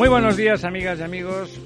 Muy 0.00 0.08
buenos 0.08 0.34
días, 0.34 0.64
amigas 0.64 0.98
y 0.98 1.02
amigos. 1.02 1.60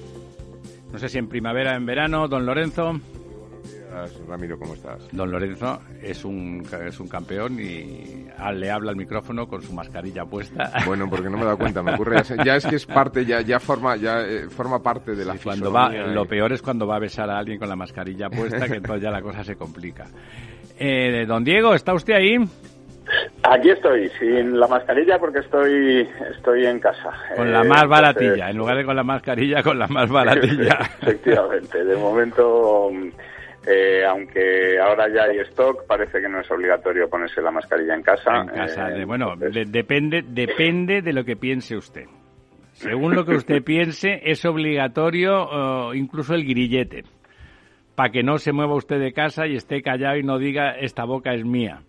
No 0.91 0.99
sé 0.99 1.09
si 1.09 1.19
en 1.19 1.29
primavera, 1.29 1.77
en 1.77 1.87
verano, 1.87 2.27
don 2.27 2.45
Lorenzo. 2.45 2.95
Muy 2.95 3.01
buenos 3.39 3.63
días, 3.63 4.27
Ramiro, 4.27 4.59
¿cómo 4.59 4.75
estás? 4.75 5.07
Don 5.13 5.31
Lorenzo 5.31 5.81
es 6.03 6.25
un, 6.25 6.67
es 6.85 6.99
un 6.99 7.07
campeón 7.07 7.61
y 7.61 8.27
le 8.55 8.71
habla 8.73 8.91
al 8.91 8.97
micrófono 8.97 9.47
con 9.47 9.63
su 9.63 9.73
mascarilla 9.73 10.25
puesta. 10.25 10.73
Bueno, 10.85 11.09
porque 11.09 11.31
no 11.31 11.37
me 11.37 11.43
he 11.43 11.45
dado 11.45 11.59
cuenta, 11.59 11.81
me 11.85 11.95
ocurre 11.95 12.25
ya, 12.25 12.45
ya 12.45 12.57
es 12.57 12.67
que 12.67 12.75
es 12.75 12.87
parte, 12.87 13.25
ya, 13.25 13.41
ya 13.41 13.61
forma, 13.61 13.95
ya 13.95 14.23
eh, 14.23 14.49
forma 14.51 14.83
parte 14.83 15.15
de 15.15 15.25
la 15.25 15.35
Sí, 15.35 15.45
cuando 15.45 15.71
va, 15.71 15.91
Lo 15.91 16.27
peor 16.27 16.53
es 16.55 16.61
cuando 16.61 16.89
va 16.89 16.97
a 16.97 16.99
besar 16.99 17.31
a 17.31 17.39
alguien 17.39 17.61
con 17.61 17.69
la 17.69 17.77
mascarilla 17.77 18.29
puesta, 18.31 18.67
que 18.67 18.79
entonces 18.79 19.01
ya 19.01 19.13
la 19.13 19.23
cosa 19.23 19.45
se 19.45 19.55
complica. 19.55 20.07
Eh, 20.77 21.25
don 21.25 21.45
Diego, 21.45 21.73
¿está 21.73 21.95
usted 21.95 22.15
ahí? 22.15 22.37
Aquí 23.51 23.71
estoy, 23.71 24.09
sin 24.19 24.59
la 24.59 24.67
mascarilla 24.67 25.19
porque 25.19 25.41
estoy 25.41 26.09
estoy 26.35 26.67
en 26.67 26.81
casa. 26.81 27.11
Con 27.37 27.53
la 27.53 27.61
Eh, 27.63 27.69
más 27.69 27.83
entonces- 27.83 27.89
baratilla, 27.91 28.51
en 28.51 28.57
lugar 28.57 28.77
de 28.79 28.85
con 28.85 28.97
la 28.97 29.03
mascarilla, 29.05 29.63
con 29.63 29.79
la 29.79 29.87
más 29.89 30.11
baratilla. 30.11 30.79
Efectivamente, 31.03 31.85
de 31.85 31.97
momento, 31.97 32.91
eh, 33.67 34.03
aunque 34.09 34.79
ahora 34.81 35.09
ya 35.15 35.25
hay 35.25 35.39
stock, 35.41 35.87
parece 35.87 36.21
que 36.23 36.29
no 36.29 36.41
es 36.41 36.51
obligatorio 36.51 37.09
ponerse 37.11 37.43
la 37.43 37.51
mascarilla 37.51 37.95
en 37.95 38.03
casa. 38.03 38.31
En 38.41 38.49
casa, 38.49 38.89
Eh, 38.91 38.99
de- 39.01 39.05
bueno, 39.05 39.35
entonces- 39.35 39.55
de- 39.71 39.79
depende, 39.79 40.23
depende 40.27 41.03
de 41.03 41.13
lo 41.13 41.25
que 41.25 41.37
piense 41.37 41.77
usted. 41.77 42.05
Según 42.73 43.15
lo 43.15 43.25
que 43.25 43.37
usted 43.37 43.63
piense, 43.63 44.21
es 44.25 44.45
obligatorio 44.47 45.93
eh, 45.93 45.97
incluso 45.99 46.35
el 46.35 46.45
grillete, 46.45 47.05
para 47.95 48.11
que 48.11 48.23
no 48.23 48.39
se 48.39 48.53
mueva 48.53 48.75
usted 48.75 48.99
de 48.99 49.13
casa 49.13 49.47
y 49.47 49.55
esté 49.55 49.83
callado 49.83 50.17
y 50.17 50.23
no 50.23 50.39
diga 50.39 50.71
esta 50.73 51.05
boca 51.05 51.35
es 51.35 51.45
mía. 51.45 51.81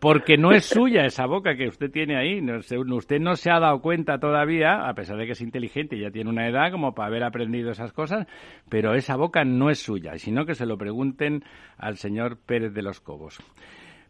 Porque 0.00 0.36
no 0.36 0.52
es 0.52 0.64
suya 0.64 1.04
esa 1.04 1.26
boca 1.26 1.56
que 1.56 1.66
usted 1.66 1.90
tiene 1.90 2.16
ahí. 2.16 2.40
No 2.40 2.58
usted 2.58 3.18
no 3.18 3.34
se 3.34 3.50
ha 3.50 3.58
dado 3.58 3.80
cuenta 3.80 4.18
todavía, 4.18 4.88
a 4.88 4.94
pesar 4.94 5.16
de 5.16 5.26
que 5.26 5.32
es 5.32 5.40
inteligente 5.40 5.96
y 5.96 6.02
ya 6.02 6.10
tiene 6.10 6.30
una 6.30 6.48
edad 6.48 6.70
como 6.70 6.94
para 6.94 7.08
haber 7.08 7.24
aprendido 7.24 7.72
esas 7.72 7.92
cosas, 7.92 8.26
pero 8.68 8.94
esa 8.94 9.16
boca 9.16 9.44
no 9.44 9.70
es 9.70 9.80
suya, 9.80 10.16
sino 10.18 10.46
que 10.46 10.54
se 10.54 10.66
lo 10.66 10.78
pregunten 10.78 11.42
al 11.76 11.96
señor 11.96 12.38
Pérez 12.38 12.72
de 12.74 12.82
los 12.82 13.00
Cobos. 13.00 13.40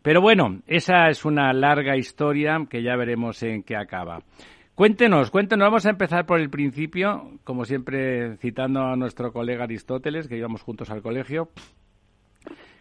Pero 0.02 0.20
bueno, 0.20 0.60
esa 0.66 1.08
es 1.08 1.24
una 1.24 1.52
larga 1.52 1.96
historia 1.96 2.58
que 2.68 2.82
ya 2.82 2.94
veremos 2.96 3.42
en 3.42 3.62
qué 3.62 3.76
acaba. 3.76 4.22
Cuéntenos, 4.74 5.30
cuéntenos, 5.30 5.66
vamos 5.66 5.86
a 5.86 5.90
empezar 5.90 6.24
por 6.24 6.38
el 6.38 6.50
principio, 6.50 7.32
como 7.42 7.64
siempre 7.64 8.36
citando 8.36 8.82
a 8.82 8.94
nuestro 8.94 9.32
colega 9.32 9.64
Aristóteles, 9.64 10.28
que 10.28 10.36
íbamos 10.36 10.62
juntos 10.62 10.90
al 10.90 11.02
colegio. 11.02 11.48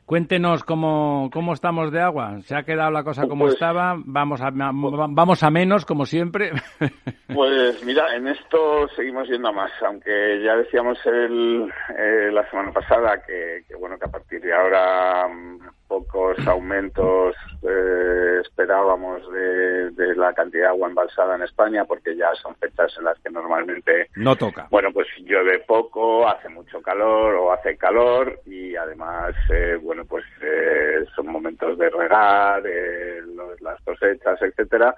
Cuéntenos 0.08 0.64
cómo, 0.64 1.30
cómo 1.34 1.52
estamos 1.52 1.92
de 1.92 2.00
agua. 2.00 2.40
¿Se 2.44 2.56
ha 2.56 2.64
quedado 2.64 2.90
la 2.92 3.04
cosa 3.04 3.28
como 3.28 3.44
Pues- 3.44 3.56
estaba? 3.56 3.94
Vamos 4.06 4.40
a, 4.42 4.52
vamos 4.54 5.44
a 5.44 5.50
menos, 5.52 5.86
como 5.86 6.06
siempre. 6.06 6.52
Pues 7.36 7.84
mira, 7.84 8.16
en 8.16 8.26
esto 8.30 8.88
seguimos 8.96 9.28
yendo 9.28 9.50
a 9.50 9.52
más, 9.52 9.70
aunque 9.86 10.42
ya 10.44 10.56
decíamos 10.56 10.98
el, 11.06 11.70
eh, 12.00 12.32
la 12.32 12.50
semana 12.50 12.72
pasada 12.72 13.22
que, 13.28 13.64
que, 13.68 13.76
bueno 13.76 14.00
que 14.00 14.06
a 14.06 14.12
partir 14.12 14.42
de 14.42 14.54
ahora 14.54 15.28
mm, 15.28 15.60
pocos 15.88 16.38
aumentos 16.48 17.36
eh, 17.62 18.42
esperábamos 18.42 19.22
de, 19.32 19.92
de 19.92 20.16
la 20.16 20.34
cantidad 20.34 20.64
de 20.64 20.68
agua 20.70 20.90
embalsada 20.90 21.36
en 21.36 21.44
España, 21.44 21.86
porque 21.86 22.16
ya 22.16 22.34
son 22.36 22.56
fechas 22.56 22.94
en 22.98 23.06
las 23.06 23.18
que 23.20 23.30
normalmente 23.30 24.10
no 24.16 24.36
toca. 24.36 24.68
bueno, 24.70 24.92
pues 24.94 25.08
llueve 25.20 25.60
poco, 25.60 26.28
hace 26.28 26.50
mucho 26.50 26.82
calor 26.82 27.36
o 27.36 27.52
hace 27.54 27.78
calor 27.78 28.40
y 28.46 28.76
además, 28.76 29.34
eh, 29.50 29.78
bueno, 29.82 30.06
pues 30.06 30.26
eh, 30.42 31.06
son 31.16 31.28
momentos 31.28 31.78
de 31.78 31.90
regar, 31.90 32.64
eh, 32.66 33.22
los- 33.36 33.60
las 33.62 33.80
cosechas, 33.82 34.42
etcétera. 34.42 34.96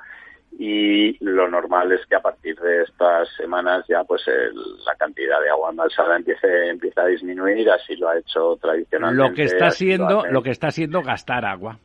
Y 0.58 1.16
lo 1.24 1.48
normal 1.48 1.92
es 1.92 2.06
que 2.08 2.16
a 2.16 2.22
partir 2.22 2.60
de 2.60 2.84
estas 2.84 3.30
semanas 3.38 3.86
ya 3.88 4.04
pues 4.04 4.28
el- 4.28 4.56
la 4.86 4.96
cantidad 4.98 5.40
de 5.42 5.50
agua 5.50 5.70
embalsada 5.70 6.18
empiece, 6.18 6.68
empiece 6.70 7.00
a 7.00 7.06
disminuir, 7.06 7.70
así 7.70 7.96
lo 7.96 8.10
ha 8.10 8.18
hecho 8.18 8.58
tradicionalmente. 8.62 9.30
Lo 9.30 9.36
que 9.36 9.44
está 9.44 9.66
lo 9.66 9.68
haciendo, 9.72 10.20
hace- 10.20 10.32
lo 10.32 10.44
que 10.44 10.50
está 10.52 10.68
haciendo 10.68 11.02
gastar 11.04 11.46
agua. 11.46 11.78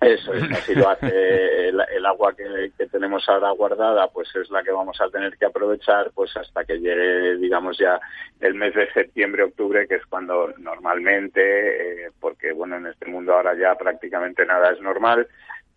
eso 0.00 0.34
es, 0.34 0.42
así 0.50 0.74
lo 0.74 0.88
hace 0.88 1.68
el, 1.68 1.80
el 1.94 2.06
agua 2.06 2.34
que, 2.34 2.72
que 2.76 2.86
tenemos 2.88 3.28
ahora 3.28 3.50
guardada, 3.52 4.08
pues 4.08 4.34
es 4.34 4.50
la 4.50 4.64
que 4.64 4.72
vamos 4.72 5.00
a 5.00 5.08
tener 5.10 5.36
que 5.38 5.46
aprovechar 5.46 6.10
pues 6.12 6.36
hasta 6.36 6.64
que 6.64 6.78
llegue, 6.80 7.36
digamos 7.36 7.78
ya 7.78 8.00
el 8.40 8.54
mes 8.54 8.74
de 8.74 8.90
septiembre, 8.92 9.44
octubre, 9.44 9.86
que 9.86 9.94
es 9.96 10.06
cuando 10.06 10.52
normalmente, 10.58 12.06
eh, 12.06 12.10
porque 12.18 12.52
bueno, 12.52 12.76
en 12.78 12.86
este 12.86 13.06
mundo 13.06 13.32
ahora 13.34 13.54
ya 13.56 13.76
prácticamente 13.76 14.44
nada 14.44 14.72
es 14.72 14.80
normal, 14.80 15.28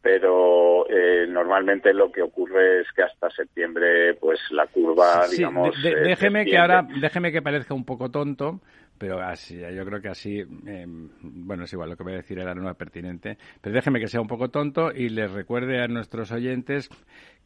pero 0.05 0.88
eh, 0.88 1.25
normalmente 1.27 1.91
lo 1.91 2.11
que 2.11 2.21
ocurre 2.21 2.81
es 2.81 2.88
que 2.95 3.01
hasta 3.01 3.27
septiembre 3.31 4.13
pues 4.13 4.39
la 4.51 4.67
curva, 4.67 5.23
Sí, 5.27 5.38
digamos... 5.38 5.81
de- 5.81 5.89
de- 5.89 5.95
eh, 5.95 6.03
déjeme 6.03 6.45
que 6.45 6.59
ahora, 6.59 6.88
déjeme 7.01 7.31
que 7.31 7.41
parezca 7.41 7.73
un 7.73 7.85
poco 7.85 8.11
tonto, 8.11 8.61
pero 8.99 9.19
así, 9.19 9.57
yo 9.59 9.83
creo 9.83 10.01
que 10.01 10.09
así, 10.09 10.41
eh, 10.67 10.85
bueno, 11.23 11.63
es 11.63 11.73
igual, 11.73 11.89
lo 11.89 11.97
que 11.97 12.03
voy 12.03 12.13
a 12.13 12.17
decir 12.17 12.38
era 12.38 12.53
no 12.53 12.69
es 12.69 12.75
pertinente, 12.77 13.39
pero 13.61 13.73
déjeme 13.73 13.99
que 13.99 14.07
sea 14.07 14.21
un 14.21 14.27
poco 14.27 14.49
tonto 14.49 14.91
y 14.91 15.09
les 15.09 15.31
recuerde 15.31 15.81
a 15.81 15.88
nuestros 15.88 16.31
oyentes 16.31 16.88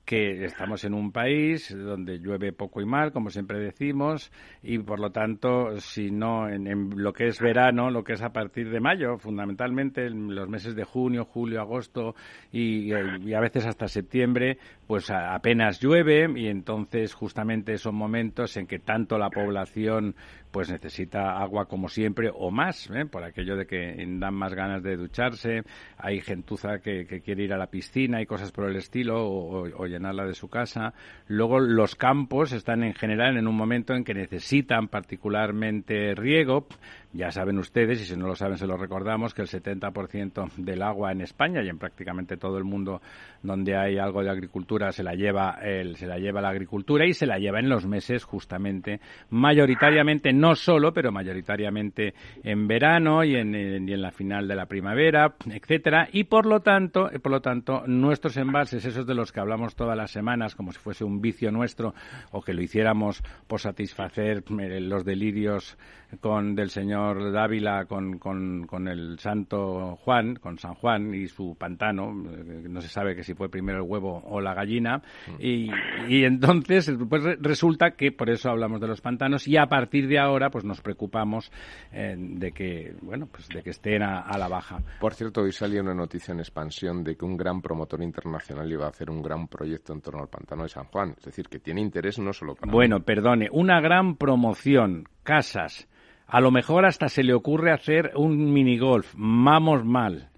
que 0.09 0.44
estamos 0.44 0.84
en 0.86 0.96
un 0.96 1.12
país 1.12 1.72
donde 1.72 2.18
llueve 2.18 2.51
poco 2.51 2.81
y 2.81 2.86
mal, 2.88 3.12
como 3.12 3.30
siempre 3.30 3.60
decimos, 3.60 4.31
y 4.63 4.80
por 4.80 5.00
lo 5.00 5.12
tanto, 5.12 5.80
si 5.80 6.10
no 6.10 6.50
en, 6.50 6.89
lo 6.95 7.13
que 7.13 7.28
es 7.28 7.39
verano, 7.39 7.92
lo 7.92 8.04
que 8.04 8.13
es 8.13 8.24
a 8.24 8.34
partir 8.34 8.72
de 8.72 8.80
mayo, 8.80 9.19
fundamentalmente 9.19 10.07
en 10.07 10.34
los 10.34 10.50
meses 10.50 10.74
de 10.74 10.84
junio, 10.84 11.25
julio, 11.25 11.62
agosto 11.62 12.16
y, 12.51 12.92
a 12.92 13.39
veces 13.39 13.68
hasta 13.68 13.88
septiembre, 13.88 14.57
pues 14.88 15.12
apenas 15.12 15.80
llueve 15.80 16.28
y 16.36 16.48
entonces 16.48 17.13
justamente 17.13 17.78
son 17.78 17.94
momentos 17.94 18.57
en 18.57 18.66
que 18.66 18.80
tanto 18.80 19.19
la 19.19 19.30
población 19.30 20.16
pues 20.51 20.69
necesita 20.72 21.38
agua 21.40 21.66
como 21.66 21.90
siempre 21.90 22.30
o 22.34 22.50
más, 22.51 22.90
¿eh? 22.92 23.06
por 23.06 23.24
aquello 23.24 23.56
de 23.56 23.66
que 23.68 23.96
dan 24.19 24.34
más 24.34 24.54
ganas 24.54 24.81
de 24.84 24.98
ducharse, 24.98 25.63
hay 25.98 26.22
gentuza 26.22 26.80
que, 26.80 27.06
quiere 27.24 27.44
ir 27.44 27.54
a 27.54 27.57
la 27.57 27.68
piscina 27.68 28.22
y 28.22 28.25
cosas 28.25 28.51
por 28.51 28.69
el 28.69 28.75
estilo 28.75 29.24
o, 29.24 29.62
o- 29.68 29.84
o 29.84 29.86
llenarla 29.86 30.25
de 30.25 30.34
su 30.34 30.48
casa. 30.50 30.94
Luego 31.28 31.60
los 31.60 31.96
campos 31.96 32.51
están 32.51 32.84
en 32.84 32.94
general 32.94 33.38
en 33.38 33.48
un 33.48 33.56
momento 33.56 33.94
en 33.94 34.04
que 34.04 34.13
necesitan 34.13 34.88
particularmente 34.88 36.16
riego, 36.16 36.68
Ya 37.12 37.32
saben 37.32 37.58
ustedes, 37.58 38.02
y 38.02 38.06
si 38.06 38.16
no 38.16 38.28
lo 38.28 38.36
saben 38.36 38.60
se 38.60 38.68
lo 38.68 38.78
recordamos, 38.78 39.34
que 39.34 39.42
el 39.42 39.48
70% 39.48 40.52
del 40.58 40.84
agua 40.84 41.12
en 41.12 41.22
España 41.22 41.64
y 41.64 41.68
en 41.68 41.80
prácticamente 41.80 42.38
todo 42.38 42.60
el 42.60 42.66
mundo 42.66 43.02
donde 43.42 43.76
hay 43.76 43.98
algo 43.98 44.22
de 44.22 44.30
agricultura 44.30 44.92
se 44.92 45.02
la 45.02 45.14
lleva 45.14 45.58
el, 45.60 45.96
se 45.96 46.06
la 46.06 46.20
lleva 46.20 46.40
la 46.40 46.50
agricultura 46.50 47.08
y 47.08 47.14
se 47.14 47.26
la 47.26 47.40
lleva 47.40 47.60
en 47.60 47.68
los 47.68 47.88
meses 47.88 48.24
justamente 48.24 49.00
mayoritariamente 49.32 50.32
no 50.34 50.54
solo, 50.54 50.94
pero 50.94 51.12
mayoritariamente 51.12 52.14
en 52.44 52.68
verano 52.68 53.24
y 53.24 53.36
en, 53.36 53.50
la 54.00 54.12
final 54.12 54.48
de 54.48 54.56
la 54.56 54.68
primavera, 54.68 55.34
etcétera, 55.50 56.08
y 56.14 56.26
por 56.26 56.46
lo 56.46 56.60
tanto, 56.60 57.10
por 57.24 57.32
lo 57.32 57.42
tanto 57.42 57.88
nuestros 57.88 58.38
embalses, 58.38 58.86
esos 58.86 59.08
de 59.08 59.16
los 59.16 59.32
que 59.32 59.40
hablamos 59.40 59.76
todas 59.76 59.98
las 59.98 60.12
semanas 60.12 60.54
como 60.54 60.72
si 60.72 60.78
fuese 60.78 61.04
un 61.04 61.22
vicio 61.22 61.52
nuestro 61.52 61.96
o 62.32 62.42
que 62.42 62.54
lo 62.54 62.62
hiciéramos 62.62 63.24
por 63.48 63.60
satisfacer 63.60 64.44
eh, 64.60 64.80
los 64.80 65.04
delirios 65.04 65.76
con 66.22 66.56
del 66.56 66.70
señor 66.70 66.99
Dávila 67.31 67.86
con, 67.86 68.19
con, 68.19 68.66
con, 68.68 68.88
el 68.88 69.19
santo 69.19 69.98
Juan, 69.98 70.36
con 70.36 70.57
San 70.57 70.75
Juan 70.75 71.13
y 71.13 71.28
su 71.28 71.56
pantano, 71.57 72.12
eh, 72.30 72.68
no 72.69 72.81
se 72.81 72.88
sabe 72.88 73.16
que 73.16 73.24
si 73.24 73.34
fue 73.34 73.50
primero 73.50 73.80
el 73.80 73.90
huevo 73.90 74.22
o 74.25 74.42
la 74.42 74.54
gallina, 74.54 74.98
mm. 74.98 75.36
y, 75.40 75.69
y 76.07 76.24
entonces 76.24 76.92
pues 77.10 77.24
resulta 77.40 77.92
que 77.92 78.12
por 78.12 78.30
eso 78.30 78.50
hablamos 78.50 78.81
de 78.81 78.88
los 78.88 79.01
pantanos 79.01 79.48
y 79.48 79.57
a 79.57 79.68
partir 79.68 80.07
de 80.07 80.19
ahora 80.19 80.50
pues 80.50 80.63
nos 80.63 80.81
preocupamos 80.81 81.51
eh, 81.92 82.16
de 82.18 82.51
que 82.51 82.94
bueno 83.01 83.28
pues 83.28 83.48
de 83.50 83.62
que 83.62 83.72
estén 83.72 84.04
a, 84.04 84.22
a, 84.22 84.38
la 84.38 84.48
baja. 84.48 84.80
Por 85.00 85.13
cierto, 85.13 85.42
hoy 85.42 85.51
salió 85.51 85.81
una 85.81 85.94
noticia 85.94 86.34
en 86.34 86.40
expansión 86.40 87.04
de 87.04 87.16
que 87.16 87.25
un 87.25 87.38
gran 87.38 87.62
promotor 87.62 88.01
internacional 88.01 88.72
iba 88.72 88.86
a 88.86 88.90
hacer 88.90 89.10
un 89.10 89.22
gran 89.22 89.48
proyecto 89.48 89.94
en 89.94 90.01
torno 90.01 90.22
al 90.22 90.30
pantano 90.30 90.63
de 90.63 90.69
San 90.69 90.86
Juan, 90.86 91.16
es 91.18 91.25
decir, 91.25 91.48
que 91.48 91.60
tiene 91.60 91.81
interés 91.81 92.19
no 92.19 92.34
solo 92.34 92.56
para 92.56 92.72
Bueno, 92.72 93.01
perdone, 93.01 93.50
una 93.51 93.81
gran 93.81 94.16
promoción, 94.16 95.06
casas, 95.24 95.88
a 96.30 96.40
lo 96.42 96.52
mejor 96.52 96.86
hasta 96.86 97.10
se 97.10 97.24
le 97.24 97.34
ocurre 97.34 97.72
hacer 97.72 98.12
un 98.16 98.52
minigolf. 98.54 99.14
Vamos 99.18 99.84
mal. 99.84 100.30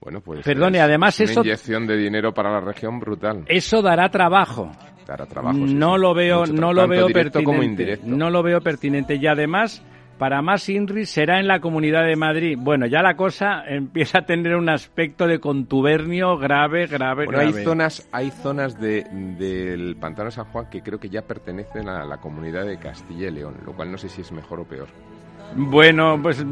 Bueno, 0.00 0.20
pues 0.20 0.44
Perdone, 0.44 0.78
es 0.78 0.84
además 0.84 1.20
una 1.20 1.30
eso 1.30 1.40
inyección 1.40 1.86
de 1.86 1.96
dinero 1.96 2.34
para 2.34 2.50
la 2.50 2.60
región 2.60 2.98
brutal. 2.98 3.44
eso 3.46 3.82
dará 3.82 4.08
trabajo. 4.08 4.72
Dará 5.06 5.26
trabajo. 5.26 5.58
no 5.58 5.94
sí. 5.94 6.00
lo 6.00 6.14
veo, 6.14 6.46
no 6.46 6.72
lo 6.72 6.88
veo 6.88 7.06
pertinente. 7.06 7.44
como 7.44 7.62
indirecto. 7.62 8.06
No 8.06 8.30
lo 8.30 8.42
veo 8.42 8.60
pertinente 8.60 9.16
y 9.16 9.26
además 9.26 9.84
para 10.22 10.40
más 10.40 10.68
INRI 10.68 11.04
será 11.04 11.40
en 11.40 11.48
la 11.48 11.58
Comunidad 11.58 12.06
de 12.06 12.14
Madrid. 12.14 12.56
Bueno, 12.56 12.86
ya 12.86 13.02
la 13.02 13.16
cosa 13.16 13.64
empieza 13.66 14.20
a 14.20 14.24
tener 14.24 14.54
un 14.54 14.68
aspecto 14.68 15.26
de 15.26 15.40
contubernio 15.40 16.38
grave, 16.38 16.86
grave, 16.86 17.24
Bueno, 17.24 17.40
hay 17.40 17.48
grave. 17.48 17.64
zonas, 17.64 18.08
hay 18.12 18.30
zonas 18.30 18.80
de, 18.80 19.02
del 19.36 19.96
pantano 19.96 20.26
de 20.26 20.30
San 20.30 20.44
Juan 20.44 20.70
que 20.70 20.80
creo 20.80 21.00
que 21.00 21.08
ya 21.08 21.22
pertenecen 21.22 21.88
a 21.88 22.04
la 22.04 22.18
comunidad 22.18 22.66
de 22.66 22.78
Castilla 22.78 23.26
y 23.26 23.30
León, 23.32 23.56
lo 23.66 23.72
cual 23.72 23.90
no 23.90 23.98
sé 23.98 24.08
si 24.08 24.20
es 24.20 24.30
mejor 24.30 24.60
o 24.60 24.64
peor. 24.64 24.86
Bueno, 25.54 26.18
pues 26.22 26.42
mm, 26.44 26.48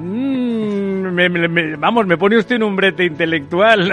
me- 1.13 1.29
me- 1.31 1.77
vamos, 1.77 2.07
me 2.07 2.19
pone 2.19 2.37
usted 2.37 2.57
en 2.57 2.63
un 2.65 2.77
brete 2.77 3.05
intelectual. 3.05 3.91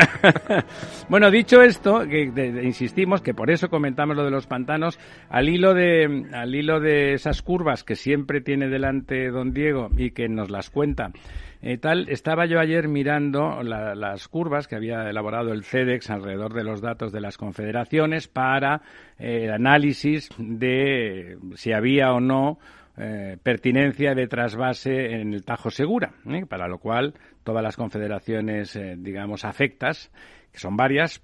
bueno, 1.10 1.32
dicho 1.32 1.62
esto, 1.62 2.06
que 2.08 2.24
insistimos 2.64 3.22
que 3.22 3.34
por 3.34 3.50
eso 3.50 3.70
comentamos 3.70 4.18
lo 4.18 4.26
de 4.26 4.32
los 4.32 4.48
pantanos, 4.48 5.00
al 5.30 5.48
hilo 5.48 5.74
de 5.74 6.26
al 6.34 6.54
hilo 6.54 6.80
de 6.82 7.14
esas 7.14 7.42
curvas 7.42 7.84
que 7.86 7.96
siempre 7.96 8.42
tiene 8.42 8.68
delante 8.68 9.30
don 9.30 9.54
Diego 9.54 9.90
y 9.98 10.12
que 10.12 10.28
nos 10.28 10.50
las 10.50 10.70
cuenta. 10.70 11.12
eh, 11.62 11.78
tal, 11.80 12.08
estaba 12.10 12.46
yo 12.46 12.60
ayer 12.60 12.88
mirando 12.88 13.64
la- 13.64 13.96
las 13.96 14.28
curvas 14.28 14.68
que 14.68 14.76
había 14.76 15.10
elaborado 15.10 15.54
el 15.54 15.64
CEDEX 15.64 16.10
alrededor 16.12 16.54
de 16.54 16.64
los 16.64 16.82
datos 16.82 17.12
de 17.12 17.20
las 17.22 17.38
confederaciones 17.38 18.28
para 18.28 18.82
eh, 19.18 19.46
el 19.46 19.52
análisis 19.52 20.30
de 20.38 21.38
si 21.56 21.72
había 21.72 22.14
o 22.14 22.20
no 22.20 22.60
eh, 22.98 23.38
pertinencia 23.42 24.16
de 24.16 24.28
trasvase 24.28 25.22
en 25.22 25.34
el 25.34 25.44
Tajo 25.44 25.70
Segura, 25.70 26.14
¿eh? 26.28 26.46
para 26.48 26.68
lo 26.68 26.80
cual 26.80 27.14
todas 27.44 27.62
las 27.64 27.76
confederaciones, 27.76 28.76
eh, 28.76 28.96
digamos, 28.98 29.46
afectas, 29.46 30.12
que 30.52 30.60
son 30.60 30.76
varias, 30.76 31.22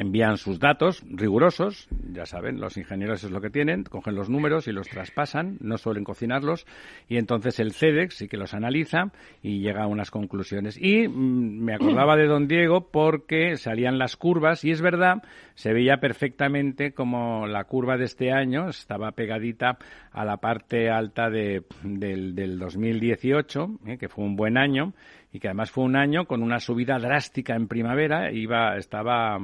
envían 0.00 0.36
sus 0.36 0.58
datos 0.58 1.02
rigurosos, 1.10 1.88
ya 2.12 2.26
saben, 2.26 2.60
los 2.60 2.76
ingenieros 2.76 3.24
es 3.24 3.30
lo 3.30 3.40
que 3.40 3.50
tienen, 3.50 3.84
cogen 3.84 4.14
los 4.14 4.28
números 4.28 4.68
y 4.68 4.72
los 4.72 4.88
traspasan, 4.88 5.58
no 5.60 5.78
suelen 5.78 6.04
cocinarlos, 6.04 6.66
y 7.08 7.16
entonces 7.16 7.58
el 7.60 7.72
CEDEX 7.72 8.16
sí 8.16 8.28
que 8.28 8.36
los 8.36 8.54
analiza 8.54 9.12
y 9.42 9.60
llega 9.60 9.84
a 9.84 9.86
unas 9.86 10.10
conclusiones. 10.10 10.78
Y 10.80 11.08
mm, 11.08 11.64
me 11.64 11.74
acordaba 11.74 12.16
de 12.16 12.26
don 12.26 12.48
Diego 12.48 12.90
porque 12.90 13.56
salían 13.56 13.98
las 13.98 14.16
curvas, 14.16 14.64
y 14.64 14.70
es 14.70 14.80
verdad, 14.80 15.22
se 15.54 15.72
veía 15.72 15.98
perfectamente 15.98 16.92
como 16.92 17.46
la 17.46 17.64
curva 17.64 17.96
de 17.96 18.04
este 18.04 18.32
año 18.32 18.68
estaba 18.68 19.12
pegadita 19.12 19.78
a 20.12 20.24
la 20.24 20.38
parte 20.38 20.90
alta 20.90 21.30
de, 21.30 21.64
del, 21.82 22.34
del 22.34 22.58
2018, 22.58 23.70
eh, 23.86 23.98
que 23.98 24.08
fue 24.08 24.24
un 24.24 24.36
buen 24.36 24.56
año, 24.56 24.92
y 25.32 25.40
que 25.40 25.48
además 25.48 25.70
fue 25.70 25.84
un 25.84 25.96
año 25.96 26.26
con 26.26 26.42
una 26.42 26.60
subida 26.60 26.98
drástica 26.98 27.54
en 27.54 27.68
primavera, 27.68 28.32
iba, 28.32 28.76
estaba 28.76 29.38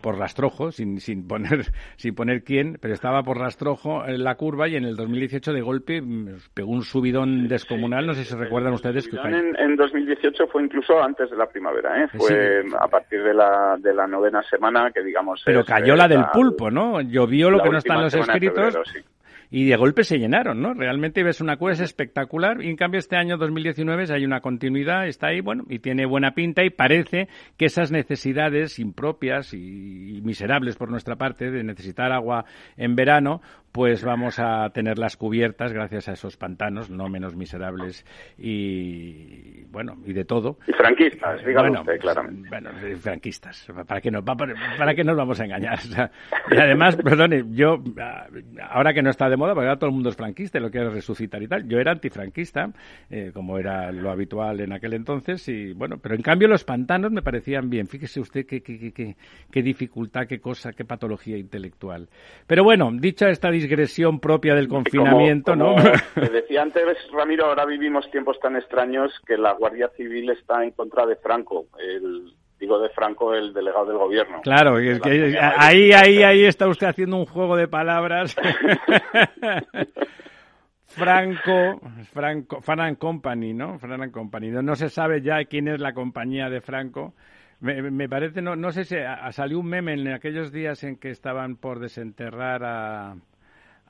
por 0.00 0.18
rastrojo, 0.18 0.70
sin, 0.72 1.00
sin 1.00 1.26
poner 1.26 1.66
sin 1.96 2.14
poner 2.14 2.42
quién, 2.44 2.78
pero 2.80 2.94
estaba 2.94 3.22
por 3.22 3.38
rastrojo 3.38 4.06
en 4.06 4.24
la 4.24 4.36
curva 4.36 4.68
y 4.68 4.76
en 4.76 4.84
el 4.84 4.96
2018 4.96 5.52
de 5.52 5.60
golpe 5.60 6.00
mm, 6.00 6.36
pegó 6.54 6.70
un 6.70 6.82
subidón 6.82 7.48
descomunal, 7.48 8.06
no 8.06 8.14
sé 8.14 8.24
si 8.24 8.34
recuerdan 8.34 8.72
ustedes 8.72 9.08
que 9.08 9.16
subidón 9.16 9.34
en, 9.34 9.56
en 9.58 9.76
2018 9.76 10.46
fue 10.48 10.62
incluso 10.62 11.02
antes 11.02 11.30
de 11.30 11.36
la 11.36 11.46
primavera, 11.46 12.04
¿eh? 12.04 12.08
Fue 12.08 12.62
Sí. 12.62 12.74
a 12.78 12.88
partir 12.88 13.22
de 13.22 13.34
la, 13.34 13.76
de 13.78 13.94
la 13.94 14.06
novena 14.06 14.42
semana 14.42 14.90
que 14.90 15.02
digamos... 15.02 15.42
pero 15.44 15.60
es, 15.60 15.66
cayó 15.66 15.94
la 15.94 16.08
del 16.08 16.24
pulpo, 16.32 16.70
¿no? 16.70 17.00
Llovió 17.00 17.50
lo 17.50 17.62
que 17.62 17.70
no 17.70 17.78
está 17.78 17.94
en 17.94 18.04
última 18.04 18.20
los 18.22 18.28
escritos 18.28 18.74
febrero, 18.74 18.84
sí. 18.84 19.00
Y 19.50 19.64
de 19.66 19.76
golpe 19.76 20.04
se 20.04 20.18
llenaron, 20.18 20.60
¿no? 20.60 20.74
Realmente 20.74 21.22
ves 21.22 21.40
una 21.40 21.58
es 21.70 21.80
espectacular 21.80 22.62
y 22.62 22.68
en 22.68 22.76
cambio 22.76 22.98
este 22.98 23.16
año 23.16 23.36
2019 23.36 24.06
hay 24.12 24.24
una 24.24 24.40
continuidad, 24.40 25.06
está 25.06 25.28
ahí, 25.28 25.40
bueno, 25.40 25.64
y 25.68 25.78
tiene 25.78 26.06
buena 26.06 26.34
pinta 26.34 26.64
y 26.64 26.70
parece 26.70 27.28
que 27.56 27.66
esas 27.66 27.90
necesidades 27.90 28.78
impropias 28.78 29.54
y 29.54 30.20
miserables 30.22 30.76
por 30.76 30.90
nuestra 30.90 31.16
parte 31.16 31.50
de 31.50 31.64
necesitar 31.64 32.12
agua 32.12 32.44
en 32.76 32.96
verano, 32.96 33.40
pues 33.74 34.04
vamos 34.04 34.38
a 34.38 34.70
tenerlas 34.70 35.16
cubiertas 35.16 35.72
gracias 35.72 36.08
a 36.08 36.12
esos 36.12 36.36
pantanos 36.36 36.90
no 36.90 37.08
menos 37.08 37.34
miserables 37.34 38.06
y 38.38 39.64
bueno, 39.64 39.96
y 40.06 40.12
de 40.12 40.24
todo. 40.24 40.58
Y 40.68 40.72
franquistas, 40.72 41.44
dígalo 41.44 41.70
Bueno, 41.70 41.80
usted 41.80 41.98
claramente. 41.98 42.48
Bueno, 42.48 42.70
franquistas. 43.00 43.66
¿Para 43.88 44.00
qué, 44.00 44.12
nos, 44.12 44.22
para, 44.22 44.54
para 44.78 44.94
qué 44.94 45.02
nos 45.02 45.16
vamos 45.16 45.40
a 45.40 45.44
engañar? 45.44 45.78
O 45.84 45.86
sea, 45.86 46.10
y 46.50 46.56
además, 46.56 46.96
perdone, 46.96 47.44
yo, 47.50 47.82
ah, 48.00 48.26
ahora 48.70 48.94
que 48.94 49.02
no 49.02 49.10
está 49.10 49.28
de 49.28 49.36
moda, 49.36 49.54
porque 49.54 49.66
ahora 49.66 49.78
todo 49.78 49.90
el 49.90 49.94
mundo 49.94 50.10
es 50.10 50.16
franquista 50.16 50.58
y 50.58 50.60
lo 50.60 50.70
quiere 50.70 50.90
resucitar 50.90 51.42
y 51.42 51.48
tal, 51.48 51.68
yo 51.68 51.78
era 51.78 51.92
antifranquista, 51.92 52.70
eh, 53.10 53.32
como 53.34 53.58
era 53.58 53.90
lo 53.90 54.10
habitual 54.10 54.60
en 54.60 54.72
aquel 54.72 54.94
entonces, 54.94 55.48
y 55.48 55.72
bueno, 55.72 55.98
pero 55.98 56.14
en 56.14 56.22
cambio 56.22 56.46
los 56.46 56.64
pantanos 56.64 57.10
me 57.10 57.22
parecían 57.22 57.70
bien. 57.70 57.88
Fíjese 57.88 58.20
usted 58.20 58.46
qué, 58.46 58.62
qué, 58.62 58.78
qué, 58.78 58.92
qué, 58.92 59.16
qué 59.50 59.62
dificultad, 59.62 60.26
qué 60.26 60.38
cosa, 60.38 60.72
qué 60.72 60.84
patología 60.84 61.36
intelectual. 61.36 62.08
Pero 62.46 62.62
bueno, 62.64 62.90
dicha 62.92 63.28
esta 63.28 63.50
digresión 63.64 64.20
propia 64.20 64.54
del 64.54 64.68
confinamiento, 64.68 65.52
como, 65.52 65.76
¿no? 65.76 65.82
te 66.14 66.28
decía 66.30 66.62
antes, 66.62 66.84
Ramiro, 67.12 67.46
ahora 67.46 67.64
vivimos 67.64 68.10
tiempos 68.10 68.38
tan 68.40 68.56
extraños 68.56 69.12
que 69.26 69.36
la 69.36 69.52
Guardia 69.52 69.88
Civil 69.96 70.30
está 70.30 70.62
en 70.62 70.70
contra 70.72 71.06
de 71.06 71.16
Franco, 71.16 71.66
el, 71.78 72.32
digo 72.60 72.78
de 72.78 72.88
Franco, 72.90 73.34
el 73.34 73.52
delegado 73.52 73.86
del 73.86 73.98
gobierno. 73.98 74.40
Claro, 74.42 74.78
es 74.78 75.00
que 75.00 75.38
ahí, 75.40 75.92
ahí, 75.92 76.22
ahí 76.22 76.44
está 76.44 76.68
usted 76.68 76.86
haciendo 76.86 77.16
un 77.16 77.26
juego 77.26 77.56
de 77.56 77.68
palabras. 77.68 78.36
Franco, 80.86 81.80
Franco, 82.12 82.60
Fran 82.60 82.94
Company, 82.94 83.52
¿no? 83.52 83.78
Fran 83.78 84.10
Company. 84.10 84.50
No, 84.50 84.62
no 84.62 84.76
se 84.76 84.88
sabe 84.90 85.22
ya 85.22 85.44
quién 85.46 85.66
es 85.68 85.80
la 85.80 85.92
compañía 85.92 86.48
de 86.48 86.60
Franco. 86.60 87.14
Me, 87.60 87.82
me 87.90 88.08
parece, 88.08 88.42
no, 88.42 88.56
no 88.56 88.70
sé 88.72 88.84
si 88.84 88.96
a- 88.96 89.30
salió 89.32 89.58
un 89.58 89.66
meme 89.66 89.94
en 89.94 90.08
aquellos 90.08 90.52
días 90.52 90.84
en 90.84 90.96
que 90.96 91.10
estaban 91.10 91.56
por 91.56 91.80
desenterrar 91.80 92.62
a, 92.64 93.16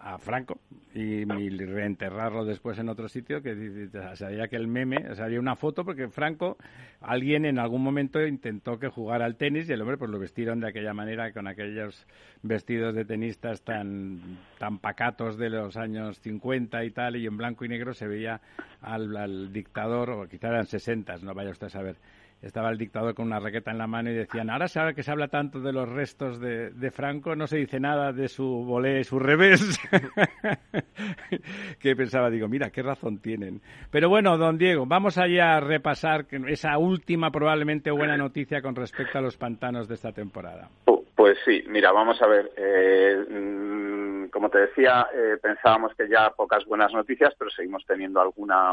a 0.05 0.19
Franco 0.19 0.61
y, 0.95 1.23
y 1.23 1.49
reenterrarlo 1.51 2.45
después 2.45 2.79
en 2.79 2.91
otro 2.91 3.09
sitio 3.09 3.43
que 3.43 3.89
salía 4.15 4.45
aquel 4.45 4.69
meme, 4.69 5.15
salía 5.15 5.41
una 5.41 5.57
foto 5.57 5.83
porque 5.83 6.09
Franco, 6.09 6.59
alguien 7.01 7.47
en 7.47 7.59
algún 7.59 7.83
momento 7.83 8.25
intentó 8.25 8.79
que 8.79 8.89
jugara 8.89 9.25
al 9.25 9.37
tenis 9.37 9.69
y 9.69 9.73
el 9.73 9.81
hombre 9.81 9.97
pues 9.97 10.11
lo 10.11 10.19
vestieron 10.19 10.61
de 10.61 10.69
aquella 10.69 10.93
manera 10.93 11.33
con 11.33 11.47
aquellos 11.47 12.07
vestidos 12.43 12.95
de 12.95 13.07
tenistas 13.07 13.63
tan 13.63 14.39
tan 14.59 14.79
pacatos 14.79 15.39
de 15.39 15.49
los 15.49 15.79
años 15.79 16.21
50 16.21 16.85
y 16.85 16.91
tal 16.91 17.17
y 17.17 17.27
en 17.27 17.39
blanco 17.39 17.65
y 17.65 17.69
negro 17.69 17.95
se 17.95 18.07
veía 18.07 18.43
al, 18.83 19.17
al 19.17 19.53
dictador 19.55 20.11
o 20.11 20.29
quizá 20.29 20.49
eran 20.49 20.67
60, 20.67 21.17
no 21.23 21.33
vaya 21.33 21.51
usted 21.51 21.69
a 21.69 21.71
saber 21.71 21.97
estaba 22.45 22.71
el 22.71 22.79
dictador 22.79 23.15
con 23.15 23.27
una 23.27 23.41
raqueta 23.41 23.71
en 23.71 23.79
la 23.79 23.87
mano 23.87 24.11
y 24.11 24.15
decían, 24.15 24.51
ahora 24.51 24.67
habla 24.77 24.93
que 24.93 25.03
se 25.03 25.11
habla 25.11 25.29
tanto 25.29 25.61
de 25.61 25.73
los 25.73 25.89
restos 25.89 26.39
de, 26.41 26.71
de 26.71 26.91
Franco, 26.91 27.35
no 27.37 27.47
se 27.47 27.57
dice 27.59 27.81
nada 27.81 28.13
de 28.13 28.29
su 28.29 28.45
volé 28.45 29.03
su 29.05 29.19
revés. 29.19 29.79
que 31.79 31.97
pensaba, 31.97 32.31
digo, 32.31 32.49
mira, 32.49 32.71
qué 32.71 32.83
razón 32.83 33.19
tienen. 33.19 33.61
Pero 33.91 34.09
bueno, 34.09 34.37
don 34.39 34.59
Diego, 34.59 34.87
vamos 34.87 35.19
allá 35.19 35.57
a 35.57 35.61
repasar 35.61 36.27
esa 36.49 36.79
última 36.79 37.31
probablemente 37.31 37.91
buena 37.91 38.17
noticia 38.17 38.63
con 38.63 38.75
respecto 38.75 39.19
a 39.19 39.23
los 39.23 39.37
pantanos 39.37 39.89
de 39.89 39.95
esta 39.95 40.13
temporada. 40.13 40.69
Pu- 40.87 41.04
Pues 41.15 41.39
sí, 41.45 41.63
mira, 41.69 41.93
vamos 41.93 42.21
a 42.21 42.27
ver. 42.27 42.51
eh, 42.57 43.25
mm, 43.29 44.29
como 44.31 44.51
te 44.51 44.59
decía, 44.59 45.07
eh, 45.15 45.37
pensábamos 45.41 45.95
que 45.95 46.09
ya 46.09 46.31
pocas 46.31 46.65
buenas 46.65 46.93
noticias, 46.93 47.33
pero 47.39 47.51
seguimos 47.51 47.85
teniendo 47.87 48.21
alguna 48.21 48.73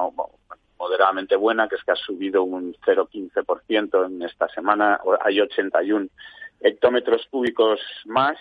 moderadamente 0.79 1.35
buena, 1.35 1.67
que 1.67 1.75
es 1.75 1.83
que 1.83 1.91
ha 1.91 1.95
subido 1.95 2.43
un 2.43 2.73
0,15% 2.83 4.07
en 4.07 4.23
esta 4.23 4.47
semana. 4.49 4.99
Hay 5.23 5.39
81 5.39 6.07
hectómetros 6.59 7.27
cúbicos 7.29 7.79
más 8.05 8.37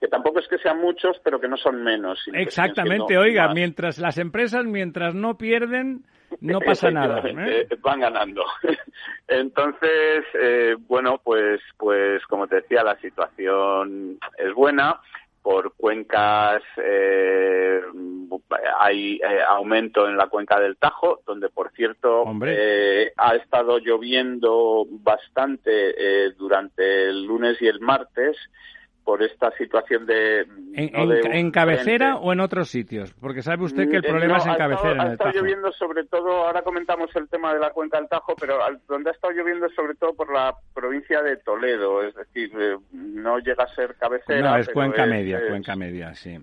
que 0.00 0.08
tampoco 0.08 0.38
es 0.38 0.48
que 0.48 0.58
sean 0.58 0.80
muchos, 0.80 1.16
pero 1.24 1.40
que 1.40 1.48
no 1.48 1.56
son 1.56 1.82
menos. 1.82 2.20
Exactamente, 2.34 3.16
oiga, 3.16 3.54
mientras 3.54 3.98
las 3.98 4.18
empresas, 4.18 4.66
mientras 4.66 5.14
no 5.14 5.38
pierden, 5.38 6.04
no 6.40 6.60
pasa 6.60 6.90
nada. 6.90 7.22
¿eh? 7.24 7.68
Van 7.80 8.00
ganando. 8.00 8.44
Entonces, 9.28 10.24
eh, 10.40 10.76
bueno, 10.78 11.20
pues, 11.22 11.60
pues 11.76 12.24
como 12.26 12.46
te 12.46 12.56
decía, 12.56 12.82
la 12.82 12.98
situación 13.00 14.18
es 14.38 14.52
buena. 14.54 15.00
Por 15.42 15.74
cuencas 15.74 16.62
eh, 16.78 17.82
hay 18.80 19.20
aumento 19.46 20.08
en 20.08 20.16
la 20.16 20.28
cuenca 20.28 20.58
del 20.58 20.78
Tajo, 20.78 21.20
donde 21.26 21.50
por 21.50 21.70
cierto 21.72 22.24
ha 23.18 23.34
estado 23.34 23.78
lloviendo 23.78 24.86
bastante 24.88 26.30
durante 26.38 27.10
el 27.10 27.24
lunes 27.26 27.60
y 27.60 27.66
el 27.66 27.80
martes 27.80 28.38
por 29.04 29.22
esta 29.22 29.50
situación 29.52 30.06
de... 30.06 30.46
¿En, 30.74 31.50
cabecera 31.50 32.16
o 32.16 32.32
en 32.32 32.40
otros 32.40 32.68
sitios? 32.68 33.12
Porque 33.14 33.42
sabe 33.42 33.64
usted 33.64 33.88
que 33.88 33.96
el 33.96 34.02
mm, 34.02 34.06
problema 34.06 34.38
es 34.38 34.46
en 34.46 34.54
cabecera. 34.54 35.02
ha 35.02 35.12
estado 35.12 35.32
lloviendo 35.32 35.70
sobre 35.72 36.04
todo, 36.04 36.46
ahora 36.46 36.62
comentamos 36.62 37.14
el 37.14 37.28
tema 37.28 37.52
de 37.52 37.60
la 37.60 37.70
cuenca 37.70 37.98
del 37.98 38.08
Tajo, 38.08 38.34
pero 38.34 38.58
donde 38.88 39.10
ha 39.10 39.12
estado 39.12 39.34
lloviendo 39.34 39.68
sobre 39.70 39.94
todo 39.94 40.14
por 40.14 40.32
la 40.32 40.54
provincia 40.74 41.22
de 41.22 41.36
Toledo, 41.36 42.02
es 42.02 42.14
decir, 42.14 42.50
eh, 42.58 42.76
no 42.92 43.38
llega 43.38 43.64
a 43.64 43.74
ser 43.74 43.94
cabecera. 43.96 44.40
No, 44.40 44.56
es 44.56 44.68
cuenca 44.70 45.06
media, 45.06 45.40
cuenca 45.48 45.76
media, 45.76 46.14
sí. 46.14 46.38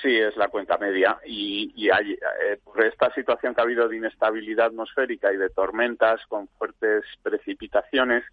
Sí, 0.00 0.16
es 0.18 0.36
la 0.36 0.48
cuenca 0.48 0.78
media. 0.78 1.18
Y, 1.24 1.72
y 1.76 1.90
hay, 1.90 2.12
eh, 2.12 2.58
por 2.64 2.82
esta 2.84 3.12
situación 3.14 3.54
que 3.54 3.60
ha 3.60 3.64
habido 3.64 3.88
de 3.88 3.98
inestabilidad 3.98 4.66
atmosférica 4.66 5.32
y 5.32 5.36
de 5.36 5.50
tormentas 5.50 6.20
con 6.28 6.48
fuertes 6.58 7.04
precipitaciones, 7.22 8.24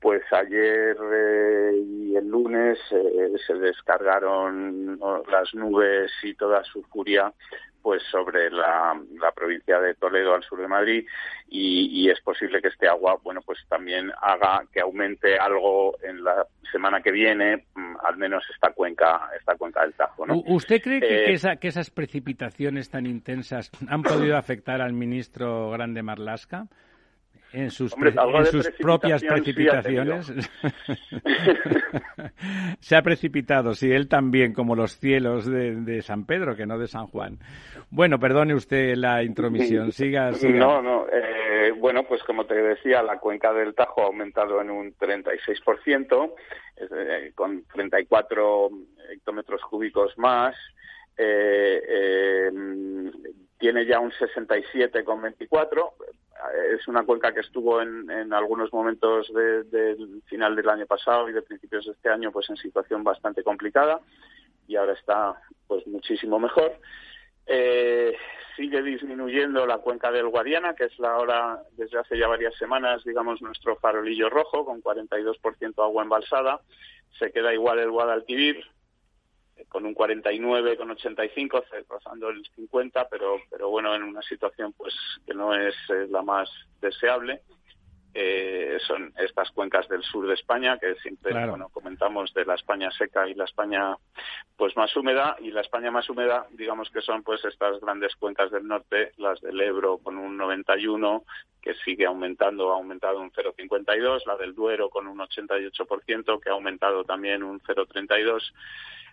pues 0.00 0.22
ayer 0.32 0.96
eh, 1.12 1.72
y 1.76 2.16
el 2.16 2.26
lunes 2.26 2.78
eh, 2.90 3.32
se 3.46 3.54
descargaron 3.54 4.98
las 5.30 5.54
nubes 5.54 6.10
y 6.22 6.34
toda 6.34 6.64
su 6.64 6.82
furia 6.84 7.32
pues 7.82 8.02
sobre 8.10 8.50
la, 8.50 8.94
provincia 9.34 9.80
de 9.80 9.94
Toledo 9.94 10.34
al 10.34 10.42
sur 10.42 10.60
de 10.60 10.68
Madrid 10.68 11.06
y, 11.48 12.08
es 12.10 12.20
posible 12.20 12.60
que 12.60 12.68
este 12.68 12.88
agua 12.88 13.18
bueno 13.22 13.40
pues 13.42 13.58
también 13.68 14.10
haga 14.20 14.64
que 14.72 14.80
aumente 14.80 15.38
algo 15.38 15.96
en 16.02 16.24
la 16.24 16.46
semana 16.72 17.00
que 17.00 17.12
viene 17.12 17.66
mm, 17.74 17.96
al 18.04 18.16
menos 18.16 18.42
esta 18.52 18.72
cuenca 18.72 19.30
esta 19.38 19.54
cuenca 19.56 19.82
del 19.82 19.94
Tajo 19.94 20.26
¿no? 20.26 20.42
¿Usted 20.46 20.80
cree 20.82 21.00
que, 21.00 21.32
eh, 21.32 21.58
que 21.58 21.68
esas 21.68 21.90
precipitaciones 21.90 22.90
tan 22.90 23.06
intensas 23.06 23.70
han 23.88 24.02
podido 24.02 24.36
afectar 24.36 24.80
al 24.80 24.92
ministro 24.92 25.70
Grande 25.70 26.02
Marlasca? 26.02 26.66
En 27.52 27.70
sus, 27.70 27.94
propias 28.78 29.22
precipitaciones. 29.22 30.32
Se 32.80 32.96
ha 32.96 33.02
precipitado, 33.02 33.74
sí, 33.74 33.90
él 33.90 34.08
también, 34.08 34.52
como 34.52 34.76
los 34.76 34.98
cielos 34.98 35.46
de, 35.46 36.02
San 36.02 36.26
Pedro, 36.26 36.56
que 36.56 36.66
no 36.66 36.78
de 36.78 36.88
San 36.88 37.06
Juan. 37.06 37.38
Bueno, 37.90 38.18
perdone 38.18 38.54
usted 38.54 38.94
la 38.96 39.22
intromisión, 39.22 39.92
siga. 39.92 40.32
siga. 40.32 40.58
No, 40.58 40.82
no, 40.82 41.06
eh, 41.08 41.72
bueno, 41.76 42.04
pues 42.04 42.22
como 42.22 42.46
te 42.46 42.54
decía, 42.54 43.02
la 43.02 43.18
cuenca 43.18 43.52
del 43.52 43.74
Tajo 43.74 44.02
ha 44.02 44.06
aumentado 44.06 44.60
en 44.60 44.70
un 44.70 44.96
36%, 44.96 46.34
eh, 46.76 47.32
con 47.34 47.64
34 47.64 48.70
hectómetros 49.10 49.60
cúbicos 49.62 50.16
más. 50.18 50.54
Eh, 51.16 51.82
eh, 51.86 52.50
tiene 53.58 53.84
ya 53.84 54.00
un 54.00 54.10
67,24 54.12 55.92
es 56.72 56.86
una 56.88 57.04
cuenca 57.04 57.32
que 57.32 57.40
estuvo 57.40 57.80
en, 57.80 58.10
en 58.10 58.32
algunos 58.32 58.72
momentos 58.72 59.32
del 59.34 60.22
final 60.26 60.56
del 60.56 60.68
año 60.68 60.86
pasado 60.86 61.28
y 61.28 61.32
de 61.32 61.42
principios 61.42 61.86
de 61.86 61.92
este 61.92 62.08
año 62.08 62.32
pues 62.32 62.48
en 62.50 62.56
situación 62.56 63.04
bastante 63.04 63.42
complicada 63.42 64.00
y 64.66 64.76
ahora 64.76 64.92
está 64.92 65.34
pues 65.66 65.86
muchísimo 65.86 66.38
mejor. 66.38 66.72
Eh, 67.46 68.16
sigue 68.56 68.82
disminuyendo 68.82 69.66
la 69.66 69.78
cuenca 69.78 70.12
del 70.12 70.28
Guadiana, 70.28 70.74
que 70.74 70.84
es 70.84 70.98
la 70.98 71.12
ahora, 71.12 71.62
desde 71.72 71.98
hace 71.98 72.16
ya 72.16 72.28
varias 72.28 72.54
semanas, 72.56 73.02
digamos, 73.04 73.42
nuestro 73.42 73.76
farolillo 73.76 74.30
rojo, 74.30 74.64
con 74.64 74.80
42% 74.80 75.82
agua 75.82 76.04
embalsada. 76.04 76.60
Se 77.18 77.32
queda 77.32 77.52
igual 77.52 77.80
el 77.80 77.90
Guadalquivir, 77.90 78.64
con 79.68 79.86
un 79.86 79.94
49 79.94 80.76
con 80.76 80.90
85 80.90 81.64
rozando 81.88 82.28
el 82.28 82.44
50 82.54 83.08
pero 83.08 83.36
pero 83.50 83.68
bueno 83.68 83.94
en 83.94 84.02
una 84.02 84.22
situación 84.22 84.72
pues 84.72 84.94
que 85.26 85.34
no 85.34 85.54
es 85.54 85.74
la 86.08 86.22
más 86.22 86.48
deseable 86.80 87.42
eh, 88.12 88.78
son 88.88 89.12
estas 89.16 89.52
cuencas 89.52 89.88
del 89.88 90.02
sur 90.02 90.26
de 90.26 90.34
España 90.34 90.78
que 90.80 90.96
siempre 90.96 91.32
bueno 91.46 91.68
comentamos 91.68 92.34
de 92.34 92.44
la 92.44 92.56
España 92.56 92.90
seca 92.90 93.28
y 93.28 93.34
la 93.34 93.44
España 93.44 93.96
pues 94.56 94.76
más 94.76 94.94
húmeda 94.96 95.36
y 95.38 95.52
la 95.52 95.60
España 95.60 95.92
más 95.92 96.10
húmeda 96.10 96.44
digamos 96.50 96.90
que 96.90 97.02
son 97.02 97.22
pues 97.22 97.44
estas 97.44 97.80
grandes 97.80 98.16
cuencas 98.16 98.50
del 98.50 98.66
norte 98.66 99.12
las 99.18 99.40
del 99.40 99.60
Ebro 99.60 99.98
con 99.98 100.18
un 100.18 100.36
91 100.36 101.22
que 101.62 101.74
sigue 101.84 102.06
aumentando 102.06 102.72
ha 102.72 102.76
aumentado 102.76 103.20
un 103.20 103.30
0,52 103.30 104.26
la 104.26 104.36
del 104.36 104.56
Duero 104.56 104.90
con 104.90 105.06
un 105.06 105.18
88% 105.18 106.40
que 106.40 106.50
ha 106.50 106.52
aumentado 106.52 107.04
también 107.04 107.44
un 107.44 107.60
0,32 107.60 108.52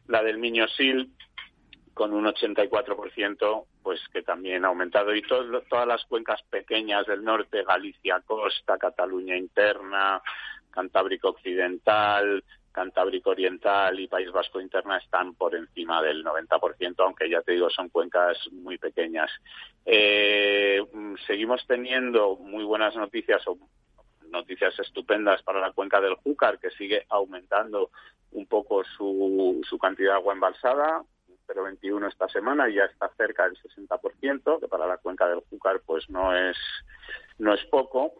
la 0.07 0.23
del 0.23 0.37
Miño-Sil 0.37 1.11
con 1.93 2.13
un 2.13 2.25
84%, 2.25 3.65
pues 3.81 3.99
que 4.13 4.21
también 4.21 4.65
ha 4.65 4.67
aumentado. 4.67 5.15
Y 5.15 5.21
todas 5.23 5.87
las 5.87 6.05
cuencas 6.05 6.41
pequeñas 6.43 7.07
del 7.07 7.23
norte, 7.23 7.63
Galicia 7.63 8.21
Costa, 8.25 8.77
Cataluña 8.77 9.35
Interna, 9.35 10.21
Cantábrico 10.69 11.29
Occidental, 11.29 12.43
Cantábrico 12.71 13.31
Oriental 13.31 13.99
y 13.99 14.07
País 14.07 14.31
Vasco 14.31 14.61
Interna 14.61 14.97
están 14.97 15.33
por 15.33 15.55
encima 15.55 15.99
del 16.03 16.23
90%, 16.23 16.93
aunque 16.99 17.27
ya 17.27 17.41
te 17.41 17.53
digo, 17.53 17.71
son 17.71 17.89
cuencas 17.89 18.37
muy 18.51 18.77
pequeñas. 18.77 19.31
Eh, 19.83 20.79
seguimos 21.25 21.65
teniendo 21.65 22.35
muy 22.35 22.63
buenas 22.63 22.95
noticias 22.95 23.41
o 23.47 23.57
noticias 24.29 24.77
estupendas 24.79 25.41
para 25.43 25.59
la 25.59 25.71
cuenca 25.71 26.01
del 26.01 26.15
Júcar, 26.15 26.59
que 26.59 26.69
sigue 26.71 27.05
aumentando 27.09 27.91
un 28.31 28.45
poco 28.45 28.83
su, 28.83 29.61
su 29.67 29.77
cantidad 29.77 30.11
de 30.11 30.17
agua 30.17 30.33
embalsada, 30.33 31.03
0,21 31.47 32.09
esta 32.09 32.27
semana, 32.29 32.69
ya 32.69 32.85
está 32.85 33.09
cerca 33.15 33.45
del 33.45 33.57
60%, 33.57 34.59
que 34.59 34.67
para 34.67 34.87
la 34.87 34.97
cuenca 34.97 35.27
del 35.27 35.41
Júcar 35.49 35.81
pues 35.85 36.09
no 36.09 36.35
es, 36.35 36.57
no 37.37 37.53
es 37.53 37.63
poco. 37.65 38.13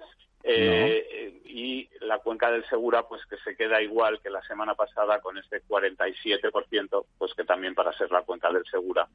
Eh, 0.50 1.42
y 1.46 1.90
la 2.02 2.20
cuenca 2.20 2.50
del 2.50 2.66
Segura, 2.70 3.04
pues 3.04 3.26
que 3.26 3.36
se 3.38 3.56
queda 3.56 3.82
igual 3.82 4.22
que 4.22 4.30
la 4.30 4.42
semana 4.44 4.76
pasada 4.76 5.20
con 5.20 5.38
este 5.38 5.62
47%, 5.64 7.06
pues 7.18 7.34
que 7.34 7.44
también 7.44 7.76
para 7.76 7.92
ser 7.94 8.10
la 8.12 8.22
cuenca 8.22 8.52
del 8.52 8.64
Segura 8.66 9.08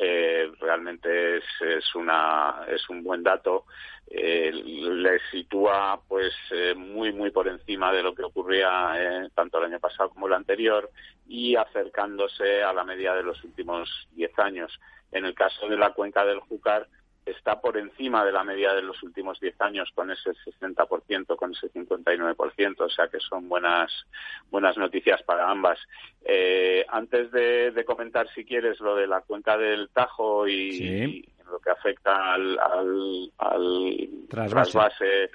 eh, 0.00 0.48
realmente 0.60 1.38
es, 1.38 1.44
es, 1.60 1.94
una, 1.96 2.64
es 2.68 2.88
un 2.88 3.02
buen 3.02 3.24
dato. 3.24 3.64
Eh, 4.10 4.52
le 4.52 5.18
sitúa 5.30 6.00
pues 6.08 6.32
eh, 6.50 6.74
muy 6.74 7.12
muy 7.12 7.30
por 7.30 7.46
encima 7.46 7.92
de 7.92 8.02
lo 8.02 8.14
que 8.14 8.22
ocurría 8.22 8.94
eh, 8.96 9.28
tanto 9.34 9.58
el 9.58 9.64
año 9.64 9.80
pasado 9.80 10.08
como 10.08 10.28
el 10.28 10.32
anterior 10.32 10.90
y 11.26 11.56
acercándose 11.56 12.62
a 12.62 12.72
la 12.72 12.84
media 12.84 13.12
de 13.12 13.24
los 13.24 13.42
últimos 13.44 14.08
10 14.12 14.38
años. 14.38 14.80
En 15.10 15.24
el 15.24 15.34
caso 15.34 15.68
de 15.68 15.76
la 15.76 15.92
cuenca 15.92 16.24
del 16.24 16.40
Júcar, 16.40 16.86
está 17.30 17.60
por 17.60 17.76
encima 17.76 18.24
de 18.24 18.32
la 18.32 18.44
media 18.44 18.74
de 18.74 18.82
los 18.82 19.02
últimos 19.02 19.40
10 19.40 19.60
años 19.60 19.90
con 19.94 20.10
ese 20.10 20.30
60%, 20.30 21.36
con 21.36 21.52
ese 21.52 21.70
59%, 21.72 22.80
o 22.80 22.88
sea 22.88 23.08
que 23.08 23.20
son 23.20 23.48
buenas 23.48 23.90
buenas 24.50 24.76
noticias 24.76 25.22
para 25.22 25.50
ambas. 25.50 25.78
Eh, 26.24 26.84
antes 26.88 27.30
de, 27.30 27.84
comentar, 27.86 28.28
si 28.34 28.44
quieres, 28.44 28.80
lo 28.80 28.94
de 28.94 29.06
la 29.06 29.20
cuenca 29.22 29.56
del 29.56 29.88
Tajo 29.90 30.46
y, 30.46 31.24
lo 31.50 31.58
que 31.60 31.70
afecta 31.70 32.34
al, 32.34 32.58
al, 33.38 34.10
trasvase. 34.28 35.30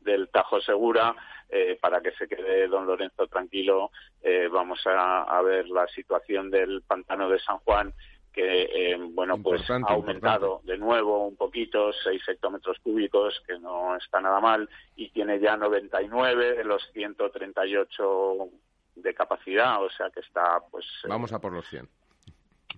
del 0.00 0.28
Tajo 0.28 0.60
Segura, 0.60 1.14
eh, 1.48 1.76
para 1.80 2.00
que 2.00 2.12
se 2.12 2.28
quede 2.28 2.68
don 2.68 2.86
Lorenzo 2.86 3.26
tranquilo, 3.26 3.90
eh, 4.22 4.48
vamos 4.48 4.80
a 4.86 5.42
ver 5.42 5.68
la 5.68 5.86
situación 5.88 6.50
del 6.50 6.82
pantano 6.82 7.28
de 7.28 7.40
San 7.40 7.58
Juan 7.58 7.92
que 8.36 8.68
eh, 8.92 8.98
bueno 9.14 9.42
pues 9.42 9.68
ha 9.70 9.76
aumentado 9.88 10.60
de 10.64 10.76
nuevo 10.76 11.26
un 11.26 11.36
poquito, 11.36 11.90
6 12.04 12.22
hectómetros 12.28 12.78
cúbicos, 12.80 13.42
que 13.46 13.58
no 13.58 13.96
está 13.96 14.20
nada 14.20 14.40
mal, 14.40 14.68
y 14.94 15.08
tiene 15.08 15.40
ya 15.40 15.56
99 15.56 16.56
de 16.58 16.64
los 16.64 16.86
138 16.92 18.48
de 18.96 19.14
capacidad, 19.14 19.82
o 19.82 19.88
sea 19.88 20.10
que 20.10 20.20
está 20.20 20.60
pues... 20.70 20.84
Eh, 21.04 21.08
Vamos 21.08 21.32
a 21.32 21.38
por 21.38 21.52
los 21.52 21.66
100. 21.66 21.88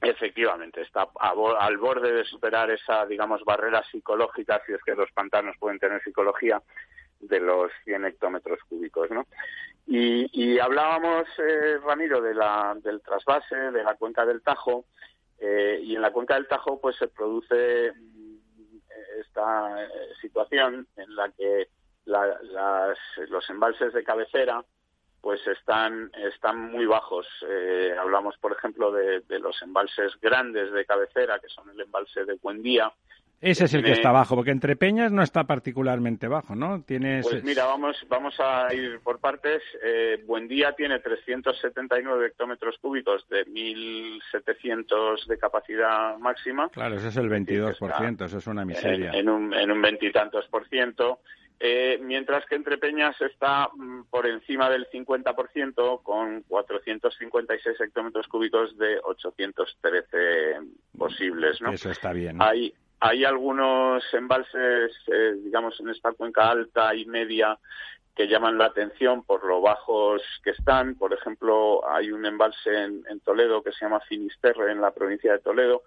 Efectivamente, 0.01 0.83
está 0.83 1.09
al 1.19 1.77
borde 1.77 2.13
de 2.13 2.25
superar 2.25 2.71
esa, 2.71 3.05
digamos, 3.05 3.43
barrera 3.45 3.83
psicológica, 3.91 4.63
si 4.65 4.73
es 4.73 4.83
que 4.85 4.95
los 4.95 5.11
pantanos 5.11 5.57
pueden 5.59 5.81
tener 5.81 6.01
psicología, 6.05 6.63
de 7.19 7.41
los 7.41 7.73
100 7.85 8.05
hectómetros 8.05 8.61
cúbicos, 8.69 9.11
¿no? 9.11 9.27
Y, 9.89 10.59
hablábamos, 10.61 11.27
eh, 11.39 11.79
Ramiro, 11.85 12.21
de 12.21 12.35
la, 12.35 12.77
del 12.81 13.01
trasvase, 13.01 13.57
de 13.57 13.83
la 13.83 13.95
cuenca 13.95 14.25
del 14.27 14.43
Tajo, 14.43 14.85
eh, 15.39 15.81
y 15.83 15.95
en 15.95 16.03
la 16.03 16.13
cuenca 16.13 16.35
del 16.35 16.49
Tajo 16.49 16.81
pues 16.81 16.97
se 16.97 17.09
produce 17.09 17.93
mm, 17.93 18.37
esta 19.21 19.85
eh, 19.85 19.89
situación 20.21 20.87
en 20.97 21.17
la 21.17 21.31
que 21.31 21.69
los 22.05 23.51
embalses 23.51 23.93
de 23.93 24.03
cabecera 24.03 24.65
pues 25.21 25.47
están, 25.47 26.11
están 26.15 26.71
muy 26.71 26.87
bajos. 26.87 27.27
hablamos, 28.01 28.39
por 28.39 28.53
ejemplo, 28.53 28.91
de, 28.93 29.23
los 29.41 29.61
embalses 29.61 30.19
grandes 30.23 30.73
de 30.73 30.87
cabecera, 30.87 31.39
que 31.39 31.49
son 31.49 31.69
el 31.69 31.81
embalse 31.81 32.25
de 32.25 32.39
Buendía, 32.41 32.91
ese 33.41 33.67
es 33.67 33.75
el 33.75 33.85
que 33.85 33.93
está 33.93 34.11
bajo, 34.11 34.35
porque 34.35 34.51
entre 34.51 34.75
Peñas 34.75 35.13
no 35.13 35.23
está 35.23 35.45
particularmente 35.45 36.27
bajo, 36.27 36.57
¿no? 36.57 36.83
Tienes... 36.83 37.27
Pues 37.29 37.45
mira, 37.45 37.67
vamos, 37.67 37.97
vamos 38.09 38.35
a 38.41 38.73
ir 38.75 38.99
por 39.01 39.21
partes. 39.21 39.63
Eh, 39.83 40.23
Buendía 40.27 40.73
tiene 40.73 40.99
379 40.99 42.27
hectómetros 42.27 42.77
cúbicos 42.79 43.29
de 43.29 43.47
1.700 43.47 45.27
de 45.27 45.39
capacidad 45.39 46.19
máxima. 46.19 46.69
Claro, 46.71 46.97
eso 46.97 47.09
es 47.09 47.17
el 47.17 47.31
22%, 47.31 48.25
eso 48.25 48.39
es 48.39 48.47
una 48.49 48.65
miseria. 48.65 49.13
En, 49.13 49.29
un, 49.29 49.55
en 49.55 49.71
un 49.71 49.83
veintitantos 49.83 50.47
por 50.49 50.69
ciento. 50.69 51.21
Eh, 51.61 51.99
mientras 52.01 52.47
que 52.47 52.55
entre 52.55 52.79
Peñas 52.79 53.21
está 53.21 53.69
mm, 53.75 54.05
por 54.11 54.27
encima 54.27 54.71
del 54.71 54.89
50% 54.91 56.03
con 56.05 56.43
456 56.43 57.81
hectómetros 57.81 58.29
cúbicos 58.29 58.77
de 58.79 58.99
813 59.03 60.07
posibles, 60.97 61.61
¿no? 61.61 61.73
Eso 61.73 61.91
está 61.91 62.13
bien. 62.13 62.41
Hay, 62.41 62.73
hay 63.01 63.25
algunos 63.25 64.03
embalses, 64.13 64.93
eh, 65.07 65.35
digamos, 65.45 65.79
en 65.81 65.89
esta 65.91 66.13
cuenca 66.13 66.51
alta 66.51 66.95
y 66.95 67.07
media 67.07 67.59
que 68.15 68.27
llaman 68.27 68.59
la 68.59 68.67
atención 68.67 69.23
por 69.23 69.45
lo 69.45 69.61
bajos 69.61 70.21
que 70.43 70.51
están. 70.51 70.97
Por 70.97 71.13
ejemplo, 71.13 71.89
hay 71.89 72.11
un 72.11 72.27
embalse 72.27 72.71
en, 72.75 73.21
Toledo 73.21 73.63
que 73.63 73.71
se 73.71 73.85
llama 73.85 74.01
Finisterre, 74.01 74.73
en 74.73 74.81
la 74.81 74.91
provincia 74.91 75.33
de 75.33 75.39
Toledo, 75.39 75.85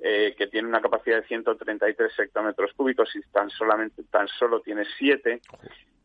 eh, 0.00 0.34
que 0.36 0.48
tiene 0.48 0.66
una 0.66 0.80
capacidad 0.80 1.20
de 1.20 1.28
133 1.28 2.18
hectómetros 2.18 2.72
cúbicos 2.72 3.14
y 3.14 3.20
tan, 3.30 3.48
solamente, 3.50 4.02
tan 4.10 4.26
solo 4.26 4.60
tiene 4.60 4.84
7. 4.98 5.40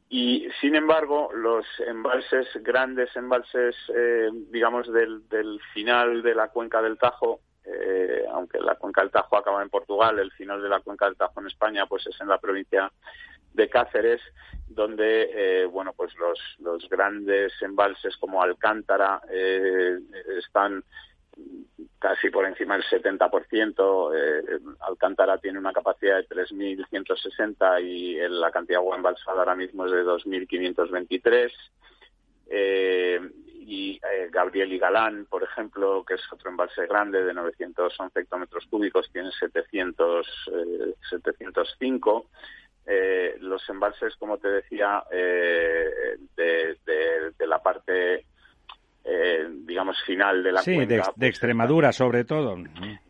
Y, 0.10 0.48
sin 0.62 0.76
embargo, 0.76 1.32
los 1.34 1.66
embalses, 1.88 2.48
grandes 2.62 3.16
embalses, 3.16 3.76
eh, 3.96 4.30
digamos, 4.52 4.94
del, 4.94 5.28
del 5.28 5.60
final 5.74 6.22
de 6.22 6.36
la 6.36 6.50
cuenca 6.50 6.84
del 6.84 7.00
Tajo, 7.00 7.40
eh, 7.66 8.26
aunque 8.32 8.60
la 8.60 8.76
cuenca 8.76 9.02
del 9.02 9.12
Tajo 9.12 9.38
acaba 9.38 9.62
en 9.62 9.70
Portugal, 9.70 10.20
el 10.20 10.32
final 10.32 10.62
de 10.62 10.70
la 10.70 10.80
cuenca 10.82 11.06
del 11.06 11.16
Tajo 11.16 11.40
en 11.40 11.48
España 11.48 11.86
pues 11.86 12.06
es 12.08 12.20
en 12.20 12.28
la 12.28 12.38
provincia 12.38 12.92
de 13.54 13.70
Cáceres, 13.70 14.22
donde 14.68 15.30
eh, 15.34 15.66
bueno 15.66 15.94
pues 15.94 16.14
los, 16.16 16.40
los 16.60 16.90
grandes 16.90 17.54
embalses 17.62 18.18
como 18.18 18.42
Alcántara 18.42 19.22
eh, 19.30 20.00
están 20.40 20.84
casi 22.00 22.30
por 22.30 22.46
encima 22.46 22.76
del 22.76 22.86
70%. 22.86 24.12
Eh, 24.16 24.60
Alcántara 24.82 25.38
tiene 25.38 25.60
una 25.60 25.74
capacidad 25.74 26.18
de 26.18 26.28
3.160 26.28 27.84
y 27.84 28.18
la 28.30 28.52
cantidad 28.52 28.80
de 28.80 28.84
agua 28.84 28.98
embalsada 28.98 29.40
ahora 29.40 29.56
mismo 29.56 29.86
es 29.86 29.92
de 29.92 30.04
2.523. 30.04 31.52
Eh, 32.48 33.20
y 33.66 34.00
eh, 34.12 34.30
Gabriel 34.32 34.74
y 34.74 34.78
Galán, 34.78 35.26
por 35.30 35.44
ejemplo, 35.44 36.04
que 36.06 36.16
es 36.16 36.22
otro 36.32 36.50
embalse 36.50 36.86
grande 36.88 37.24
de 37.24 37.34
911 37.34 38.20
hectómetros 38.20 38.66
cúbicos, 38.68 39.10
tiene 39.12 39.32
700, 39.32 40.28
705. 41.10 42.26
Eh, 42.30 42.44
eh, 42.86 43.38
los 43.40 43.68
embalses, 43.70 44.16
como 44.18 44.38
te 44.38 44.50
decía, 44.50 45.04
de, 45.10 46.78
de, 46.86 47.48
la 47.48 47.62
parte 47.62 48.26
eh, 49.06 49.48
digamos, 49.50 50.02
final 50.06 50.42
de 50.44 50.52
la 50.54 50.62
sí, 50.62 50.76
cuenca. 50.76 50.90
de, 50.90 50.96
de 50.96 51.04
pues, 51.04 51.30
Extremadura, 51.30 51.92
sobre 51.92 52.24
todo. 52.24 52.56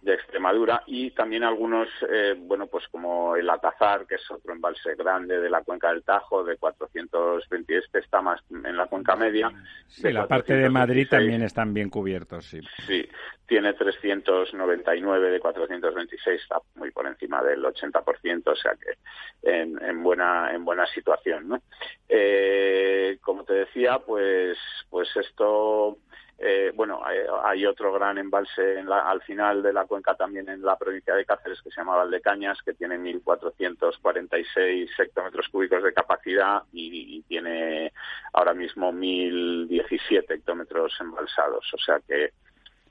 De 0.02 0.14
Extremadura 0.14 0.82
y 0.88 1.12
también 1.12 1.44
algunos, 1.44 1.88
eh, 2.10 2.36
bueno, 2.38 2.66
pues 2.68 2.88
como 2.90 3.36
el 3.36 3.50
Atazar, 3.50 4.08
que 4.08 4.16
es 4.16 4.32
otro 4.32 4.54
embalse 4.54 4.96
grande 4.96 5.40
de 5.40 5.50
la 5.50 5.62
cuenca 5.62 5.90
del 5.90 6.04
Tajo, 6.04 6.44
de 6.44 6.58
420, 6.58 7.78
este 7.78 8.00
está 8.00 8.22
más 8.22 8.42
en 8.50 8.76
la 8.76 8.88
cuenca 8.88 9.16
media. 9.16 9.52
Sí, 9.88 10.12
la 10.12 10.28
parte 10.28 10.56
de 10.56 10.70
Madrid 10.70 11.08
también 11.08 11.44
están 11.44 11.74
bien 11.74 11.90
cubiertos, 11.90 12.46
sí. 12.46 12.60
Sí, 12.88 13.08
tiene 13.46 13.74
399 13.74 15.30
de 15.30 15.40
426, 15.40 16.42
está 16.42 16.58
muy 16.76 16.90
por 16.92 17.06
encima 17.06 17.44
del 17.44 17.64
80%, 17.64 18.42
o 18.48 18.56
sea 18.56 18.72
que 18.74 18.98
en, 19.44 19.82
en 19.84 20.04
buena 20.04 20.54
en 20.54 20.66
buena 20.66 20.86
situación, 20.88 21.48
¿no? 21.48 21.62
Eh, 22.10 23.18
como 23.22 23.44
te 23.44 23.54
decía, 23.54 24.00
pues 24.00 24.58
pues 24.90 25.10
esto 25.16 25.98
eh, 26.46 26.72
bueno, 26.76 27.02
hay, 27.44 27.66
otro 27.66 27.94
gran 27.94 28.18
embalse 28.18 28.80
al 28.80 29.22
final 29.22 29.64
de 29.64 29.72
la 29.72 29.86
cuenca 29.86 30.16
también 30.16 30.50
en 30.50 30.62
la 30.62 30.76
provincia 30.78 31.16
de 31.16 31.24
Cáceres 31.26 31.62
que 31.62 31.70
se 31.70 31.78
llama 31.80 31.96
Valdecañas, 31.96 32.62
que 32.64 32.74
tiene 32.74 32.98
1.446 32.98 34.90
hectómetros 34.98 35.48
cúbicos 35.50 35.84
de 35.84 35.94
capacidad 35.94 36.64
y, 36.74 37.22
tiene 37.30 37.94
ahora 38.34 38.54
mismo 38.54 38.92
1.017 38.92 40.26
hectómetros 40.32 40.94
embalsados. 41.00 41.74
O 41.74 41.78
sea 41.78 42.02
que 42.06 42.34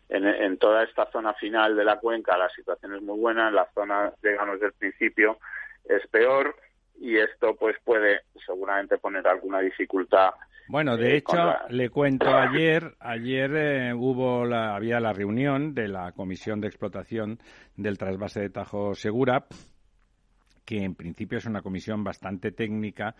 en, 0.08 0.56
toda 0.56 0.84
esta 0.84 1.10
zona 1.10 1.34
final 1.34 1.76
de 1.76 1.84
la 1.84 1.98
cuenca 1.98 2.38
la 2.38 2.48
situación 2.50 2.94
es 2.94 3.02
muy 3.02 3.18
buena, 3.18 3.48
en 3.48 3.54
la 3.54 3.68
zona, 3.74 4.14
digamos, 4.22 4.60
del 4.60 4.72
principio 4.72 5.38
es 5.84 6.06
peor 6.08 6.54
y 7.00 7.18
esto 7.18 7.56
pues 7.56 7.76
puede 7.84 8.20
seguramente 8.46 8.98
poner 8.98 9.26
alguna 9.26 9.60
dificultad 9.60 10.30
bueno, 10.68 10.96
de 10.96 11.10
eh, 11.10 11.16
hecho, 11.16 11.36
le 11.68 11.90
cuento 11.90 12.26
ayer, 12.34 12.94
ayer 13.00 13.54
eh, 13.54 13.94
hubo 13.94 14.44
la, 14.44 14.74
había 14.74 15.00
la 15.00 15.12
reunión 15.12 15.74
de 15.74 15.88
la 15.88 16.12
Comisión 16.12 16.60
de 16.60 16.68
Explotación 16.68 17.38
del 17.76 17.98
trasvase 17.98 18.40
de 18.40 18.50
Tajo 18.50 18.94
Segura, 18.94 19.46
que 20.64 20.82
en 20.82 20.94
principio 20.94 21.38
es 21.38 21.46
una 21.46 21.62
comisión 21.62 22.04
bastante 22.04 22.52
técnica, 22.52 23.14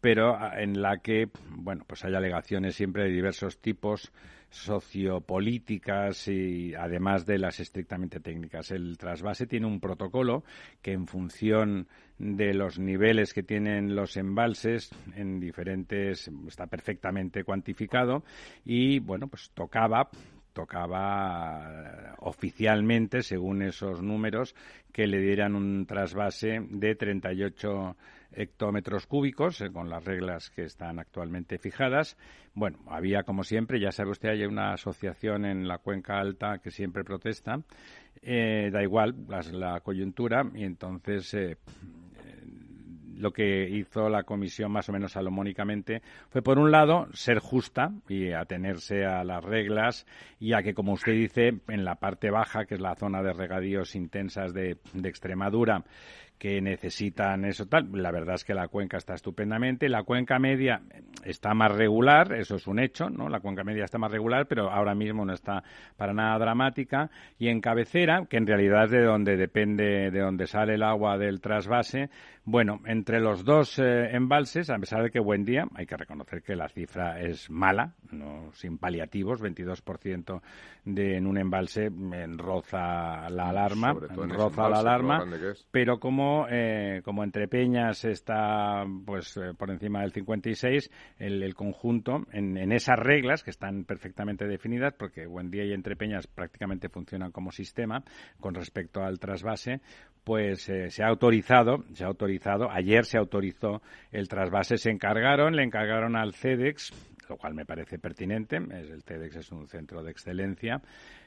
pero 0.00 0.36
ah, 0.36 0.60
en 0.60 0.82
la 0.82 0.98
que, 0.98 1.28
bueno, 1.48 1.84
pues 1.86 2.04
hay 2.04 2.14
alegaciones 2.14 2.74
siempre 2.74 3.04
de 3.04 3.10
diversos 3.10 3.58
tipos 3.58 4.12
sociopolíticas 4.50 6.28
y 6.28 6.74
además 6.74 7.26
de 7.26 7.38
las 7.38 7.58
estrictamente 7.58 8.20
técnicas. 8.20 8.70
El 8.70 8.96
trasvase 8.98 9.46
tiene 9.46 9.66
un 9.66 9.80
protocolo 9.80 10.44
que 10.80 10.92
en 10.92 11.06
función 11.06 11.88
de 12.18 12.54
los 12.54 12.78
niveles 12.78 13.34
que 13.34 13.42
tienen 13.42 13.96
los 13.96 14.16
embalses 14.16 14.90
en 15.16 15.40
diferentes 15.40 16.30
está 16.46 16.68
perfectamente 16.68 17.42
cuantificado 17.42 18.22
y 18.64 19.00
bueno, 19.00 19.26
pues 19.26 19.50
tocaba 19.54 20.08
tocaba 20.54 22.14
oficialmente, 22.20 23.22
según 23.22 23.60
esos 23.60 24.02
números, 24.02 24.54
que 24.92 25.06
le 25.06 25.18
dieran 25.18 25.54
un 25.54 25.84
trasvase 25.84 26.60
de 26.70 26.94
38 26.94 27.96
hectómetros 28.32 29.06
cúbicos, 29.06 29.60
eh, 29.60 29.70
con 29.70 29.90
las 29.90 30.04
reglas 30.04 30.50
que 30.50 30.62
están 30.62 30.98
actualmente 30.98 31.58
fijadas. 31.58 32.16
Bueno, 32.54 32.78
había, 32.86 33.24
como 33.24 33.44
siempre, 33.44 33.80
ya 33.80 33.92
sabe 33.92 34.10
usted, 34.10 34.30
hay 34.30 34.44
una 34.44 34.72
asociación 34.72 35.44
en 35.44 35.68
la 35.68 35.78
cuenca 35.78 36.18
alta 36.18 36.58
que 36.58 36.70
siempre 36.70 37.04
protesta. 37.04 37.60
Eh, 38.22 38.70
da 38.72 38.82
igual 38.82 39.14
la 39.52 39.80
coyuntura 39.80 40.44
y 40.54 40.64
entonces 40.64 41.34
eh, 41.34 41.58
lo 43.18 43.32
que 43.32 43.68
hizo 43.68 44.08
la 44.08 44.24
comisión 44.24 44.72
más 44.72 44.88
o 44.88 44.92
menos 44.92 45.12
salomónicamente 45.12 46.02
fue, 46.30 46.42
por 46.42 46.58
un 46.58 46.70
lado, 46.70 47.08
ser 47.12 47.38
justa 47.38 47.92
y 48.08 48.32
atenerse 48.32 49.04
a 49.04 49.24
las 49.24 49.42
reglas 49.42 50.06
y 50.40 50.52
a 50.52 50.62
que, 50.62 50.74
como 50.74 50.92
usted 50.92 51.12
dice, 51.12 51.60
en 51.68 51.84
la 51.84 51.96
parte 51.96 52.30
baja, 52.30 52.66
que 52.66 52.74
es 52.74 52.80
la 52.80 52.94
zona 52.94 53.22
de 53.22 53.32
regadíos 53.32 53.94
intensas 53.94 54.52
de, 54.52 54.78
de 54.92 55.08
Extremadura, 55.08 55.84
que 56.44 56.60
necesitan 56.60 57.46
eso 57.46 57.64
tal. 57.64 57.88
La 57.94 58.10
verdad 58.10 58.34
es 58.34 58.44
que 58.44 58.52
la 58.52 58.68
cuenca 58.68 58.98
está 58.98 59.14
estupendamente. 59.14 59.88
La 59.88 60.02
cuenca 60.02 60.38
media 60.38 60.82
está 61.24 61.54
más 61.54 61.72
regular, 61.72 62.34
eso 62.34 62.56
es 62.56 62.66
un 62.66 62.80
hecho, 62.80 63.08
¿no? 63.08 63.30
La 63.30 63.40
cuenca 63.40 63.64
media 63.64 63.84
está 63.84 63.96
más 63.96 64.12
regular, 64.12 64.46
pero 64.46 64.70
ahora 64.70 64.94
mismo 64.94 65.24
no 65.24 65.32
está 65.32 65.62
para 65.96 66.12
nada 66.12 66.38
dramática. 66.38 67.10
Y 67.38 67.48
en 67.48 67.62
cabecera, 67.62 68.26
que 68.28 68.36
en 68.36 68.46
realidad 68.46 68.84
es 68.84 68.90
de 68.90 69.04
donde 69.04 69.38
depende, 69.38 70.10
de 70.10 70.20
donde 70.20 70.46
sale 70.46 70.74
el 70.74 70.82
agua 70.82 71.16
del 71.16 71.40
trasvase, 71.40 72.10
bueno, 72.44 72.80
entre 72.84 73.20
los 73.20 73.42
dos 73.42 73.78
eh, 73.78 74.14
embalses, 74.14 74.68
a 74.68 74.78
pesar 74.78 75.02
de 75.02 75.10
que 75.10 75.18
buen 75.18 75.46
día, 75.46 75.66
hay 75.74 75.86
que 75.86 75.96
reconocer 75.96 76.42
que 76.42 76.54
la 76.54 76.68
cifra 76.68 77.18
es 77.22 77.48
mala, 77.48 77.94
no 78.10 78.50
sin 78.52 78.76
paliativos, 78.76 79.40
22% 79.40 80.42
de 80.84 81.16
en 81.16 81.26
un 81.26 81.38
embalse 81.38 81.86
en 81.86 82.36
roza 82.36 83.30
la 83.30 83.48
alarma, 83.48 83.94
roza 83.94 84.68
la 84.68 84.80
alarma, 84.80 85.24
pero 85.70 85.98
como 85.98 86.33
eh, 86.50 87.02
como 87.04 87.24
entre 87.24 87.48
Peñas 87.48 88.04
está 88.04 88.84
pues 89.04 89.36
eh, 89.36 89.52
por 89.56 89.70
encima 89.70 90.02
del 90.02 90.12
56, 90.12 90.90
el, 91.18 91.42
el 91.42 91.54
conjunto 91.54 92.26
en, 92.32 92.72
esas 92.72 92.98
reglas 92.98 93.42
que 93.42 93.50
están 93.50 93.84
perfectamente 93.84 94.46
definidas, 94.46 94.94
porque 94.98 95.26
buen 95.26 95.50
día 95.50 95.64
y 95.64 95.72
entre 95.72 95.96
Peñas 95.96 96.26
prácticamente 96.26 96.88
funcionan 96.88 97.32
como 97.32 97.52
sistema 97.52 98.02
con 98.40 98.54
respecto 98.54 99.02
al 99.02 99.18
trasvase, 99.18 99.80
pues 100.24 100.68
eh, 100.68 100.90
se 100.90 101.02
ha 101.02 101.08
autorizado, 101.08 101.84
se 101.92 102.04
ha 102.04 102.08
autorizado, 102.08 102.70
ayer 102.70 103.04
se 103.04 103.18
autorizó 103.18 103.82
el 104.12 104.28
trasvase, 104.28 104.76
se 104.76 104.90
encargaron, 104.90 105.56
le 105.56 105.62
encargaron 105.62 106.16
al 106.16 106.34
CEDEX 106.34 106.92
lo 107.28 107.38
cual 107.38 107.54
me 107.54 107.64
parece 107.64 107.98
pertinente. 107.98 108.56
El 108.56 109.02
TEDx 109.02 109.36
es 109.36 109.50
un 109.50 109.66
centro 109.66 110.02
de 110.02 110.10
excelencia, 110.10 110.82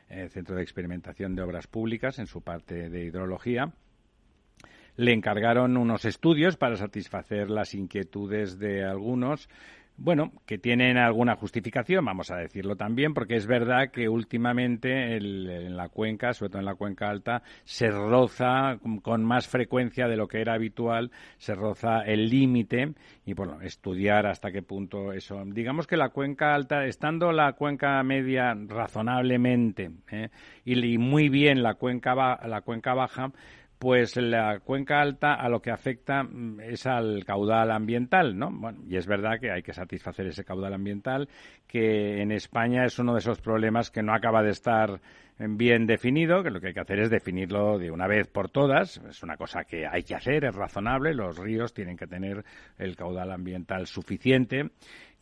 eh, 0.10 0.30
centro 0.30 0.56
de 0.56 0.62
experimentación 0.62 1.36
de 1.36 1.42
obras 1.42 1.66
públicas 1.66 2.20
en 2.20 2.28
su 2.28 2.42
parte 2.42 2.90
de 2.90 3.04
hidrología 3.04 3.74
le 4.98 5.14
encargaron 5.14 5.78
unos 5.78 6.06
estudios 6.06 6.58
para 6.58 6.76
satisfacer 6.76 7.50
las 7.50 7.74
inquietudes 7.74 8.60
de 8.60 8.84
algunos 8.84 9.48
bueno, 9.98 10.32
que 10.46 10.60
tienen 10.60 10.98
alguna 10.98 11.36
justificación, 11.36 12.06
vamos 12.06 12.30
a 12.30 12.38
decirlo 12.38 12.76
también, 12.76 13.16
porque 13.16 13.36
es 13.36 13.48
verdad 13.48 13.90
que 13.92 14.08
últimamente 14.08 15.18
en 15.18 15.76
la 15.76 15.90
cuenca, 15.90 16.34
sobre 16.34 16.52
todo 16.52 16.60
en 16.60 16.66
la 16.66 16.76
cuenca 16.76 17.10
alta, 17.10 17.42
se 17.64 17.90
roza 17.90 18.78
con 19.02 19.26
más 19.26 19.48
frecuencia 19.48 20.08
de 20.08 20.16
lo 20.16 20.28
que 20.28 20.40
era 20.40 20.54
habitual, 20.54 21.12
se 21.38 21.56
roza 21.56 22.02
el 22.02 22.30
límite 22.30 22.94
y, 23.26 23.34
bueno, 23.34 23.60
estudiar 23.62 24.28
hasta 24.28 24.52
qué 24.52 24.62
punto 24.62 25.14
eso. 25.14 25.44
Digamos 25.48 25.88
que 25.88 25.98
la 25.98 26.10
cuenca 26.10 26.54
alta, 26.54 26.86
estando 26.86 27.32
la 27.32 27.54
cuenca 27.54 28.02
media 28.04 28.56
razonablemente 28.68 29.90
¿eh? 30.12 30.30
y, 30.64 30.98
muy 31.00 31.30
bien 31.30 31.64
la 31.64 31.74
cuenca, 31.74 32.14
la 32.46 32.62
cuenca 32.62 32.94
baja, 32.94 33.32
pues 33.80 34.16
la 34.16 34.60
cuenca 34.60 35.02
alta 35.02 35.36
a 35.36 35.50
lo 35.50 35.62
que 35.62 35.72
afecta 35.72 36.24
mm, 36.24 36.62
es 36.62 36.86
al 36.86 37.24
caudal 37.26 37.72
ambiental, 37.72 38.38
¿no? 38.38 38.50
Bueno, 38.52 38.80
y 38.88 38.98
es 38.98 39.08
verdad 39.08 39.40
que 39.40 39.52
hay 39.52 39.62
que 39.62 39.74
satisfacer 39.74 40.28
ese 40.28 40.44
caudal 40.44 40.74
ambiental, 40.74 41.30
que 41.68 42.22
en 42.22 42.32
España 42.32 42.86
es 42.86 42.98
uno 43.00 43.14
de 43.14 43.20
esos 43.20 43.40
problemas 43.40 43.92
que 43.92 44.04
no 44.04 44.14
acaba 44.14 44.42
de 44.42 44.52
estar 44.52 45.00
bien 45.40 45.86
definido, 45.86 46.42
que 46.42 46.50
lo 46.50 46.60
que 46.60 46.68
hay 46.68 46.74
que 46.74 46.80
hacer 46.80 47.00
es 47.00 47.10
definirlo 47.10 47.78
de 47.78 47.92
una 47.92 48.08
vez 48.08 48.28
por 48.28 48.50
todas. 48.50 48.98
Es 49.08 49.22
una 49.22 49.38
cosa 49.38 49.66
que 49.66 49.86
hay 49.86 50.04
que 50.04 50.16
hacer, 50.16 50.46
es 50.46 50.56
razonable. 50.56 51.14
Los 51.14 51.38
ríos 51.38 51.74
tienen 51.74 51.96
que 51.96 52.08
tener 52.08 52.44
el 52.78 52.96
caudal 52.96 53.32
ambiental 53.32 53.86
suficiente 53.86 54.72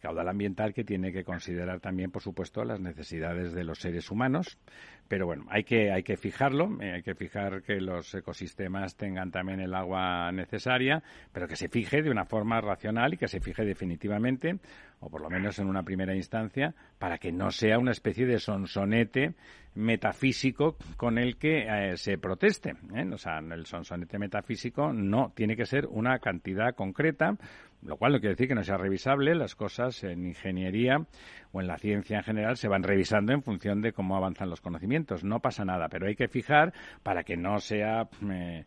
caudal 0.05 0.29
ambiental 0.29 0.71
que 0.75 0.83
tiene 0.83 1.11
que 1.11 1.23
considerar 1.23 1.79
también, 1.79 2.11
por 2.11 2.21
supuesto, 2.21 2.63
las 2.63 2.79
necesidades 2.79 3.53
de 3.53 3.63
los 3.63 3.79
seres 3.79 4.11
humanos. 4.11 4.59
Pero 5.07 5.25
bueno, 5.25 5.45
hay 5.49 5.63
que, 5.63 5.91
hay 5.91 6.03
que 6.03 6.15
fijarlo, 6.15 6.77
eh, 6.79 6.93
hay 6.93 7.01
que 7.01 7.15
fijar 7.15 7.63
que 7.63 7.81
los 7.81 8.13
ecosistemas 8.13 8.95
tengan 8.97 9.31
también 9.31 9.61
el 9.61 9.73
agua 9.73 10.31
necesaria, 10.31 11.01
pero 11.31 11.47
que 11.47 11.55
se 11.55 11.69
fije 11.69 12.03
de 12.03 12.11
una 12.11 12.25
forma 12.25 12.61
racional 12.61 13.15
y 13.15 13.17
que 13.17 13.27
se 13.27 13.39
fije 13.39 13.65
definitivamente, 13.65 14.59
o 14.99 15.09
por 15.09 15.21
lo 15.21 15.29
menos 15.29 15.57
en 15.57 15.67
una 15.67 15.81
primera 15.81 16.15
instancia, 16.15 16.75
para 16.99 17.17
que 17.17 17.31
no 17.31 17.49
sea 17.49 17.79
una 17.79 17.91
especie 17.91 18.27
de 18.27 18.37
sonsonete 18.37 19.33
metafísico 19.75 20.77
con 20.97 21.17
el 21.17 21.37
que 21.37 21.67
eh, 21.67 21.97
se 21.97 22.17
proteste. 22.17 22.75
¿eh? 22.95 23.05
O 23.11 23.17
sea, 23.17 23.39
el 23.39 23.65
sonsonete 23.65 24.17
metafísico 24.17 24.93
no 24.93 25.33
tiene 25.35 25.55
que 25.55 25.65
ser 25.65 25.85
una 25.85 26.19
cantidad 26.19 26.73
concreta, 26.75 27.37
lo 27.85 27.97
cual 27.97 28.13
no 28.13 28.19
quiere 28.19 28.33
decir 28.33 28.47
que 28.47 28.55
no 28.55 28.63
sea 28.63 28.77
revisable. 28.77 29.35
Las 29.35 29.55
cosas 29.55 30.03
en 30.03 30.25
ingeniería 30.25 31.05
o 31.51 31.61
en 31.61 31.67
la 31.67 31.77
ciencia 31.77 32.17
en 32.17 32.23
general 32.23 32.57
se 32.57 32.67
van 32.67 32.83
revisando 32.83 33.31
en 33.33 33.43
función 33.43 33.81
de 33.81 33.93
cómo 33.93 34.15
avanzan 34.15 34.49
los 34.49 34.61
conocimientos. 34.61 35.23
No 35.23 35.39
pasa 35.39 35.65
nada, 35.65 35.87
pero 35.89 36.07
hay 36.07 36.15
que 36.15 36.27
fijar 36.27 36.73
para 37.03 37.23
que 37.23 37.37
no 37.37 37.59
sea 37.59 38.09
eh, 38.29 38.65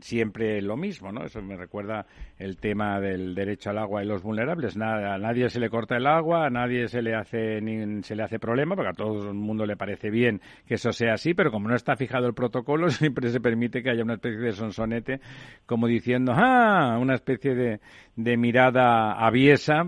siempre 0.00 0.60
lo 0.62 0.76
mismo, 0.76 1.12
¿no? 1.12 1.24
Eso 1.24 1.42
me 1.42 1.56
recuerda 1.56 2.06
el 2.38 2.56
tema 2.56 3.00
del 3.00 3.34
derecho 3.34 3.70
al 3.70 3.78
agua 3.78 4.02
y 4.02 4.06
los 4.06 4.22
vulnerables. 4.22 4.76
Nada, 4.76 5.14
a 5.14 5.18
nadie 5.18 5.48
se 5.50 5.60
le 5.60 5.70
corta 5.70 5.96
el 5.96 6.06
agua, 6.06 6.46
a 6.46 6.50
nadie 6.50 6.88
se 6.88 7.02
le 7.02 7.14
hace 7.14 7.60
ni, 7.60 8.02
se 8.02 8.14
le 8.14 8.22
hace 8.22 8.38
problema, 8.38 8.74
porque 8.74 8.90
a 8.90 8.94
todo 8.94 9.28
el 9.28 9.34
mundo 9.34 9.66
le 9.66 9.76
parece 9.76 10.10
bien 10.10 10.40
que 10.66 10.74
eso 10.74 10.92
sea 10.92 11.14
así, 11.14 11.34
pero 11.34 11.50
como 11.50 11.68
no 11.68 11.74
está 11.74 11.96
fijado 11.96 12.26
el 12.26 12.34
protocolo, 12.34 12.88
siempre 12.90 13.30
se 13.30 13.40
permite 13.40 13.82
que 13.82 13.90
haya 13.90 14.02
una 14.02 14.14
especie 14.14 14.40
de 14.40 14.52
sonsonete, 14.52 15.20
como 15.66 15.86
diciendo, 15.86 16.32
ah, 16.34 16.98
una 17.00 17.14
especie 17.14 17.54
de, 17.54 17.80
de 18.16 18.36
mirada 18.36 19.12
aviesa 19.12 19.84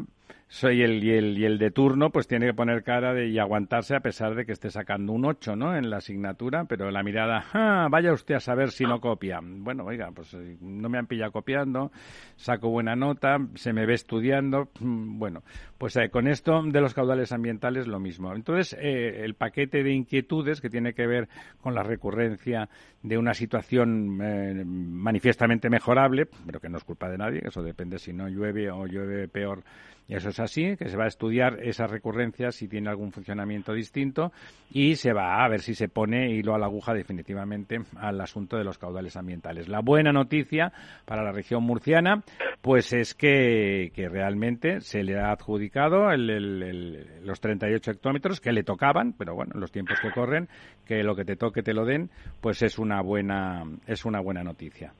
soy 0.48 0.82
el 0.82 1.02
y, 1.02 1.10
el 1.10 1.38
y 1.38 1.44
el 1.44 1.58
de 1.58 1.70
turno 1.70 2.10
pues 2.10 2.28
tiene 2.28 2.46
que 2.46 2.54
poner 2.54 2.84
cara 2.84 3.12
de, 3.12 3.28
y 3.28 3.38
aguantarse 3.38 3.96
a 3.96 4.00
pesar 4.00 4.34
de 4.36 4.46
que 4.46 4.52
esté 4.52 4.70
sacando 4.70 5.12
un 5.12 5.24
8 5.24 5.56
¿no? 5.56 5.76
en 5.76 5.90
la 5.90 5.96
asignatura, 5.96 6.64
pero 6.66 6.90
la 6.90 7.02
mirada, 7.02 7.44
ah, 7.52 7.88
vaya 7.90 8.12
usted 8.12 8.36
a 8.36 8.40
saber 8.40 8.70
si 8.70 8.84
no 8.84 9.00
copia. 9.00 9.40
Bueno, 9.42 9.84
oiga, 9.84 10.10
pues 10.12 10.34
eh, 10.34 10.56
no 10.60 10.88
me 10.88 10.98
han 10.98 11.06
pillado 11.06 11.32
copiando, 11.32 11.90
saco 12.36 12.70
buena 12.70 12.94
nota, 12.94 13.38
se 13.54 13.72
me 13.72 13.86
ve 13.86 13.94
estudiando. 13.94 14.68
Mm, 14.78 15.18
bueno, 15.18 15.42
pues 15.78 15.96
eh, 15.96 16.10
con 16.10 16.28
esto 16.28 16.62
de 16.62 16.80
los 16.80 16.94
caudales 16.94 17.32
ambientales 17.32 17.88
lo 17.88 17.98
mismo. 17.98 18.32
Entonces, 18.32 18.76
eh, 18.80 19.24
el 19.24 19.34
paquete 19.34 19.82
de 19.82 19.92
inquietudes 19.92 20.60
que 20.60 20.70
tiene 20.70 20.94
que 20.94 21.06
ver 21.06 21.28
con 21.60 21.74
la 21.74 21.82
recurrencia 21.82 22.68
de 23.02 23.18
una 23.18 23.34
situación 23.34 24.16
manifiestamente 24.16 25.70
mejorable, 25.70 26.26
pero 26.44 26.60
que 26.60 26.68
no 26.68 26.78
es 26.78 26.84
culpa 26.84 27.08
de 27.08 27.18
nadie, 27.18 27.42
eso 27.44 27.62
depende 27.62 27.98
si 27.98 28.12
no 28.12 28.28
llueve 28.28 28.70
o 28.70 28.86
llueve 28.86 29.28
peor 29.28 29.62
eso 30.08 30.28
es 30.28 30.38
así, 30.38 30.76
que 30.76 30.88
se 30.88 30.96
va 30.96 31.04
a 31.04 31.08
estudiar 31.08 31.58
esa 31.62 31.86
recurrencia 31.86 32.52
si 32.52 32.68
tiene 32.68 32.88
algún 32.88 33.10
funcionamiento 33.10 33.72
distinto 33.72 34.32
y 34.70 34.94
se 34.96 35.12
va 35.12 35.44
a 35.44 35.48
ver 35.48 35.60
si 35.60 35.74
se 35.74 35.88
pone 35.88 36.30
hilo 36.30 36.54
a 36.54 36.58
la 36.58 36.66
aguja 36.66 36.94
definitivamente 36.94 37.80
al 37.96 38.20
asunto 38.20 38.56
de 38.56 38.64
los 38.64 38.78
caudales 38.78 39.16
ambientales. 39.16 39.68
La 39.68 39.80
buena 39.80 40.12
noticia 40.12 40.72
para 41.04 41.24
la 41.24 41.32
región 41.32 41.64
murciana, 41.64 42.22
pues 42.60 42.92
es 42.92 43.14
que, 43.14 43.90
que 43.94 44.08
realmente 44.08 44.80
se 44.80 45.02
le 45.02 45.18
ha 45.18 45.32
adjudicado 45.32 46.10
el, 46.12 46.30
el, 46.30 47.06
los 47.24 47.40
38 47.40 47.90
hectómetros 47.90 48.40
que 48.40 48.52
le 48.52 48.62
tocaban, 48.62 49.12
pero 49.12 49.34
bueno, 49.34 49.52
en 49.54 49.60
los 49.60 49.72
tiempos 49.72 49.98
que 50.00 50.12
corren, 50.12 50.48
que 50.84 51.02
lo 51.02 51.16
que 51.16 51.24
te 51.24 51.36
toque 51.36 51.62
te 51.62 51.74
lo 51.74 51.84
den, 51.84 52.10
pues 52.40 52.62
es 52.62 52.78
una 52.78 53.00
buena, 53.02 53.64
es 53.86 54.04
una 54.04 54.20
buena 54.20 54.44
noticia. 54.44 54.92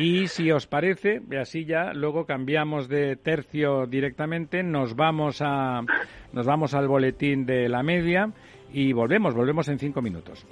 Y 0.00 0.28
si 0.28 0.52
os 0.52 0.68
parece, 0.68 1.20
así 1.40 1.64
ya 1.64 1.92
luego 1.92 2.24
cambiamos 2.24 2.88
de 2.88 3.16
tercio 3.16 3.84
directamente, 3.86 4.62
nos 4.62 4.94
vamos 4.94 5.42
a 5.42 5.80
nos 6.32 6.46
vamos 6.46 6.72
al 6.74 6.86
boletín 6.86 7.44
de 7.46 7.68
la 7.68 7.82
media 7.82 8.30
y 8.72 8.92
volvemos, 8.92 9.34
volvemos 9.34 9.66
en 9.66 9.80
cinco 9.80 10.00
minutos. 10.00 10.46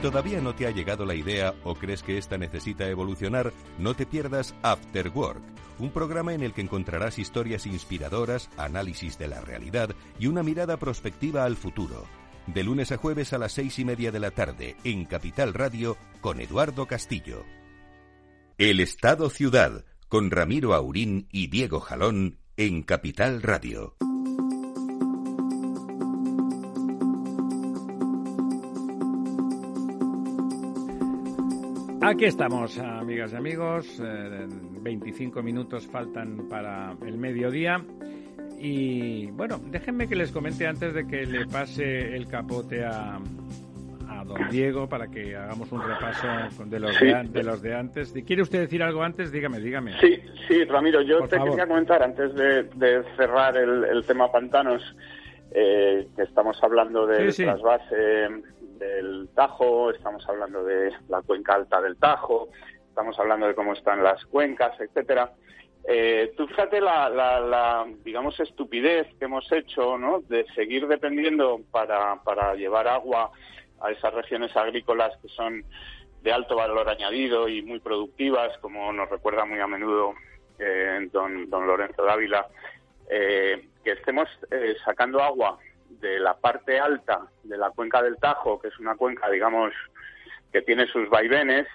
Todavía 0.00 0.40
no 0.40 0.54
te 0.54 0.66
ha 0.66 0.70
llegado 0.70 1.04
la 1.04 1.14
idea 1.14 1.54
o 1.62 1.74
crees 1.74 2.02
que 2.02 2.16
esta 2.16 2.38
necesita 2.38 2.88
evolucionar, 2.88 3.52
no 3.78 3.94
te 3.94 4.06
pierdas 4.06 4.54
After 4.62 5.10
Work, 5.10 5.42
un 5.78 5.90
programa 5.90 6.32
en 6.32 6.42
el 6.42 6.52
que 6.52 6.62
encontrarás 6.62 7.18
historias 7.18 7.66
inspiradoras, 7.66 8.48
análisis 8.56 9.18
de 9.18 9.28
la 9.28 9.40
realidad 9.40 9.94
y 10.18 10.26
una 10.26 10.42
mirada 10.42 10.78
prospectiva 10.78 11.44
al 11.44 11.56
futuro. 11.56 12.06
De 12.46 12.64
lunes 12.64 12.90
a 12.92 12.96
jueves 12.96 13.32
a 13.32 13.38
las 13.38 13.52
seis 13.52 13.78
y 13.78 13.84
media 13.84 14.10
de 14.10 14.20
la 14.20 14.30
tarde 14.30 14.76
en 14.84 15.04
Capital 15.04 15.52
Radio 15.54 15.96
con 16.20 16.40
Eduardo 16.40 16.86
Castillo. 16.86 17.44
El 18.58 18.80
Estado 18.80 19.28
Ciudad 19.28 19.84
con 20.08 20.30
Ramiro 20.30 20.74
Aurín 20.74 21.28
y 21.30 21.48
Diego 21.48 21.80
Jalón 21.80 22.38
en 22.56 22.82
Capital 22.82 23.42
Radio. 23.42 23.96
Aquí 32.10 32.24
estamos, 32.24 32.76
amigas 32.76 33.32
y 33.32 33.36
amigos. 33.36 34.02
25 34.82 35.38
eh, 35.38 35.42
minutos 35.44 35.86
faltan 35.86 36.48
para 36.48 36.96
el 37.06 37.16
mediodía. 37.16 37.84
Y 38.58 39.30
bueno, 39.30 39.60
déjenme 39.70 40.08
que 40.08 40.16
les 40.16 40.32
comente 40.32 40.66
antes 40.66 40.92
de 40.92 41.06
que 41.06 41.24
le 41.24 41.46
pase 41.46 42.16
el 42.16 42.26
capote 42.26 42.84
a, 42.84 43.20
a 44.08 44.24
don 44.24 44.48
Diego 44.50 44.88
para 44.88 45.06
que 45.06 45.36
hagamos 45.36 45.70
un 45.70 45.82
repaso 45.86 46.26
de 46.66 46.80
los, 46.80 46.98
de, 46.98 47.42
los 47.44 47.62
de 47.62 47.74
antes. 47.76 48.12
¿Quiere 48.26 48.42
usted 48.42 48.58
decir 48.58 48.82
algo 48.82 49.04
antes? 49.04 49.30
Dígame, 49.30 49.60
dígame. 49.60 49.92
Sí, 50.00 50.20
sí, 50.48 50.64
Ramiro, 50.64 51.02
yo 51.02 51.20
te 51.28 51.38
quería 51.38 51.68
comentar 51.68 52.02
antes 52.02 52.34
de, 52.34 53.04
cerrar 53.16 53.56
el, 53.56 54.04
tema 54.04 54.32
pantanos, 54.32 54.82
eh, 55.52 56.08
que 56.16 56.22
estamos 56.22 56.58
hablando 56.60 57.06
del 57.06 57.32
trasvase 57.32 58.26
del 58.80 59.28
Tajo, 59.34 59.90
estamos 59.90 60.26
hablando 60.28 60.64
de 60.64 60.90
la 61.08 61.20
cuenca 61.22 61.54
alta 61.54 61.80
del 61.80 61.96
Tajo, 61.96 62.48
estamos 62.88 63.16
hablando 63.18 63.46
de 63.46 63.54
cómo 63.54 63.74
están 63.74 64.02
las 64.02 64.24
cuencas, 64.24 64.72
etcétera. 64.80 65.32
Eh, 65.86 66.32
tú 66.36 66.46
fíjate 66.48 66.80
la, 66.80 67.08
la, 67.10 67.86
digamos, 68.04 68.40
estupidez 68.40 69.06
que 69.18 69.26
hemos 69.26 69.50
hecho, 69.52 69.98
¿no? 69.98 70.20
De 70.20 70.46
seguir 70.54 70.88
dependiendo 70.88 71.60
para, 71.70 72.16
para 72.22 72.54
llevar 72.54 72.88
agua 72.88 73.30
a 73.80 73.90
esas 73.90 74.12
regiones 74.14 74.56
agrícolas 74.56 75.16
que 75.22 75.28
son 75.28 75.62
de 76.22 76.32
alto 76.32 76.56
valor 76.56 76.88
añadido 76.88 77.48
y 77.48 77.62
muy 77.62 77.80
productivas, 77.80 78.56
como 78.58 78.92
nos 78.92 79.08
recuerda 79.08 79.44
muy 79.44 79.60
a 79.60 79.66
menudo 79.66 80.14
eh, 80.58 81.08
don, 81.12 81.48
don 81.48 81.66
Lorenzo 81.66 82.04
Dávila, 82.04 82.46
eh, 83.08 83.68
que 83.84 83.92
estemos 83.92 84.28
eh, 84.50 84.74
sacando 84.84 85.22
agua 85.22 85.58
de 86.00 86.18
la 86.18 86.34
parte 86.34 86.78
alta 86.78 87.26
de 87.42 87.58
la 87.58 87.70
cuenca 87.70 88.02
del 88.02 88.16
Tajo, 88.16 88.60
que 88.60 88.68
es 88.68 88.78
una 88.78 88.96
cuenca, 88.96 89.28
digamos, 89.30 89.72
que 90.52 90.62
tiene 90.62 90.86
sus 90.86 91.08
vaivenes, 91.08 91.66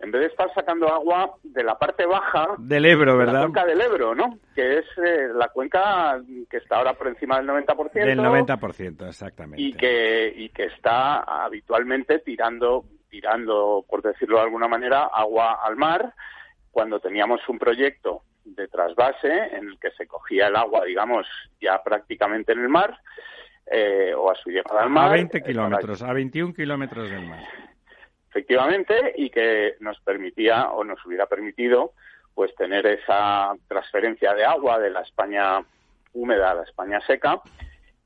en 0.00 0.10
vez 0.10 0.20
de 0.22 0.26
estar 0.26 0.52
sacando 0.54 0.92
agua 0.92 1.34
de 1.42 1.62
la 1.64 1.78
parte 1.78 2.04
baja 2.04 2.48
del 2.58 2.84
Ebro, 2.84 3.16
¿verdad? 3.16 3.34
la 3.34 3.40
cuenca 3.40 3.64
del 3.64 3.80
Ebro, 3.80 4.14
¿no? 4.14 4.38
Que 4.54 4.78
es 4.78 4.86
la 5.34 5.48
cuenca 5.48 6.20
que 6.50 6.56
está 6.58 6.76
ahora 6.76 6.94
por 6.94 7.08
encima 7.08 7.38
del 7.38 7.46
90%. 7.46 7.92
Del 7.92 8.18
90%, 8.18 9.08
exactamente. 9.08 9.62
Y 9.62 9.72
que, 9.72 10.32
y 10.36 10.48
que 10.50 10.64
está 10.64 11.20
habitualmente 11.20 12.18
tirando, 12.18 12.84
tirando, 13.08 13.84
por 13.88 14.02
decirlo 14.02 14.38
de 14.38 14.44
alguna 14.44 14.68
manera, 14.68 15.04
agua 15.04 15.60
al 15.64 15.76
mar, 15.76 16.12
cuando 16.70 17.00
teníamos 17.00 17.40
un 17.48 17.58
proyecto 17.58 18.22
de 18.44 18.68
trasvase 18.68 19.56
en 19.56 19.68
el 19.68 19.78
que 19.78 19.90
se 19.92 20.06
cogía 20.06 20.48
el 20.48 20.56
agua, 20.56 20.84
digamos, 20.84 21.26
ya 21.60 21.82
prácticamente 21.82 22.52
en 22.52 22.60
el 22.60 22.68
mar, 22.68 22.98
eh, 23.66 24.12
o 24.16 24.30
a 24.30 24.34
su 24.34 24.50
llegada 24.50 24.82
al 24.82 24.90
mar. 24.90 25.08
A 25.08 25.12
20 25.12 25.42
kilómetros, 25.42 26.02
a 26.02 26.12
21 26.12 26.54
kilómetros 26.54 27.10
del 27.10 27.26
mar. 27.26 27.42
Efectivamente, 28.30 29.14
y 29.16 29.30
que 29.30 29.76
nos 29.80 30.00
permitía 30.00 30.70
o 30.70 30.84
nos 30.84 31.04
hubiera 31.06 31.26
permitido 31.26 31.92
pues 32.34 32.54
tener 32.56 32.84
esa 32.86 33.54
transferencia 33.68 34.34
de 34.34 34.44
agua 34.44 34.78
de 34.80 34.90
la 34.90 35.02
España 35.02 35.64
húmeda 36.12 36.50
a 36.50 36.54
la 36.54 36.62
España 36.64 37.00
seca. 37.06 37.40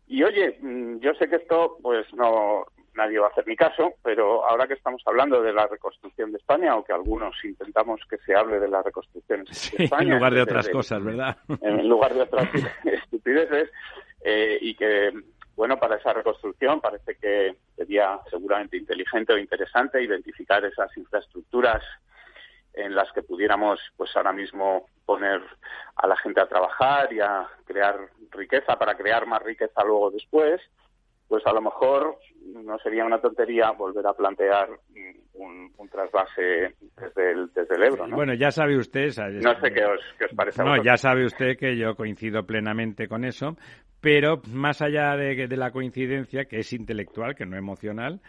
Y 0.06 0.22
oye, 0.22 0.58
mm, 0.60 0.98
yo 0.98 1.14
sé 1.14 1.28
que 1.28 1.36
esto 1.36 1.78
pues 1.82 2.12
no 2.14 2.66
nadie 2.98 3.18
va 3.18 3.28
a 3.28 3.30
hacer 3.30 3.46
mi 3.46 3.56
caso, 3.56 3.94
pero 4.02 4.44
ahora 4.44 4.66
que 4.66 4.74
estamos 4.74 5.00
hablando 5.06 5.40
de 5.40 5.52
la 5.52 5.66
reconstrucción 5.66 6.32
de 6.32 6.38
España, 6.38 6.76
o 6.76 6.84
que 6.84 6.92
algunos 6.92 7.32
intentamos 7.44 8.00
que 8.10 8.18
se 8.18 8.34
hable 8.34 8.58
de 8.58 8.68
la 8.68 8.82
reconstrucción 8.82 9.44
de 9.44 9.52
España. 9.84 10.02
En 10.02 10.10
lugar 10.16 10.34
de 10.34 10.42
otras 10.42 10.68
cosas, 10.68 11.02
¿verdad? 11.02 11.38
En 11.62 11.88
lugar 11.88 12.12
de 12.12 12.22
otras 12.22 12.48
estupideces, 12.84 13.70
eh, 14.20 14.58
y 14.60 14.74
que, 14.74 15.12
bueno, 15.58 15.76
para 15.76 15.96
esa 15.96 16.12
reconstrucción 16.12 16.80
parece 16.80 17.16
que 17.16 17.56
sería 17.74 18.20
seguramente 18.30 18.76
inteligente 18.76 19.32
o 19.32 19.38
interesante 19.38 20.00
identificar 20.00 20.64
esas 20.64 20.96
infraestructuras 20.96 21.82
en 22.74 22.94
las 22.94 23.10
que 23.10 23.24
pudiéramos, 23.24 23.80
pues 23.96 24.16
ahora 24.16 24.32
mismo, 24.32 24.86
poner 25.04 25.42
a 25.96 26.06
la 26.06 26.16
gente 26.18 26.40
a 26.40 26.46
trabajar 26.46 27.12
y 27.12 27.18
a 27.18 27.44
crear 27.64 27.98
riqueza 28.30 28.78
para 28.78 28.96
crear 28.96 29.26
más 29.26 29.42
riqueza 29.42 29.82
luego 29.82 30.12
después 30.12 30.60
pues 31.28 31.46
a 31.46 31.52
lo 31.52 31.60
mejor 31.60 32.16
no 32.46 32.78
sería 32.78 33.04
una 33.04 33.20
tontería 33.20 33.70
volver 33.72 34.06
a 34.06 34.14
plantear 34.14 34.70
un, 35.34 35.68
trasvase 35.90 36.74
desde 36.96 37.32
el, 37.32 37.52
desde 37.54 37.74
el 37.74 37.82
Ebro. 37.82 38.06
¿no? 38.06 38.16
Bueno, 38.16 38.34
ya 38.34 38.50
sabe 38.50 38.76
usted. 38.76 39.08
no 39.42 39.58
sé 39.60 39.72
qué 39.72 39.84
os, 39.84 40.00
parece. 40.36 40.62
no, 40.62 40.82
ya 40.82 40.96
sabe 40.96 41.24
usted 41.24 41.56
que 41.56 41.76
yo 41.76 41.94
coincido 41.96 42.44
plenamente 42.44 43.08
con 43.08 43.24
eso, 43.24 43.56
pero 44.00 44.40
más 44.52 44.82
allá 44.82 45.16
de, 45.16 45.46
de 45.46 45.56
la 45.56 45.70
coincidencia, 45.70 46.44
que 46.44 46.58
es 46.58 46.72
intelectual, 46.72 47.34
que 47.34 47.46
no 47.46 47.56
emocional, 47.56 48.20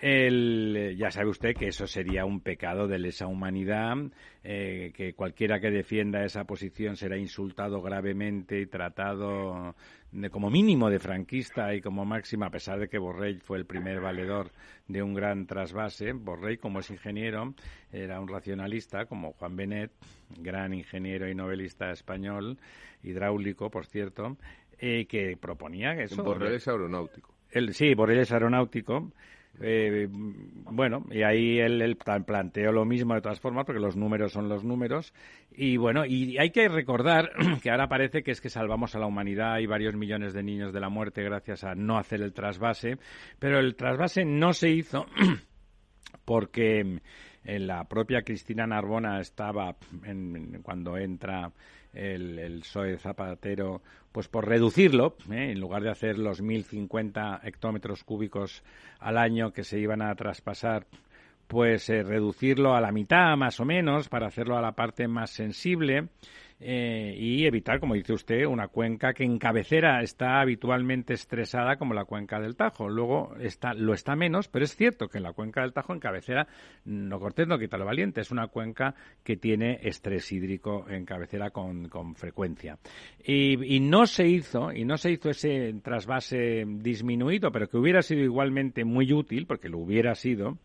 el, 0.00 0.94
ya 0.96 1.10
sabe 1.10 1.28
usted 1.28 1.54
que 1.54 1.68
eso 1.68 1.86
sería 1.86 2.24
un 2.24 2.40
pecado 2.40 2.86
de 2.86 2.98
lesa 2.98 3.26
humanidad, 3.26 3.96
eh, 4.44 4.92
que 4.94 5.14
cualquiera 5.14 5.60
que 5.60 5.70
defienda 5.70 6.24
esa 6.24 6.44
posición 6.44 6.96
será 6.96 7.18
insultado 7.18 7.82
gravemente 7.82 8.60
y 8.60 8.66
tratado 8.66 9.74
de, 10.12 10.30
como 10.30 10.48
mínimo 10.48 10.88
de 10.88 11.00
franquista 11.00 11.74
y 11.74 11.80
como 11.80 12.04
máxima, 12.04 12.46
a 12.46 12.50
pesar 12.50 12.78
de 12.78 12.88
que 12.88 12.98
Borrell 12.98 13.40
fue 13.40 13.58
el 13.58 13.66
primer 13.66 14.00
valedor 14.00 14.52
de 14.86 15.02
un 15.02 15.12
gran 15.12 15.46
trasvase. 15.46 16.12
Borrell, 16.12 16.58
como 16.58 16.78
es 16.78 16.90
ingeniero, 16.90 17.54
era 17.92 18.20
un 18.20 18.28
racionalista, 18.28 19.06
como 19.06 19.32
Juan 19.32 19.56
Benet, 19.56 19.90
gran 20.38 20.72
ingeniero 20.72 21.28
y 21.28 21.34
novelista 21.34 21.90
español, 21.90 22.58
hidráulico, 23.02 23.70
por 23.70 23.86
cierto, 23.86 24.36
eh, 24.80 25.06
que 25.06 25.36
proponía 25.36 25.92
eso. 25.92 26.22
Borrell 26.22 26.54
es 26.54 26.66
aeronáutico. 26.66 27.34
El, 27.50 27.74
sí, 27.74 27.94
Borrell 27.94 28.24
aeronáutico 28.30 29.12
eh, 29.62 30.08
bueno, 30.10 31.04
y 31.10 31.22
ahí 31.22 31.58
él, 31.58 31.98
planteó 32.24 32.72
lo 32.72 32.84
mismo 32.84 33.14
de 33.14 33.20
todas 33.20 33.40
formas, 33.40 33.66
porque 33.66 33.80
los 33.80 33.96
números 33.96 34.32
son 34.32 34.48
los 34.48 34.64
números. 34.64 35.12
Y 35.52 35.76
bueno, 35.76 36.06
y 36.06 36.38
hay 36.38 36.50
que 36.50 36.68
recordar 36.68 37.30
que 37.62 37.70
ahora 37.70 37.88
parece 37.88 38.22
que 38.22 38.30
es 38.30 38.40
que 38.40 38.48
salvamos 38.48 38.94
a 38.94 38.98
la 38.98 39.06
humanidad 39.06 39.58
y 39.58 39.66
varios 39.66 39.94
millones 39.94 40.32
de 40.32 40.42
niños 40.42 40.72
de 40.72 40.80
la 40.80 40.88
muerte 40.88 41.22
gracias 41.22 41.64
a 41.64 41.74
no 41.74 41.98
hacer 41.98 42.22
el 42.22 42.32
trasvase, 42.32 42.96
pero 43.38 43.58
el 43.58 43.74
trasvase 43.74 44.24
no 44.24 44.52
se 44.52 44.70
hizo 44.70 45.06
porque 46.24 46.80
en 46.80 47.02
eh, 47.44 47.58
la 47.58 47.84
propia 47.84 48.22
Cristina 48.22 48.66
Narbona 48.66 49.20
estaba 49.20 49.76
en, 50.04 50.62
cuando 50.62 50.96
entra 50.96 51.52
el, 51.92 52.38
el 52.38 52.64
Zapatero, 52.64 53.82
pues 54.12 54.28
por 54.28 54.48
reducirlo, 54.48 55.16
¿eh? 55.30 55.52
en 55.52 55.60
lugar 55.60 55.82
de 55.82 55.90
hacer 55.90 56.18
los 56.18 56.42
1.050 56.42 57.40
hectómetros 57.44 58.04
cúbicos 58.04 58.62
al 58.98 59.18
año 59.18 59.52
que 59.52 59.64
se 59.64 59.78
iban 59.78 60.02
a 60.02 60.14
traspasar, 60.14 60.86
pues 61.46 61.88
eh, 61.90 62.02
reducirlo 62.02 62.74
a 62.74 62.80
la 62.80 62.92
mitad 62.92 63.36
más 63.36 63.60
o 63.60 63.64
menos 63.64 64.08
para 64.08 64.28
hacerlo 64.28 64.56
a 64.56 64.62
la 64.62 64.72
parte 64.72 65.08
más 65.08 65.30
sensible 65.30 66.08
eh, 66.62 67.14
y 67.18 67.46
evitar, 67.46 67.80
como 67.80 67.94
dice 67.94 68.12
usted, 68.12 68.44
una 68.44 68.68
cuenca 68.68 69.14
que 69.14 69.24
en 69.24 69.38
cabecera 69.38 70.02
está 70.02 70.40
habitualmente 70.40 71.14
estresada 71.14 71.76
como 71.76 71.94
la 71.94 72.04
cuenca 72.04 72.38
del 72.38 72.54
Tajo. 72.54 72.90
Luego 72.90 73.34
está, 73.40 73.72
lo 73.72 73.94
está 73.94 74.14
menos, 74.14 74.48
pero 74.48 74.66
es 74.66 74.76
cierto 74.76 75.08
que 75.08 75.18
en 75.18 75.24
la 75.24 75.32
cuenca 75.32 75.62
del 75.62 75.72
Tajo 75.72 75.94
en 75.94 76.00
cabecera, 76.00 76.46
no 76.84 77.18
cortés 77.18 77.48
no 77.48 77.58
quita 77.58 77.78
lo 77.78 77.86
valiente, 77.86 78.20
es 78.20 78.30
una 78.30 78.48
cuenca 78.48 78.94
que 79.24 79.38
tiene 79.38 79.80
estrés 79.82 80.30
hídrico 80.32 80.84
en 80.90 81.06
cabecera 81.06 81.50
con, 81.50 81.88
con 81.88 82.14
frecuencia. 82.14 82.78
Y, 83.24 83.76
y 83.76 83.80
no 83.80 84.06
se 84.06 84.28
hizo, 84.28 84.70
y 84.70 84.84
no 84.84 84.98
se 84.98 85.12
hizo 85.12 85.30
ese 85.30 85.74
trasvase 85.82 86.66
disminuido, 86.66 87.50
pero 87.50 87.68
que 87.68 87.78
hubiera 87.78 88.02
sido 88.02 88.22
igualmente 88.22 88.84
muy 88.84 89.12
útil, 89.14 89.46
porque 89.46 89.70
lo 89.70 89.78
hubiera 89.78 90.14
sido, 90.14 90.58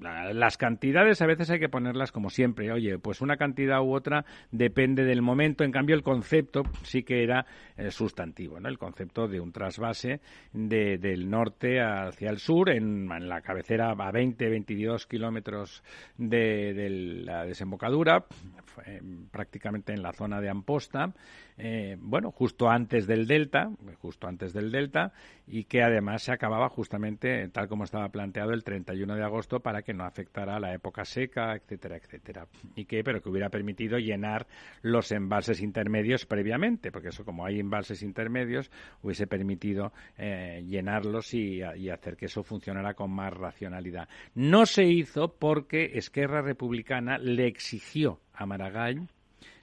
las 0.00 0.56
cantidades 0.56 1.20
a 1.20 1.26
veces 1.26 1.50
hay 1.50 1.60
que 1.60 1.68
ponerlas 1.68 2.12
como 2.12 2.30
siempre. 2.30 2.72
Oye, 2.72 2.98
pues 2.98 3.20
una 3.20 3.36
cantidad 3.36 3.80
u 3.82 3.94
otra 3.94 4.24
depende 4.50 5.04
del 5.04 5.22
momento. 5.22 5.64
En 5.64 5.72
cambio, 5.72 5.94
el 5.94 6.02
concepto 6.02 6.62
sí 6.82 7.02
que 7.02 7.22
era 7.22 7.44
eh, 7.76 7.90
sustantivo, 7.90 8.58
¿no? 8.60 8.68
El 8.68 8.78
concepto 8.78 9.28
de 9.28 9.40
un 9.40 9.52
trasvase 9.52 10.20
de, 10.52 10.98
del 10.98 11.28
norte 11.28 11.80
hacia 11.80 12.30
el 12.30 12.38
sur, 12.38 12.70
en, 12.70 13.08
la 13.28 13.42
cabecera 13.42 13.90
a 13.90 14.10
20, 14.10 14.48
22 14.48 15.06
kilómetros 15.06 15.82
de, 16.16 16.72
de, 16.72 16.90
la 16.90 17.44
desembocadura, 17.44 18.24
prácticamente 19.30 19.92
en 19.92 20.02
la 20.02 20.12
zona 20.12 20.40
de 20.40 20.48
Amposta. 20.48 21.12
Eh, 21.58 21.96
bueno, 22.00 22.30
justo 22.30 22.68
antes 22.68 23.06
del 23.06 23.26
delta, 23.26 23.70
justo 24.00 24.26
antes 24.26 24.52
del 24.52 24.70
delta, 24.70 25.12
y 25.46 25.64
que 25.64 25.82
además 25.82 26.22
se 26.22 26.32
acababa 26.32 26.68
justamente 26.68 27.48
tal 27.48 27.68
como 27.68 27.84
estaba 27.84 28.08
planteado 28.08 28.52
el 28.52 28.64
31 28.64 29.16
de 29.16 29.24
agosto 29.24 29.60
para 29.60 29.82
que 29.82 29.92
no 29.92 30.04
afectara 30.04 30.60
la 30.60 30.72
época 30.74 31.04
seca, 31.04 31.54
etcétera, 31.54 31.96
etcétera. 31.96 32.46
Y 32.76 32.84
que, 32.84 33.02
pero 33.02 33.20
que 33.20 33.28
hubiera 33.28 33.50
permitido 33.50 33.98
llenar 33.98 34.46
los 34.82 35.12
embalses 35.12 35.60
intermedios 35.60 36.26
previamente, 36.26 36.92
porque 36.92 37.08
eso 37.08 37.24
como 37.24 37.44
hay 37.44 37.60
embalses 37.60 38.02
intermedios, 38.02 38.70
hubiese 39.02 39.26
permitido 39.26 39.92
eh, 40.18 40.62
llenarlos 40.66 41.34
y, 41.34 41.60
y 41.76 41.90
hacer 41.90 42.16
que 42.16 42.26
eso 42.26 42.42
funcionara 42.42 42.94
con 42.94 43.10
más 43.10 43.32
racionalidad. 43.32 44.08
No 44.34 44.66
se 44.66 44.84
hizo 44.84 45.34
porque 45.34 45.92
Esquerra 45.94 46.42
Republicana 46.42 47.18
le 47.18 47.46
exigió 47.46 48.20
a 48.32 48.46
Maragall 48.46 49.08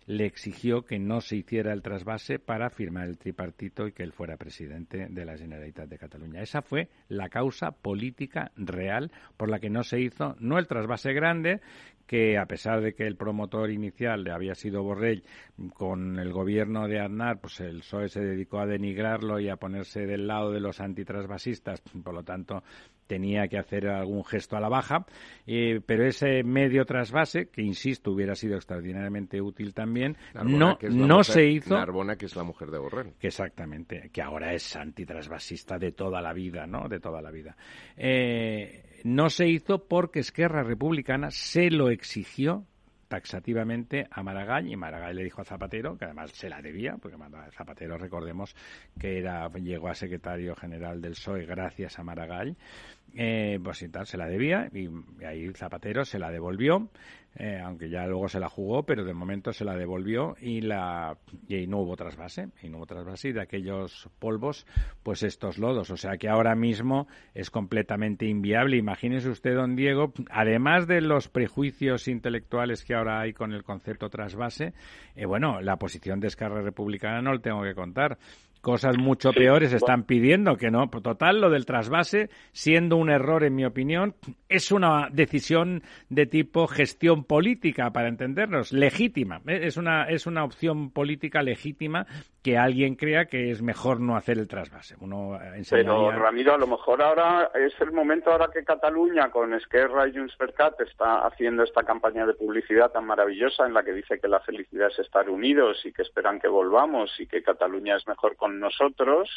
le 0.08 0.26
exigió 0.26 0.84
que 0.84 1.00
no 1.00 1.22
se 1.22 1.36
hiciera 1.36 1.74
el 1.74 1.82
trasvase 1.82 2.40
para 2.40 2.70
firmar 2.70 3.08
el 3.08 3.18
tripartito 3.18 3.88
y 3.88 3.92
que 3.92 4.04
él 4.04 4.14
fuera 4.14 4.38
presidente 4.38 5.08
de 5.10 5.26
la 5.26 5.38
Generalitat 5.38 5.90
de 5.90 5.98
Cataluña. 5.98 6.42
Esa 6.42 6.62
fue 6.62 6.88
la 7.10 7.30
causa 7.30 7.72
política 7.72 8.52
real 8.56 9.12
por 9.36 9.50
la 9.50 9.60
que 9.60 9.70
no 9.70 9.84
se 9.84 10.00
hizo, 10.00 10.36
no 10.40 10.58
el 10.58 10.68
trasvase 10.68 11.12
grande, 11.12 11.60
que 12.08 12.38
a 12.38 12.46
pesar 12.46 12.80
de 12.80 12.94
que 12.94 13.06
el 13.06 13.18
promotor 13.18 13.70
inicial 13.70 14.26
había 14.32 14.56
sido 14.56 14.82
Borrell, 14.82 15.26
con 15.74 16.20
el 16.20 16.32
gobierno 16.32 16.88
de 16.88 17.02
Aznar, 17.02 17.42
pues 17.42 17.60
el 17.60 17.80
PSOE 17.80 18.08
se 18.08 18.22
dedicó 18.22 18.60
a 18.60 18.66
denigrarlo 18.66 19.42
y 19.42 19.50
a 19.50 19.58
ponerse 19.58 20.06
del 20.06 20.26
lado 20.26 20.52
de 20.52 20.62
los 20.62 20.80
antitrasvasistas, 20.80 21.82
por 21.82 22.14
lo 22.14 22.24
tanto 22.24 22.64
tenía 23.08 23.48
que 23.48 23.58
hacer 23.58 23.88
algún 23.88 24.24
gesto 24.24 24.58
a 24.58 24.60
la 24.60 24.70
baja, 24.70 25.06
eh, 25.46 25.82
pero 25.86 26.06
ese 26.06 26.44
medio 26.44 26.86
trasvase, 26.86 27.50
que 27.50 27.62
insisto 27.62 28.12
hubiera 28.12 28.36
sido 28.36 28.56
extraordinariamente 28.56 29.42
útil 29.42 29.74
también, 29.74 30.18
no, 30.44 30.78
no 30.82 31.24
se 31.24 31.46
hizo. 31.46 31.76
Narbona, 31.76 32.16
que 32.16 32.26
es 32.26 32.36
la 32.36 32.44
mujer 32.44 32.70
de 32.70 32.78
Borrell. 32.78 33.14
exactamente, 33.20 34.10
que 34.12 34.22
ahora 34.22 34.54
es 34.54 34.76
antitrasvasista 34.76 35.78
de 35.78 35.92
toda 35.92 36.22
la 36.22 36.34
vida, 36.34 36.68
¿no? 36.68 36.88
De 36.88 37.00
toda 37.00 37.22
la 37.22 37.32
vida. 37.32 37.56
Eh, 37.96 39.02
no 39.04 39.30
se 39.30 39.48
hizo 39.48 39.88
porque 39.88 40.20
Esquerra 40.20 40.64
Republicana 40.64 41.32
se 41.32 41.70
lo 41.70 41.90
exigió 41.90 42.66
taxativamente 43.08 44.08
a 44.12 44.22
Maragall 44.22 44.68
y 44.68 44.76
Maragall 44.76 45.16
le 45.16 45.24
dijo 45.24 45.42
a 45.42 45.46
Zapatero, 45.46 45.98
que 45.98 46.06
además 46.06 46.32
se 46.32 46.50
la 46.50 46.62
debía, 46.62 46.98
porque 46.98 47.18
Zapatero 47.52 47.98
recordemos 47.98 48.56
que 49.00 49.20
era 49.20 49.50
llegó 49.50 49.90
a 49.90 49.96
secretario 49.96 50.56
general 50.56 51.02
del 51.02 51.12
PSOE 51.12 51.46
gracias 51.46 52.00
a 52.00 52.04
Maragall, 52.04 52.58
eh, 53.16 53.60
pues 53.64 53.82
y 53.82 53.90
tal, 53.90 54.06
se 54.06 54.18
la 54.18 54.28
debía 54.28 54.70
y, 54.74 54.90
ahí 55.26 55.52
Zapatero 55.54 56.06
se 56.06 56.20
la 56.20 56.30
devolvió, 56.30 56.90
eh, 57.36 57.60
aunque 57.64 57.90
ya 57.90 58.06
luego 58.08 58.28
se 58.28 58.40
la 58.40 58.50
jugó, 58.50 58.84
pero 58.84 59.04
de 59.04 59.14
momento 59.14 59.54
se 59.54 59.64
la 59.64 59.76
devolvió 59.76 60.36
y 60.42 60.62
la 60.62 61.18
y 61.48 61.68
no 61.68 61.80
hubo 61.80 61.96
trasvase, 61.96 62.50
y 62.62 62.70
no 62.70 62.78
hubo 62.78 62.86
trasvase 62.86 63.30
y 63.30 63.32
de 63.34 63.42
aquellos 63.42 64.10
polvos, 64.20 64.66
pues 65.04 65.24
estos 65.24 65.58
lodos, 65.58 65.90
o 65.92 65.98
sea 65.98 66.18
que 66.18 66.30
ahora 66.30 66.56
mismo 66.56 67.08
es 67.34 67.50
completamente 67.50 68.26
inviable. 68.26 68.78
Imagínese 68.78 69.30
usted, 69.30 69.56
don 69.56 69.76
Diego, 69.76 70.14
además 70.30 70.88
de 70.88 71.02
los 71.02 71.28
prejuicios 71.28 72.08
intelectuales 72.08 72.84
que 72.84 72.96
ahora 72.96 73.20
hay 73.20 73.34
con 73.34 73.54
el 73.54 73.64
concepto 73.64 74.10
trasvase, 74.10 74.74
eh, 75.16 75.26
bueno, 75.26 75.62
la 75.62 75.78
posición 75.78 76.20
de 76.20 76.28
Esquerra 76.28 76.62
Republicana 76.62 77.22
no 77.22 77.34
le 77.34 77.40
tengo 77.40 77.62
que 77.64 77.76
contar 77.76 78.18
cosas 78.62 78.98
mucho 78.98 79.32
peores 79.34 79.74
están 79.74 80.04
pidiendo 80.04 80.58
que 80.58 80.72
no. 80.72 80.90
Total, 80.90 81.40
lo 81.40 81.50
del 81.50 81.66
trasvase, 81.66 82.30
siendo 82.52 82.98
un 82.98 83.10
error 83.10 83.44
en 83.44 83.56
mi 83.56 83.66
opinión, 83.66 84.16
es 84.50 84.72
una 84.72 85.10
decisión 85.12 85.84
de 86.10 86.26
tipo 86.26 86.68
gestión 86.68 87.24
política, 87.24 87.92
para 87.92 88.08
entendernos, 88.08 88.72
legítima. 88.72 89.42
¿eh? 89.48 89.60
Es 89.64 89.78
una, 89.78 90.06
es 90.06 90.26
una 90.28 90.44
opción 90.44 90.92
política 90.92 91.42
legítima 91.42 92.06
que 92.48 92.58
alguien 92.58 92.96
crea 92.96 93.26
que 93.26 93.52
es 93.52 93.62
mejor 93.62 94.00
no 94.00 94.16
hacer 94.16 94.38
el 94.38 94.48
trasvase. 94.48 94.96
Uno 95.02 95.38
Pero, 95.70 96.12
Ramiro, 96.12 96.54
a 96.54 96.58
lo 96.58 96.68
mejor 96.68 97.02
ahora 97.02 97.52
es 97.54 97.74
el 97.82 97.92
momento 97.92 98.32
ahora 98.32 98.48
que 98.54 98.64
Cataluña 98.64 99.30
con 99.32 99.54
Esquerra 99.54 100.08
y 100.08 100.14
Junts 100.16 100.38
per 100.38 100.54
Cat 100.54 100.80
está 100.80 101.28
haciendo 101.28 101.64
esta 101.64 101.84
campaña 101.84 102.26
de 102.26 102.34
publicidad 102.34 102.92
tan 102.92 103.06
maravillosa 103.06 103.66
en 103.66 103.74
la 103.74 103.84
que 103.84 103.92
dice 103.92 104.20
que 104.20 104.30
la 104.30 104.40
felicidad 104.40 104.88
es 104.88 105.00
estar 105.00 105.30
unidos 105.30 105.86
y 105.86 105.92
que 105.92 106.04
esperan 106.04 106.40
que 106.40 106.48
volvamos 106.48 107.12
y 107.20 107.28
que 107.28 107.44
Cataluña 107.44 107.98
es 107.98 108.08
mejor 108.08 108.38
con 108.38 108.47
nosotros. 108.50 109.30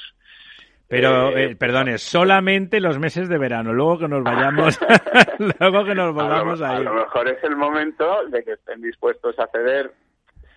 Pero, 0.89 1.29
eh, 1.31 1.45
eh 1.45 1.57
perdone, 1.57 1.99
solamente 1.99 2.81
los 2.81 2.99
meses 2.99 3.29
de 3.29 3.39
verano, 3.39 3.73
luego 3.73 4.01
que 4.01 4.09
nos 4.09 4.25
vayamos, 4.25 4.79
luego 5.61 5.85
que 5.85 5.95
nos 5.95 6.13
volvamos 6.13 6.61
a, 6.61 6.71
a, 6.71 6.77
a 6.77 6.81
lo 6.81 6.95
mejor 6.95 7.29
es 7.29 7.43
el 7.45 7.57
momento 7.57 8.27
de 8.29 8.43
que 8.43 8.53
estén 8.53 8.83
dispuestos 8.83 9.39
a 9.39 9.47
ceder 9.49 9.93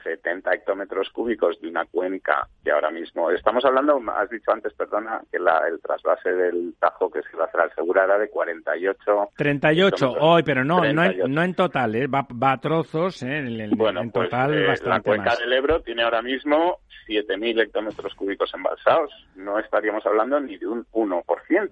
70 0.03 0.53
hectómetros 0.53 1.09
cúbicos 1.09 1.59
de 1.61 1.67
una 1.67 1.85
cuenca 1.85 2.47
que 2.63 2.71
ahora 2.71 2.91
mismo 2.91 3.31
estamos 3.31 3.63
hablando, 3.65 4.01
has 4.15 4.29
dicho 4.29 4.51
antes, 4.51 4.73
perdona, 4.73 5.21
que 5.31 5.39
la, 5.39 5.67
el 5.67 5.79
trasvase 5.79 6.31
del 6.31 6.75
Tajo 6.79 7.09
que 7.09 7.21
se 7.23 7.35
va 7.37 7.45
a 7.45 7.47
hacer 7.47 7.61
al 7.61 7.73
Segura 7.73 8.03
era 8.03 8.17
de 8.17 8.29
48. 8.29 9.29
38, 9.35 10.15
hoy, 10.19 10.43
pero 10.43 10.63
no, 10.63 10.81
no 10.93 11.03
en, 11.03 11.33
no 11.33 11.43
en, 11.43 11.53
total, 11.53 11.95
¿eh? 11.95 12.07
va, 12.07 12.27
va, 12.31 12.53
a 12.53 12.57
trozos, 12.59 13.23
¿eh? 13.23 13.37
en, 13.37 13.71
bueno, 13.71 14.01
en 14.01 14.11
pues, 14.11 14.29
total 14.29 14.53
eh, 14.53 14.67
bastante 14.67 14.89
La 14.89 15.01
cuenca 15.01 15.29
más. 15.31 15.39
del 15.39 15.53
Ebro 15.53 15.81
tiene 15.81 16.03
ahora 16.03 16.21
mismo 16.21 16.79
7.000 17.07 17.61
hectómetros 17.61 18.13
cúbicos 18.15 18.53
embalsados. 18.53 19.11
No 19.35 19.59
estaríamos 19.59 20.05
hablando 20.05 20.39
ni 20.39 20.57
de 20.57 20.67
un 20.67 20.85
1%. 20.91 21.69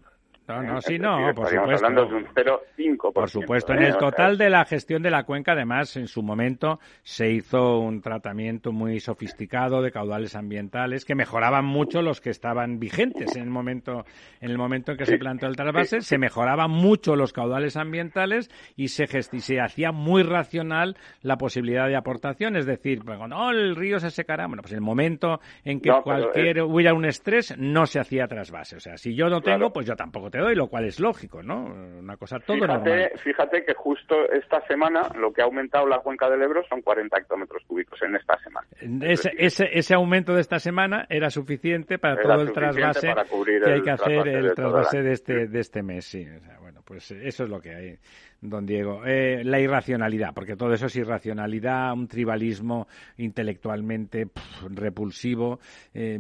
No, 0.52 0.74
no, 0.74 0.82
sí, 0.82 0.98
no, 1.00 1.34
por 1.34 1.48
supuesto. 1.50 1.86
hablando 1.86 2.06
de 2.06 2.16
un 2.16 2.26
0,5%. 2.26 3.14
Por 3.14 3.30
supuesto, 3.30 3.74
en 3.74 3.84
¿eh? 3.84 3.88
el 3.88 3.98
total 3.98 4.38
de 4.38 4.50
la 4.50 4.66
gestión 4.66 5.02
de 5.02 5.12
la 5.12 5.24
cuenca, 5.24 5.54
además, 5.54 5.96
en 5.98 6.08
su 6.08 6.22
momento 6.24 6.80
se 7.04 7.30
hizo 7.32 7.80
un 7.80 8.02
tratamiento 8.02 8.72
muy 8.72 9.00
sofisticado 9.00 9.82
de 9.82 9.92
caudales 9.92 10.36
ambientales 10.36 11.06
que 11.06 11.16
mejoraban 11.16 11.66
mucho 11.66 12.02
los 12.02 12.22
que 12.22 12.30
estaban 12.30 12.80
vigentes 12.80 13.36
en 13.36 13.44
el 13.44 13.50
momento 13.50 14.06
en 14.42 14.50
el 14.52 14.58
momento 14.58 14.92
en 14.92 14.98
que 14.98 15.06
se 15.06 15.18
planteó 15.18 15.48
el 15.48 15.56
trasvase, 15.56 16.02
se 16.02 16.18
mejoraban 16.18 16.72
mucho 16.72 17.16
los 17.16 17.34
caudales 17.34 17.78
ambientales 17.78 18.50
y 18.76 18.88
se, 18.90 19.06
se 19.22 19.60
hacía 19.60 19.92
muy 19.92 20.24
racional 20.24 20.98
la 21.22 21.38
posibilidad 21.38 21.88
de 21.88 21.96
aportación, 21.96 22.56
es 22.56 22.66
decir, 22.66 23.04
cuando 23.04 23.38
"Oh, 23.38 23.52
el 23.52 23.76
río 23.76 24.00
se 24.00 24.10
secará, 24.12 24.48
bueno, 24.48 24.62
pues 24.62 24.74
en 24.74 24.78
el 24.78 24.84
momento 24.84 25.40
en 25.64 25.80
que 25.80 25.90
No, 25.90 26.02
pero 26.04 26.32
cualquier 26.32 26.62
hubiera 26.64 26.94
un 26.94 27.06
estrés 27.06 27.56
no 27.58 27.86
se 27.86 28.00
hacía 28.00 28.28
trasvase, 28.28 28.78
o 28.78 28.80
sea, 28.80 28.98
si 28.98 29.16
yo 29.16 29.30
no 29.30 29.42
tengo, 29.42 29.58
Claro. 29.58 29.74
pues 29.74 29.86
yo 29.86 29.96
tampoco 29.96 30.30
te 30.32 30.40
doy, 30.42 30.56
lo 30.56 30.68
cual 30.68 30.86
es 30.86 31.00
lógico, 31.00 31.42
¿no? 31.42 31.66
Una 31.66 32.18
cosa 32.18 32.40
todo 32.40 32.58
normal. 32.58 32.84
Fíjate, 32.84 33.18
fíjate 33.20 33.66
que 33.66 33.74
justo 33.74 34.16
esta 34.32 34.66
semana 34.68 35.10
lo 35.16 35.32
que 35.32 35.42
ha 35.42 35.46
aumentado 35.46 35.88
la 35.88 36.00
cuenca 36.00 36.30
del 36.30 36.42
Ebro 36.42 36.64
son 36.68 36.82
40 36.82 37.18
hectómetros 37.18 37.64
cúbicos 37.66 38.02
en 38.02 38.16
esta 38.16 38.38
semana. 38.40 38.68
Ese, 39.02 39.32
ese, 39.38 39.70
ese 39.72 39.94
aumento 39.94 40.34
de 40.34 40.42
esta 40.42 40.60
semana 40.60 41.06
era 41.10 41.30
suficiente 41.30 41.98
para 41.98 42.16
Era 42.16 42.24
todo 42.24 42.42
el 42.42 42.52
trasvase 42.52 43.08
para 43.08 43.24
que 43.24 43.72
hay 43.72 43.82
que 43.82 43.92
hacer 43.92 44.28
el 44.28 44.48
de 44.50 44.54
trasvase 44.54 44.98
año. 44.98 45.06
de 45.06 45.14
este, 45.14 45.48
de 45.48 45.60
este 45.60 45.84
mes, 45.84 46.06
sí. 46.06 46.28
O 46.28 46.40
sea, 46.40 46.60
bueno, 46.60 46.82
pues 46.86 47.12
eso 47.12 47.44
es 47.44 47.50
lo 47.50 47.62
que 47.62 47.74
hay, 47.74 48.00
don 48.42 48.66
Diego. 48.66 49.06
Eh, 49.06 49.44
la 49.44 49.60
irracionalidad, 49.60 50.34
porque 50.34 50.56
todo 50.56 50.74
eso 50.74 50.88
es 50.88 50.96
irracionalidad, 50.96 51.94
un 51.94 52.08
tribalismo 52.08 52.88
intelectualmente 53.18 54.28
repulsivo. 54.70 55.60
Eh, 55.94 56.20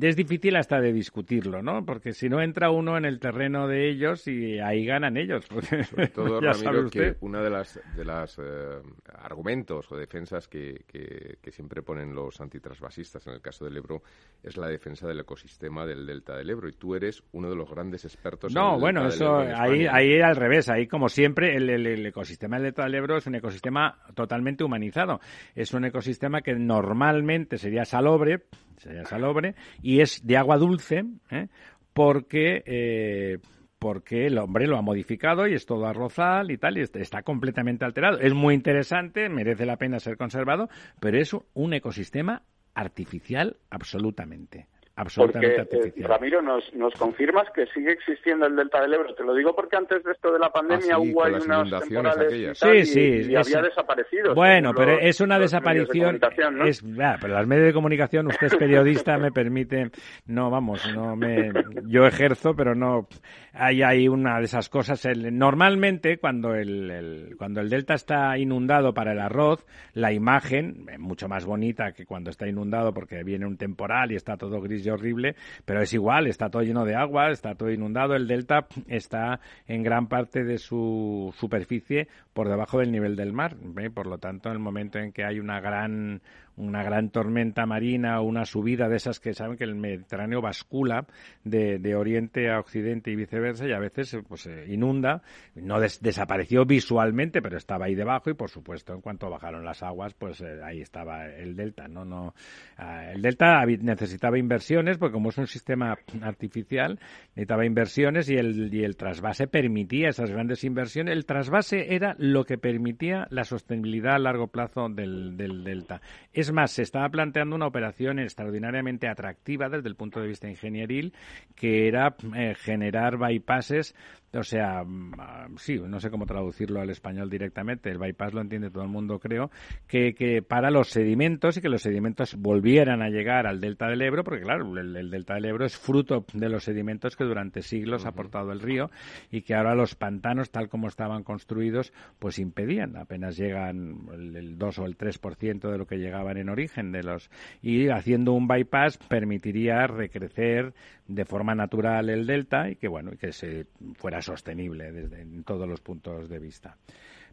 es 0.00 0.16
difícil 0.16 0.56
hasta 0.56 0.80
de 0.80 0.92
discutirlo, 0.92 1.60
¿no? 1.60 1.84
Porque 1.84 2.12
si 2.12 2.28
no 2.28 2.40
entra 2.40 2.70
uno 2.70 2.96
en 2.96 3.04
el 3.04 3.18
terreno 3.18 3.66
de 3.66 3.88
ellos 3.90 4.26
y 4.28 4.60
ahí 4.60 4.86
ganan 4.86 5.16
ellos. 5.16 5.46
Porque 5.48 5.82
Sobre 5.84 6.08
todo, 6.08 6.40
ya 6.40 6.52
sabe 6.54 6.78
Ramiro, 6.78 6.86
usted. 6.86 7.16
que 7.16 7.24
una 7.24 7.42
de 7.42 7.50
las, 7.50 7.80
de 7.96 8.04
las 8.04 8.38
eh, 8.38 8.80
argumentos 9.14 9.90
o 9.90 9.96
defensas 9.96 10.46
que, 10.46 10.84
que, 10.86 11.38
que 11.42 11.50
siempre 11.50 11.82
ponen 11.82 12.14
los 12.14 12.40
antitrasvasistas 12.40 13.26
en 13.26 13.34
el 13.34 13.40
caso 13.40 13.64
del 13.64 13.76
Ebro 13.76 14.02
es 14.44 14.56
la 14.56 14.68
defensa 14.68 15.08
del 15.08 15.20
ecosistema 15.20 15.84
del 15.84 16.06
delta 16.06 16.36
del 16.36 16.50
Ebro. 16.50 16.68
Y 16.68 16.72
tú 16.72 16.94
eres 16.94 17.24
uno 17.32 17.50
de 17.50 17.56
los 17.56 17.68
grandes 17.68 18.04
expertos 18.04 18.54
en 18.54 18.60
No, 18.62 18.74
el 18.76 18.80
bueno, 18.80 19.08
delta 19.08 19.16
del 19.16 19.22
eso 19.22 19.40
Ebro 19.42 19.50
en 19.50 19.60
ahí, 19.60 19.86
ahí 19.90 20.20
al 20.20 20.36
revés, 20.36 20.68
ahí 20.68 20.86
como 20.86 21.08
siempre 21.08 21.47
el, 21.56 22.06
ecosistema 22.06 22.56
del 22.56 22.64
delta 22.64 22.84
del 22.84 22.94
Ebro 22.94 23.16
es 23.16 23.26
un 23.26 23.34
ecosistema 23.34 23.98
totalmente 24.14 24.64
humanizado. 24.64 25.20
Es 25.54 25.72
un 25.74 25.84
ecosistema 25.84 26.42
que 26.42 26.54
normalmente 26.54 27.58
sería 27.58 27.84
salobre, 27.84 28.44
sería 28.76 29.04
salobre 29.04 29.54
y 29.82 30.00
es 30.00 30.26
de 30.26 30.36
agua 30.36 30.56
dulce, 30.58 31.04
¿eh? 31.30 31.48
porque 31.92 32.62
eh, 32.66 33.38
porque 33.78 34.26
el 34.26 34.38
hombre 34.38 34.66
lo 34.66 34.76
ha 34.76 34.82
modificado 34.82 35.46
y 35.46 35.54
es 35.54 35.64
todo 35.64 35.86
arrozal 35.86 36.50
y 36.50 36.58
tal, 36.58 36.78
y 36.78 36.80
est- 36.80 36.96
está 36.96 37.22
completamente 37.22 37.84
alterado. 37.84 38.18
Es 38.18 38.34
muy 38.34 38.54
interesante, 38.54 39.28
merece 39.28 39.66
la 39.66 39.76
pena 39.76 40.00
ser 40.00 40.16
conservado, 40.16 40.68
pero 41.00 41.18
es 41.18 41.30
un 41.54 41.72
ecosistema 41.74 42.42
artificial 42.74 43.56
absolutamente. 43.70 44.66
Absolutamente 45.00 45.56
Porque, 45.62 45.76
eh, 45.76 45.78
artificial. 45.80 46.08
Ramiro, 46.10 46.42
nos, 46.42 46.74
nos 46.74 46.92
confirmas 46.94 47.48
que 47.54 47.66
sigue 47.68 47.92
existiendo 47.92 48.46
el 48.46 48.56
delta 48.56 48.80
del 48.82 48.94
Ebro. 48.94 49.14
Te 49.14 49.22
lo 49.22 49.32
digo 49.34 49.54
porque 49.54 49.76
antes 49.76 50.02
de 50.02 50.10
esto 50.12 50.32
de 50.32 50.38
la 50.40 50.50
pandemia 50.50 50.96
Ah, 50.96 51.00
sí, 51.02 51.12
hubo 51.12 51.28
las 51.28 51.44
unas 51.46 51.58
inundaciones 51.68 52.12
temporales 52.14 52.32
y 52.32 52.54
Sí, 52.54 52.68
y- 52.76 52.84
sí, 52.84 53.30
y 53.30 53.36
es- 53.36 53.46
había 53.46 53.62
desaparecido. 53.68 54.34
Bueno, 54.34 54.72
pero 54.74 54.94
los- 54.94 55.02
es 55.04 55.20
una 55.20 55.36
de 55.36 55.42
desaparición. 55.42 56.18
comunicación, 56.18 56.58
¿no? 56.58 56.64
Es, 56.66 56.84
ah, 57.00 57.16
pero 57.20 57.38
los 57.38 57.46
medios 57.46 57.66
de 57.66 57.72
comunicación, 57.72 58.26
usted 58.26 58.46
es 58.48 58.56
periodista, 58.56 59.16
me 59.18 59.30
permite. 59.30 59.90
No, 60.26 60.50
vamos, 60.50 60.82
no 60.94 61.14
me. 61.16 61.52
Yo 61.86 62.04
ejerzo, 62.04 62.54
pero 62.56 62.74
no. 62.74 63.06
Hay, 63.52 63.82
hay 63.82 64.08
una 64.08 64.38
de 64.38 64.44
esas 64.44 64.68
cosas. 64.68 65.04
el- 65.04 65.36
normalmente, 65.38 66.18
cuando 66.18 66.54
el, 66.54 66.90
el- 66.90 67.34
cuando 67.38 67.60
el 67.60 67.68
delta 67.70 67.94
está 67.94 68.36
inundado 68.36 68.92
para 68.94 69.12
el 69.12 69.20
arroz, 69.20 69.64
la 69.94 70.12
imagen, 70.12 70.86
mucho 70.98 71.28
más 71.28 71.44
bonita 71.44 71.92
que 71.92 72.04
cuando 72.04 72.30
está 72.30 72.48
inundado 72.48 72.92
porque 72.92 73.22
viene 73.22 73.46
un 73.46 73.56
temporal 73.56 74.12
y 74.12 74.16
está 74.16 74.36
todo 74.36 74.60
gris 74.60 74.84
horrible, 74.90 75.36
pero 75.64 75.82
es 75.82 75.92
igual, 75.92 76.26
está 76.26 76.50
todo 76.50 76.62
lleno 76.62 76.84
de 76.84 76.94
agua, 76.94 77.30
está 77.30 77.54
todo 77.54 77.70
inundado. 77.70 78.14
El 78.14 78.26
delta 78.26 78.66
está 78.86 79.40
en 79.66 79.82
gran 79.82 80.08
parte 80.08 80.44
de 80.44 80.58
su 80.58 81.34
superficie 81.36 82.08
por 82.32 82.48
debajo 82.48 82.78
del 82.80 82.92
nivel 82.92 83.16
del 83.16 83.32
mar. 83.32 83.56
¿ve? 83.60 83.90
Por 83.90 84.06
lo 84.06 84.18
tanto, 84.18 84.48
en 84.48 84.54
el 84.54 84.60
momento 84.60 84.98
en 84.98 85.12
que 85.12 85.24
hay 85.24 85.40
una 85.40 85.60
gran 85.60 86.20
una 86.58 86.82
gran 86.82 87.10
tormenta 87.10 87.64
marina 87.66 88.20
o 88.20 88.24
una 88.24 88.44
subida 88.44 88.88
de 88.88 88.96
esas 88.96 89.20
que 89.20 89.32
saben 89.34 89.56
que 89.56 89.64
el 89.64 89.74
Mediterráneo 89.74 90.40
bascula 90.42 91.06
de, 91.44 91.78
de 91.78 91.94
oriente 91.94 92.50
a 92.50 92.58
occidente 92.60 93.10
y 93.10 93.16
viceversa 93.16 93.66
y 93.66 93.72
a 93.72 93.78
veces 93.78 94.12
eh, 94.14 94.22
pues 94.26 94.46
eh, 94.46 94.66
inunda. 94.68 95.22
No 95.54 95.80
des- 95.80 96.00
desapareció 96.02 96.64
visualmente 96.64 97.40
pero 97.42 97.56
estaba 97.56 97.86
ahí 97.86 97.94
debajo 97.94 98.30
y 98.30 98.34
por 98.34 98.50
supuesto 98.50 98.94
en 98.94 99.00
cuanto 99.00 99.30
bajaron 99.30 99.64
las 99.64 99.82
aguas 99.82 100.14
pues 100.14 100.40
eh, 100.40 100.60
ahí 100.64 100.80
estaba 100.80 101.26
el 101.26 101.56
delta 101.56 101.88
no 101.88 102.04
no 102.04 102.34
ah, 102.76 103.12
el 103.12 103.22
delta 103.22 103.64
necesitaba 103.66 104.38
inversiones 104.38 104.98
porque 104.98 105.12
como 105.14 105.30
es 105.30 105.38
un 105.38 105.46
sistema 105.46 105.96
artificial 106.22 106.98
necesitaba 107.30 107.64
inversiones 107.64 108.28
y 108.30 108.34
el 108.34 108.72
y 108.74 108.84
el 108.84 108.96
trasvase 108.96 109.46
permitía 109.46 110.08
esas 110.08 110.30
grandes 110.30 110.64
inversiones. 110.64 111.14
El 111.16 111.24
trasvase 111.24 111.94
era 111.94 112.14
lo 112.18 112.44
que 112.44 112.58
permitía 112.58 113.26
la 113.30 113.44
sostenibilidad 113.44 114.14
a 114.14 114.18
largo 114.18 114.48
plazo 114.48 114.88
del, 114.88 115.36
del 115.36 115.64
delta. 115.64 116.00
Es 116.32 116.47
más, 116.52 116.72
se 116.72 116.82
estaba 116.82 117.08
planteando 117.08 117.56
una 117.56 117.66
operación 117.66 118.18
extraordinariamente 118.18 119.08
atractiva 119.08 119.68
desde 119.68 119.88
el 119.88 119.96
punto 119.96 120.20
de 120.20 120.28
vista 120.28 120.48
ingenieril, 120.48 121.14
que 121.54 121.88
era 121.88 122.16
eh, 122.36 122.54
generar 122.56 123.18
bypasses, 123.18 123.94
o 124.32 124.42
sea, 124.42 124.84
mm, 124.84 125.56
sí, 125.56 125.78
no 125.78 126.00
sé 126.00 126.10
cómo 126.10 126.26
traducirlo 126.26 126.80
al 126.80 126.90
español 126.90 127.30
directamente, 127.30 127.90
el 127.90 127.98
bypass 127.98 128.34
lo 128.34 128.40
entiende 128.40 128.70
todo 128.70 128.82
el 128.82 128.90
mundo, 128.90 129.18
creo, 129.18 129.50
que, 129.86 130.14
que 130.14 130.42
para 130.42 130.70
los 130.70 130.88
sedimentos 130.88 131.56
y 131.56 131.60
que 131.60 131.68
los 131.68 131.82
sedimentos 131.82 132.36
volvieran 132.36 133.02
a 133.02 133.08
llegar 133.08 133.46
al 133.46 133.60
delta 133.60 133.88
del 133.88 134.02
Ebro, 134.02 134.24
porque 134.24 134.42
claro, 134.42 134.78
el, 134.78 134.96
el 134.96 135.10
delta 135.10 135.34
del 135.34 135.46
Ebro 135.46 135.64
es 135.64 135.76
fruto 135.76 136.24
de 136.32 136.48
los 136.48 136.64
sedimentos 136.64 137.16
que 137.16 137.24
durante 137.24 137.62
siglos 137.62 138.04
ha 138.04 138.10
aportado 138.10 138.52
el 138.52 138.60
río 138.60 138.90
y 139.30 139.42
que 139.42 139.54
ahora 139.54 139.74
los 139.74 139.94
pantanos, 139.94 140.50
tal 140.50 140.68
como 140.68 140.88
estaban 140.88 141.22
construidos, 141.22 141.92
pues 142.18 142.38
impedían, 142.38 142.96
apenas 142.96 143.36
llegan 143.36 144.08
el, 144.12 144.36
el 144.36 144.58
2 144.58 144.78
o 144.78 144.86
el 144.86 144.96
3% 144.96 145.70
de 145.70 145.78
lo 145.78 145.86
que 145.86 145.98
llegaban 145.98 146.36
en 146.36 146.48
origen 146.48 146.92
de 146.92 147.02
los 147.02 147.30
y 147.62 147.88
haciendo 147.88 148.32
un 148.32 148.48
bypass 148.48 148.98
permitiría 148.98 149.86
recrecer 149.86 150.74
de 151.06 151.24
forma 151.24 151.54
natural 151.54 152.10
el 152.10 152.26
delta 152.26 152.68
y 152.70 152.76
que 152.76 152.88
bueno 152.88 153.12
y 153.14 153.16
que 153.16 153.32
se 153.32 153.66
fuera 153.96 154.17
sostenible 154.22 154.92
desde 154.92 155.22
en 155.22 155.44
todos 155.44 155.68
los 155.68 155.80
puntos 155.80 156.28
de 156.28 156.38
vista. 156.38 156.76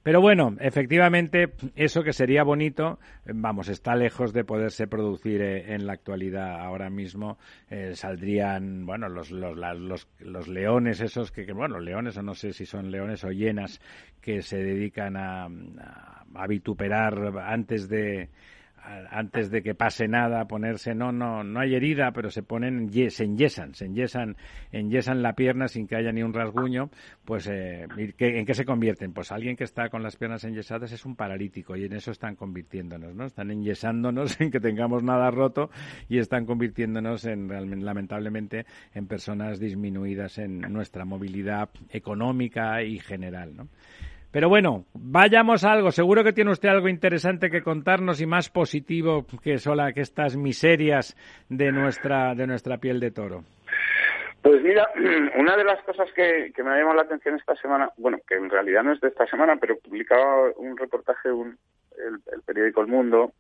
Pero 0.06 0.22
bueno, 0.22 0.56
efectivamente, 0.60 1.54
eso 1.76 2.04
que 2.04 2.14
sería 2.14 2.44
bonito, 2.44 3.00
vamos, 3.26 3.70
está 3.70 3.96
lejos 3.96 4.34
de 4.34 4.44
poderse 4.44 4.86
producir 4.86 5.42
eh, 5.42 5.74
en 5.74 5.88
la 5.88 5.94
actualidad. 5.94 6.62
Ahora 6.62 6.92
mismo 6.92 7.40
eh, 7.72 7.96
saldrían, 7.96 8.86
bueno, 8.86 9.10
los, 9.10 9.32
los, 9.32 9.58
los, 9.58 10.08
los, 10.20 10.48
leones 10.48 11.02
esos 11.02 11.32
que, 11.32 11.52
bueno, 11.54 11.80
leones 11.80 12.18
o 12.18 12.22
no 12.22 12.36
sé 12.36 12.54
si 12.54 12.68
son 12.68 12.92
leones 12.92 13.24
o 13.24 13.32
hienas 13.32 13.82
que 14.22 14.44
se 14.44 14.58
dedican 14.58 15.18
a, 15.18 15.50
a 16.36 16.48
vituperar 16.48 17.40
antes 17.40 17.90
de 17.90 18.30
antes 19.10 19.50
de 19.50 19.62
que 19.62 19.76
pase 19.76 20.08
nada, 20.08 20.46
ponerse, 20.46 20.94
no, 20.94 21.12
no, 21.12 21.44
no 21.44 21.60
hay 21.60 21.76
herida, 21.76 22.12
pero 22.12 22.30
se 22.30 22.44
ponen, 22.44 22.92
se 23.10 23.24
enyesan, 23.24 23.74
se 23.74 23.86
enyesan, 23.86 24.38
enyesan 24.72 25.22
la 25.22 25.34
pierna 25.34 25.68
sin 25.68 25.88
que 25.88 25.96
haya 25.96 26.12
ni 26.12 26.24
un 26.24 26.34
rasguño, 26.34 26.90
pues, 27.26 27.48
eh, 27.48 27.88
¿en 28.18 28.46
qué 28.46 28.54
se 28.54 28.66
convierten? 28.66 29.14
Pues 29.14 29.32
alguien 29.32 29.56
que 29.56 29.64
está 29.64 29.90
con 29.90 30.04
las 30.04 30.16
piernas 30.16 30.44
enyesadas 30.44 30.92
es 30.92 31.06
un 31.06 31.16
paralítico 31.16 31.76
y 31.76 31.86
en 31.86 31.94
eso 31.94 32.12
están 32.12 32.36
convirtiéndonos, 32.36 33.16
¿no? 33.16 33.26
Están 33.26 33.52
enyesándonos 33.52 34.40
en 34.42 34.52
que 34.52 34.60
tengamos 34.60 35.04
nada 35.04 35.32
roto 35.32 35.70
y 36.08 36.20
están 36.20 36.46
convirtiéndonos 36.46 37.26
en, 37.26 37.48
lamentablemente, 37.84 38.66
en 38.94 39.08
personas 39.08 39.60
disminuidas 39.60 40.38
en 40.38 40.62
nuestra 40.62 41.06
movilidad 41.06 41.70
económica 41.90 42.84
y 42.84 43.00
general, 43.00 43.56
¿no? 43.56 43.68
Pero 44.36 44.50
bueno, 44.50 44.84
vayamos 44.94 45.64
a 45.64 45.72
algo. 45.72 45.92
Seguro 45.92 46.22
que 46.22 46.34
tiene 46.34 46.52
usted 46.52 46.68
algo 46.68 46.90
interesante 46.90 47.50
que 47.50 47.64
contarnos 47.64 48.20
y 48.20 48.26
más 48.26 48.50
positivo 48.50 49.26
que, 49.42 49.58
sola, 49.60 49.94
que 49.94 50.02
estas 50.02 50.36
miserias 50.36 51.16
de 51.48 51.72
nuestra, 51.72 52.36
de 52.36 52.46
nuestra 52.46 52.78
piel 52.78 53.00
de 53.00 53.12
toro. 53.12 53.46
Pues 54.42 54.62
mira, 54.62 54.90
una 55.40 55.56
de 55.56 55.64
las 55.64 55.82
cosas 55.86 56.10
que, 56.14 56.52
me 56.62 56.70
ha 56.70 56.78
llamado 56.78 56.98
la 56.98 57.04
atención 57.04 57.36
esta 57.36 57.56
semana, 57.56 57.90
bueno, 57.96 58.18
que 58.28 58.36
en 58.36 58.50
realidad 58.50 58.84
no 58.84 58.92
es 58.92 59.00
de 59.00 59.08
esta 59.08 59.26
semana, 59.26 59.56
pero 59.56 59.78
publicaba 59.78 60.52
un 60.58 60.76
reportaje 60.76 61.32
un, 61.32 61.58
el, 61.98 62.42
periódico 62.42 62.82
El 62.82 62.88
Mundo 62.88 63.32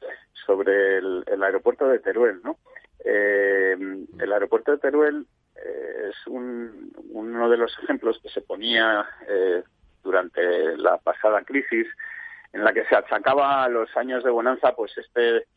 sobre 0.45 0.99
el, 0.99 1.43
aeropuerto 1.43 1.89
de 1.89 1.99
Teruel, 1.99 2.39
¿no? 2.41 2.55
Eh, 3.03 3.75
el 4.17 4.31
aeropuerto 4.31 4.71
de 4.71 4.77
Teruel 4.77 5.25
eh, 5.57 6.09
es 6.09 6.27
uno 6.27 7.49
de 7.49 7.57
los 7.57 7.77
ejemplos 7.83 8.17
que 8.23 8.29
se 8.29 8.39
ponía 8.39 9.05
eh, 9.27 9.61
durante 10.05 10.77
la 10.77 10.97
pasada 10.99 11.41
crisis, 11.41 11.87
en 12.53 12.63
la 12.63 12.71
que 12.71 12.85
se 12.85 12.95
achacaba 12.95 13.63
a 13.63 13.69
los 13.69 13.89
años 13.97 14.23
de 14.23 14.29
bonanza, 14.29 14.73
pues 14.73 14.97
este, 14.97 15.47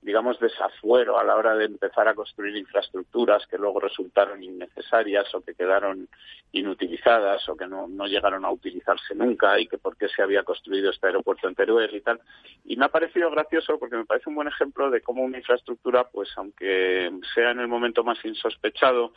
digamos, 0.00 0.40
desafuero 0.40 1.18
a 1.18 1.24
la 1.24 1.36
hora 1.36 1.54
de 1.54 1.66
empezar 1.66 2.08
a 2.08 2.14
construir 2.14 2.56
infraestructuras 2.56 3.46
que 3.46 3.58
luego 3.58 3.78
resultaron 3.78 4.42
innecesarias 4.42 5.32
o 5.34 5.42
que 5.42 5.54
quedaron 5.54 6.08
inutilizadas 6.52 7.48
o 7.48 7.56
que 7.56 7.66
no, 7.66 7.86
no 7.86 8.06
llegaron 8.06 8.44
a 8.44 8.50
utilizarse 8.50 9.14
nunca 9.14 9.60
y 9.60 9.68
que 9.68 9.76
por 9.76 9.96
qué 9.96 10.08
se 10.08 10.22
había 10.22 10.42
construido 10.42 10.90
este 10.90 11.08
aeropuerto 11.08 11.46
en 11.46 11.54
Teruel 11.54 11.94
y 11.94 12.00
tal. 12.00 12.20
Y 12.64 12.76
me 12.76 12.86
ha 12.86 12.88
parecido 12.88 13.30
gracioso 13.30 13.78
porque 13.78 13.96
me 13.96 14.06
parece 14.06 14.30
un 14.30 14.36
buen 14.36 14.48
ejemplo 14.48 14.90
de 14.90 15.02
cómo 15.02 15.22
una 15.22 15.38
infraestructura, 15.38 16.04
pues 16.04 16.30
aunque 16.36 17.10
sea 17.34 17.50
en 17.50 17.60
el 17.60 17.68
momento 17.68 18.02
más 18.02 18.24
insospechado, 18.24 19.12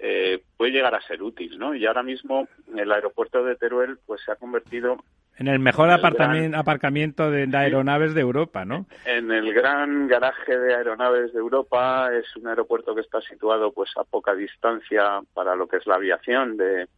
eh, 0.00 0.42
puede 0.56 0.72
llegar 0.72 0.94
a 0.94 1.02
ser 1.02 1.22
útil, 1.22 1.58
¿no? 1.58 1.74
Y 1.74 1.86
ahora 1.86 2.02
mismo 2.02 2.48
el 2.76 2.90
aeropuerto 2.92 3.44
de 3.44 3.56
Teruel 3.56 3.98
pues 4.06 4.20
se 4.24 4.32
ha 4.32 4.36
convertido 4.36 4.98
en 5.38 5.46
el 5.46 5.60
mejor 5.60 5.88
aparcamiento 5.88 7.30
de, 7.30 7.48
aeronaves 7.56 8.12
de 8.12 8.20
Europa, 8.20 8.64
¿no? 8.64 8.86
En 9.04 9.30
el 9.30 9.54
gran 9.54 10.08
garaje 10.08 10.58
de 10.58 10.74
aeronaves 10.74 11.32
de 11.32 11.38
Europa 11.38 12.10
es 12.12 12.34
un 12.34 12.48
aeropuerto 12.48 12.92
que 12.92 13.02
está 13.02 13.20
situado 13.20 13.70
pues 13.70 13.90
a 13.96 14.02
poca 14.02 14.34
distancia 14.34 15.20
para 15.34 15.54
lo 15.54 15.68
que 15.68 15.76
es 15.76 15.86
la 15.86 15.94
aviación 15.94 16.56
de, 16.56 16.88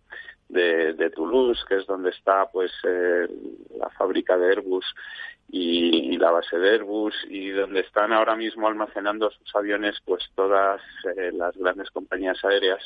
de, 0.51 1.11
Toulouse, 1.11 1.65
que 1.69 1.77
es 1.77 1.87
donde 1.87 2.11
está 2.11 2.47
pues 2.51 2.71
eh, 2.85 3.29
la 3.79 3.89
fábrica 3.91 4.37
de 4.37 4.49
Airbus 4.49 4.85
y, 5.49 6.17
la 6.19 6.31
base 6.31 6.59
de 6.59 6.71
Airbus 6.71 7.15
y 7.29 7.51
donde 7.51 7.81
están 7.81 8.13
ahora 8.13 8.37
mismo 8.37 8.69
almacenando 8.69 9.31
sus 9.31 9.55
aviones 9.55 9.97
pues 10.05 10.23
todas 10.35 10.81
eh, 11.17 11.31
las 11.33 11.57
grandes 11.57 11.91
compañías 11.91 12.45
aéreas. 12.45 12.83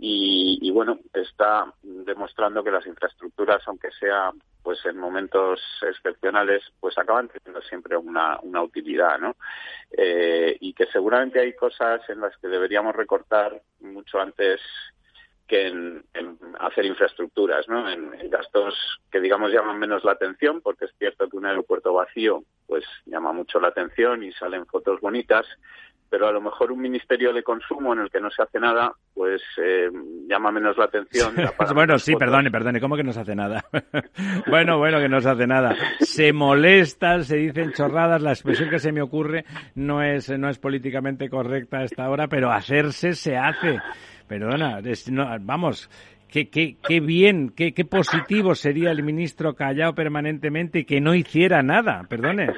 Y, 0.00 0.58
y, 0.62 0.70
bueno 0.70 1.00
está 1.12 1.72
demostrando 1.82 2.62
que 2.62 2.70
las 2.70 2.86
infraestructuras 2.86 3.62
aunque 3.66 3.90
sea 3.98 4.30
pues 4.62 4.78
en 4.84 4.96
momentos 4.96 5.60
excepcionales 5.82 6.62
pues 6.78 6.96
acaban 6.98 7.28
teniendo 7.28 7.60
siempre 7.62 7.96
una, 7.96 8.38
una 8.42 8.62
utilidad 8.62 9.18
no 9.18 9.34
eh, 9.90 10.56
y 10.60 10.72
que 10.72 10.86
seguramente 10.86 11.40
hay 11.40 11.54
cosas 11.54 12.00
en 12.08 12.20
las 12.20 12.36
que 12.36 12.46
deberíamos 12.46 12.94
recortar 12.94 13.60
mucho 13.80 14.20
antes 14.20 14.60
que 15.48 15.66
en, 15.66 16.04
hacer 16.60 16.84
infraestructuras, 16.84 17.66
¿no? 17.68 17.88
En, 17.90 18.08
gastos 18.30 19.00
que 19.10 19.20
digamos 19.20 19.50
llaman 19.50 19.78
menos 19.78 20.04
la 20.04 20.12
atención, 20.12 20.60
porque 20.60 20.84
es 20.84 20.92
cierto 20.98 21.28
que 21.28 21.36
un 21.36 21.46
aeropuerto 21.46 21.94
vacío 21.94 22.44
pues 22.66 22.84
llama 23.06 23.32
mucho 23.32 23.58
la 23.58 23.68
atención 23.68 24.22
y 24.22 24.30
salen 24.32 24.66
fotos 24.66 25.00
bonitas, 25.00 25.46
pero 26.10 26.28
a 26.28 26.32
lo 26.32 26.40
mejor 26.42 26.70
un 26.70 26.80
ministerio 26.80 27.32
de 27.32 27.42
consumo 27.42 27.94
en 27.94 28.00
el 28.00 28.10
que 28.10 28.20
no 28.20 28.30
se 28.30 28.42
hace 28.42 28.60
nada, 28.60 28.92
pues 29.14 29.42
eh, 29.56 29.90
llama 30.28 30.52
menos 30.52 30.76
la 30.76 30.84
atención. 30.84 31.34
bueno, 31.74 31.98
sí, 31.98 32.14
perdone, 32.16 32.50
perdone, 32.50 32.80
¿cómo 32.80 32.96
que 32.96 33.02
no 33.02 33.12
se 33.12 33.20
hace 33.20 33.34
nada? 33.34 33.64
bueno, 34.46 34.78
bueno, 34.78 34.98
que 34.98 35.08
no 35.08 35.20
se 35.20 35.30
hace 35.30 35.46
nada. 35.46 35.74
Se 36.00 36.32
molestan, 36.34 37.24
se 37.24 37.36
dicen 37.36 37.72
chorradas, 37.72 38.20
la 38.20 38.32
expresión 38.32 38.68
que 38.68 38.78
se 38.78 38.92
me 38.92 39.00
ocurre 39.00 39.44
no 39.74 40.02
es, 40.02 40.28
no 40.30 40.50
es 40.50 40.58
políticamente 40.58 41.30
correcta 41.30 41.78
a 41.78 41.84
esta 41.84 42.08
hora, 42.10 42.28
pero 42.28 42.50
hacerse 42.50 43.14
se 43.14 43.36
hace. 43.36 43.78
Perdona, 44.28 44.80
vamos, 45.40 45.90
qué, 46.28 46.48
qué, 46.48 46.76
qué 46.86 47.00
bien, 47.00 47.50
qué, 47.50 47.72
qué 47.72 47.84
positivo 47.84 48.54
sería 48.54 48.90
el 48.90 49.02
ministro 49.02 49.54
callado 49.54 49.94
permanentemente 49.94 50.80
y 50.80 50.84
que 50.84 51.00
no 51.00 51.14
hiciera 51.14 51.62
nada, 51.62 52.04
perdone. 52.08 52.48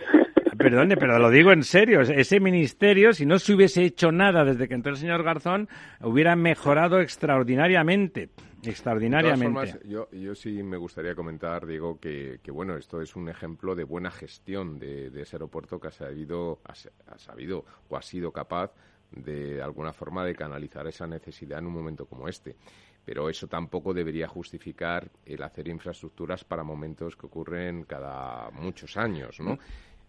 Perdone, 0.58 0.96
pero 0.98 1.18
lo 1.18 1.30
digo 1.30 1.52
en 1.52 1.62
serio. 1.62 2.02
Ese 2.02 2.38
ministerio, 2.38 3.14
si 3.14 3.24
no 3.24 3.38
se 3.38 3.54
hubiese 3.54 3.82
hecho 3.82 4.12
nada 4.12 4.44
desde 4.44 4.68
que 4.68 4.74
entró 4.74 4.92
el 4.92 4.98
señor 4.98 5.22
Garzón, 5.22 5.70
hubiera 6.02 6.36
mejorado 6.36 7.00
extraordinariamente. 7.00 8.28
Extraordinariamente. 8.62 9.80
yo, 9.86 10.10
yo 10.10 10.34
sí 10.34 10.62
me 10.62 10.76
gustaría 10.76 11.14
comentar, 11.14 11.66
Diego, 11.66 11.98
que, 11.98 12.40
que, 12.42 12.50
bueno, 12.50 12.76
esto 12.76 13.00
es 13.00 13.16
un 13.16 13.30
ejemplo 13.30 13.74
de 13.74 13.84
buena 13.84 14.10
gestión 14.10 14.78
de, 14.78 15.06
ese 15.22 15.36
aeropuerto 15.36 15.80
que 15.80 15.88
ha 15.88 15.92
sabido, 15.92 16.60
ha 16.64 17.18
sabido 17.18 17.64
o 17.88 17.96
ha 17.96 18.02
sido 18.02 18.30
capaz 18.32 18.74
de 19.12 19.60
alguna 19.62 19.92
forma 19.92 20.24
de 20.24 20.34
canalizar 20.34 20.86
esa 20.86 21.06
necesidad 21.06 21.58
en 21.58 21.66
un 21.66 21.72
momento 21.72 22.06
como 22.06 22.28
este. 22.28 22.56
Pero 23.04 23.28
eso 23.30 23.48
tampoco 23.48 23.94
debería 23.94 24.28
justificar 24.28 25.10
el 25.24 25.42
hacer 25.42 25.68
infraestructuras 25.68 26.44
para 26.44 26.62
momentos 26.62 27.16
que 27.16 27.26
ocurren 27.26 27.84
cada 27.84 28.50
muchos 28.50 28.96
años, 28.96 29.40
¿no? 29.40 29.58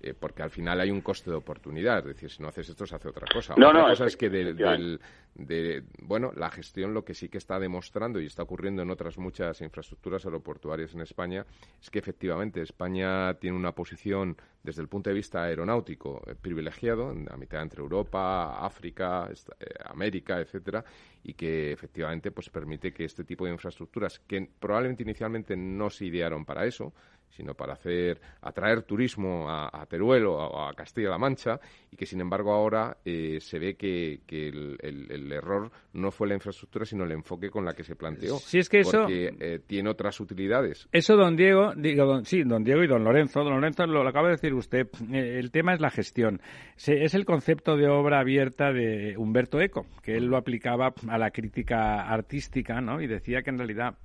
Eh, 0.04 0.16
porque 0.18 0.42
al 0.42 0.50
final 0.50 0.80
hay 0.80 0.90
un 0.90 1.02
coste 1.02 1.30
de 1.30 1.36
oportunidad. 1.36 2.00
Es 2.00 2.16
decir, 2.16 2.32
si 2.32 2.42
no 2.42 2.50
haces 2.50 2.70
esto, 2.70 2.88
se 2.88 2.96
hace 2.96 3.08
otra 3.08 3.28
cosa. 3.32 3.54
No, 3.56 3.70
otra 3.70 3.82
no, 3.82 3.90
cosa 3.90 4.06
es 4.08 4.18
que 4.18 4.30
de, 4.30 5.84
bueno, 6.02 6.32
la 6.36 6.50
gestión 6.50 6.94
lo 6.94 7.06
que 7.06 7.14
sí 7.14 7.30
que 7.30 7.38
está 7.38 7.60
demostrando 7.60 8.20
y 8.20 8.26
está 8.26 8.42
ocurriendo 8.42 8.82
en 8.82 8.90
otras 8.90 9.18
muchas 9.20 9.62
infraestructuras 9.62 10.26
aeroportuarias 10.26 10.94
en 10.96 11.02
España 11.02 11.46
es 11.80 11.90
que 11.92 12.00
efectivamente 12.00 12.62
España 12.62 13.36
tiene 13.36 13.56
una 13.56 13.74
posición 13.74 14.38
desde 14.64 14.82
el 14.82 14.88
punto 14.88 15.10
de 15.12 15.16
vista 15.16 15.44
aeronáutico 15.44 16.22
eh, 16.26 16.36
privilegiado, 16.40 17.10
a 17.10 17.38
mitad 17.38 17.62
entre 17.62 17.82
Europa, 17.82 18.66
África, 18.66 19.30
eh, 19.60 19.66
América, 19.86 20.40
etcétera, 20.40 20.84
y 21.24 21.34
que 21.34 21.72
efectivamente 21.72 22.32
pues 22.32 22.50
permite 22.50 22.92
que 22.92 23.06
este 23.06 23.24
tipo 23.24 23.46
de 23.46 23.52
infraestructuras 23.52 24.20
que 24.20 24.50
probablemente 24.60 25.04
inicialmente 25.04 25.56
no 25.56 25.90
se 25.90 26.06
idearon 26.06 26.44
para 26.44 26.66
eso, 26.66 26.94
sino 27.32 27.54
para 27.54 27.74
hacer 27.74 28.20
atraer 28.42 28.84
turismo 28.84 29.50
a, 29.50 29.86
Teruel 29.88 30.26
o 30.26 30.68
a, 30.68 30.74
Castilla-La 30.74 31.18
Mancha 31.18 31.60
y 31.90 31.96
que 31.96 32.06
sin 32.06 32.22
embargo 32.22 32.54
ahora 32.54 32.98
eh, 33.04 33.40
se 33.42 33.60
ve 33.60 33.76
que, 33.76 34.22
el, 34.30 35.32
error 35.32 35.72
no 35.94 36.12
fue 36.12 36.28
la 36.28 36.36
infraestructura 36.36 36.86
sino 36.86 37.04
el 37.04 37.12
enfoque 37.12 37.50
con 37.50 37.66
la 37.66 37.74
que 37.74 37.84
se 37.84 37.96
planteó. 37.96 38.38
Sí 38.38 38.60
es 38.60 38.70
que 38.70 38.82
porque 38.82 39.28
eso 39.28 39.40
eh, 39.40 39.60
tiene 39.66 39.90
otras 39.90 40.20
utilidades. 40.20 40.88
Eso 40.92 41.16
don 41.16 41.36
Diego 41.36 41.74
digo 41.76 42.24
sí 42.24 42.44
don 42.44 42.64
Diego 42.64 42.84
y 42.84 42.88
don 42.88 43.04
Lorenzo. 43.04 43.44
Don 43.44 43.54
Lorenzo 43.54 43.86
lo, 43.86 44.08
acaba 44.08 44.28
de 44.28 44.36
decir 44.36 44.54
usted 44.54 44.88
eh, 45.12 45.40
el 45.40 45.52
tema 45.52 45.74
es 45.74 45.80
la 45.80 45.90
gestión. 45.90 46.42
Es 46.78 47.14
el 47.14 47.26
concepto 47.26 47.78
de 47.78 47.88
obra 47.88 48.20
abierta 48.20 48.72
de 48.72 49.16
Humberto 49.18 49.62
Eco 49.62 49.86
que 50.04 50.16
él 50.16 50.26
lo 50.26 50.38
aplicaba 50.38 50.94
a 51.08 51.18
la 51.18 51.32
crítica 51.32 52.02
artística 52.10 52.82
no 52.82 53.02
y 53.02 53.08
decía 53.08 53.42
que 53.42 53.50
en 53.50 53.58
realidad 53.58 53.98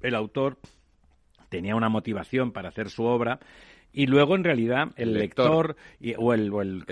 el 0.00 0.14
autor 0.14 0.58
tenía 1.52 1.76
una 1.76 1.90
motivación 1.90 2.50
para 2.50 2.70
hacer 2.70 2.88
su 2.88 3.04
obra 3.04 3.38
y 3.92 4.06
luego 4.06 4.34
en 4.34 4.44
realidad 4.44 4.88
el, 4.96 5.12
lector, 5.12 5.76
o, 6.16 6.32
el, 6.32 6.52
o, 6.52 6.62
el, 6.62 6.84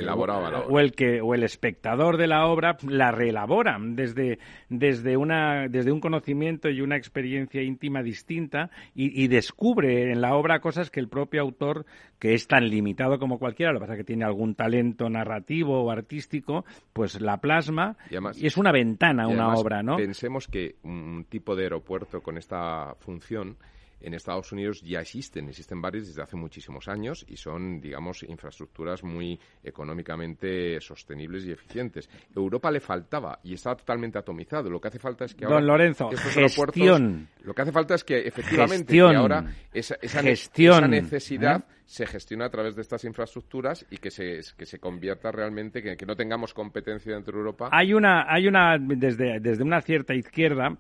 o, 0.69 0.79
el, 0.79 0.93
que 0.93 1.21
o 1.21 1.35
el 1.35 1.43
espectador 1.43 2.19
de 2.19 2.27
la 2.27 2.47
obra 2.47 2.77
la 2.87 3.11
reelabora 3.11 3.79
desde 3.81 4.39
desde 4.69 5.17
una 5.17 5.67
desde 5.69 5.93
un 5.93 6.01
conocimiento 6.01 6.69
y 6.69 6.83
una 6.83 6.97
experiencia 6.97 7.63
íntima 7.63 8.03
distinta 8.03 8.71
y, 8.95 9.29
descubre 9.29 10.13
en 10.13 10.21
la 10.21 10.35
obra 10.35 10.61
cosas 10.61 10.91
que 10.91 11.01
el 11.01 11.09
propio 11.09 11.41
autor 11.41 11.87
que 12.19 12.35
es 12.35 12.47
tan 12.47 12.69
limitado 12.69 13.19
como 13.19 13.39
cualquiera 13.39 13.73
lo 13.73 13.79
que 13.79 13.85
pasa 13.85 13.95
es 13.95 13.99
que 13.99 14.05
tiene 14.05 14.25
algún 14.25 14.55
talento 14.55 15.09
narrativo 15.09 15.83
o 15.83 15.91
artístico 15.91 16.65
pues 16.93 17.21
la 17.21 17.39
plasma 17.39 17.97
y, 18.11 18.47
es 18.47 18.57
una 18.57 18.73
ventana 18.73 19.27
una 19.29 19.55
obra 19.55 19.83
no 19.83 19.97
pensemos 19.97 20.47
que 20.49 20.77
un 20.83 21.25
tipo 21.29 21.57
de 21.57 21.65
aeropuerto 21.65 22.21
con 22.21 22.37
esta 22.37 22.95
función 22.99 23.57
en 24.01 24.14
Estados 24.14 24.53
Unidos 24.53 24.80
ya 24.82 25.01
existen, 25.01 25.48
existen 25.48 25.80
varios 25.80 26.07
desde 26.07 26.22
hace 26.22 26.36
muchísimos 26.36 26.88
años 26.88 27.24
y 27.28 27.36
son, 27.36 27.80
digamos, 27.80 28.22
infraestructuras 28.22 29.03
muy 29.05 29.38
económicamente 29.62 30.80
sostenibles 30.80 31.44
y 31.46 31.53
eficientes. 31.53 32.09
Europa 32.34 32.70
le 32.70 32.80
faltaba 32.80 33.40
y 33.42 33.55
estaba 33.55 33.76
totalmente 33.76 34.18
atomizado. 34.18 34.70
Lo 34.70 34.80
que 34.80 34.88
hace 34.88 34.98
falta 34.98 35.24
es 35.24 35.34
que 35.34 35.44
ahora 35.44 35.57
Don 35.57 35.66
Lorenzo, 35.66 36.11
gestión. 36.11 37.28
lo 37.42 37.55
que 37.55 37.62
hace 37.62 37.72
falta 37.72 37.94
es 37.94 38.05
que 38.05 38.18
efectivamente 38.26 39.01
ahora 39.01 39.44
esa, 39.72 39.96
esa, 40.01 40.22
necesidad 40.22 41.64
se 41.84 42.07
gestiona 42.07 42.46
a 42.46 42.51
través 42.51 42.76
de 42.76 42.82
estas 42.82 43.05
infraestructuras 43.05 43.84
y 43.90 43.96
que 43.96 44.11
se, 44.11 44.40
que 44.57 44.64
se 44.64 44.78
convierta 44.78 45.32
realmente, 45.32 45.82
que, 45.82 45.96
que 45.96 46.07
no 46.07 46.14
tengamos 46.14 46.55
competencia 46.55 47.14
dentro 47.14 47.32
de 47.32 47.38
Europa. 47.38 47.68
Hay 47.72 47.92
una, 47.92 48.32
hay 48.32 48.46
una 48.46 48.78
desde, 48.78 49.40
desde 49.40 49.62
una 49.62 49.80
cierta 49.82 50.14
izquierda 50.14 50.78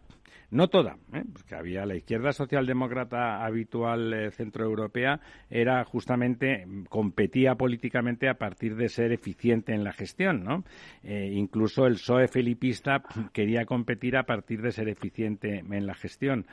no 0.50 0.68
toda, 0.68 0.96
¿eh? 1.12 1.22
porque 1.32 1.54
había 1.54 1.86
la 1.86 1.94
izquierda 1.94 2.32
socialdemócrata 2.32 3.44
habitual 3.44 4.12
eh, 4.12 4.30
centroeuropea, 4.32 5.20
era 5.48 5.84
justamente, 5.84 6.66
competía 6.88 7.54
políticamente 7.54 8.28
a 8.28 8.34
partir 8.34 8.74
de 8.76 8.88
ser 8.88 9.12
eficiente 9.12 9.72
en 9.72 9.84
la 9.84 9.92
gestión, 9.92 10.44
¿no? 10.44 10.64
Eh, 11.04 11.30
incluso 11.32 11.86
el 11.86 11.94
PSOE 11.94 12.28
felipista 12.28 13.02
quería 13.32 13.64
competir 13.64 14.16
a 14.16 14.24
partir 14.24 14.60
de 14.60 14.72
ser 14.72 14.88
eficiente 14.88 15.58
en 15.58 15.86
la 15.86 15.94
gestión. 15.94 16.46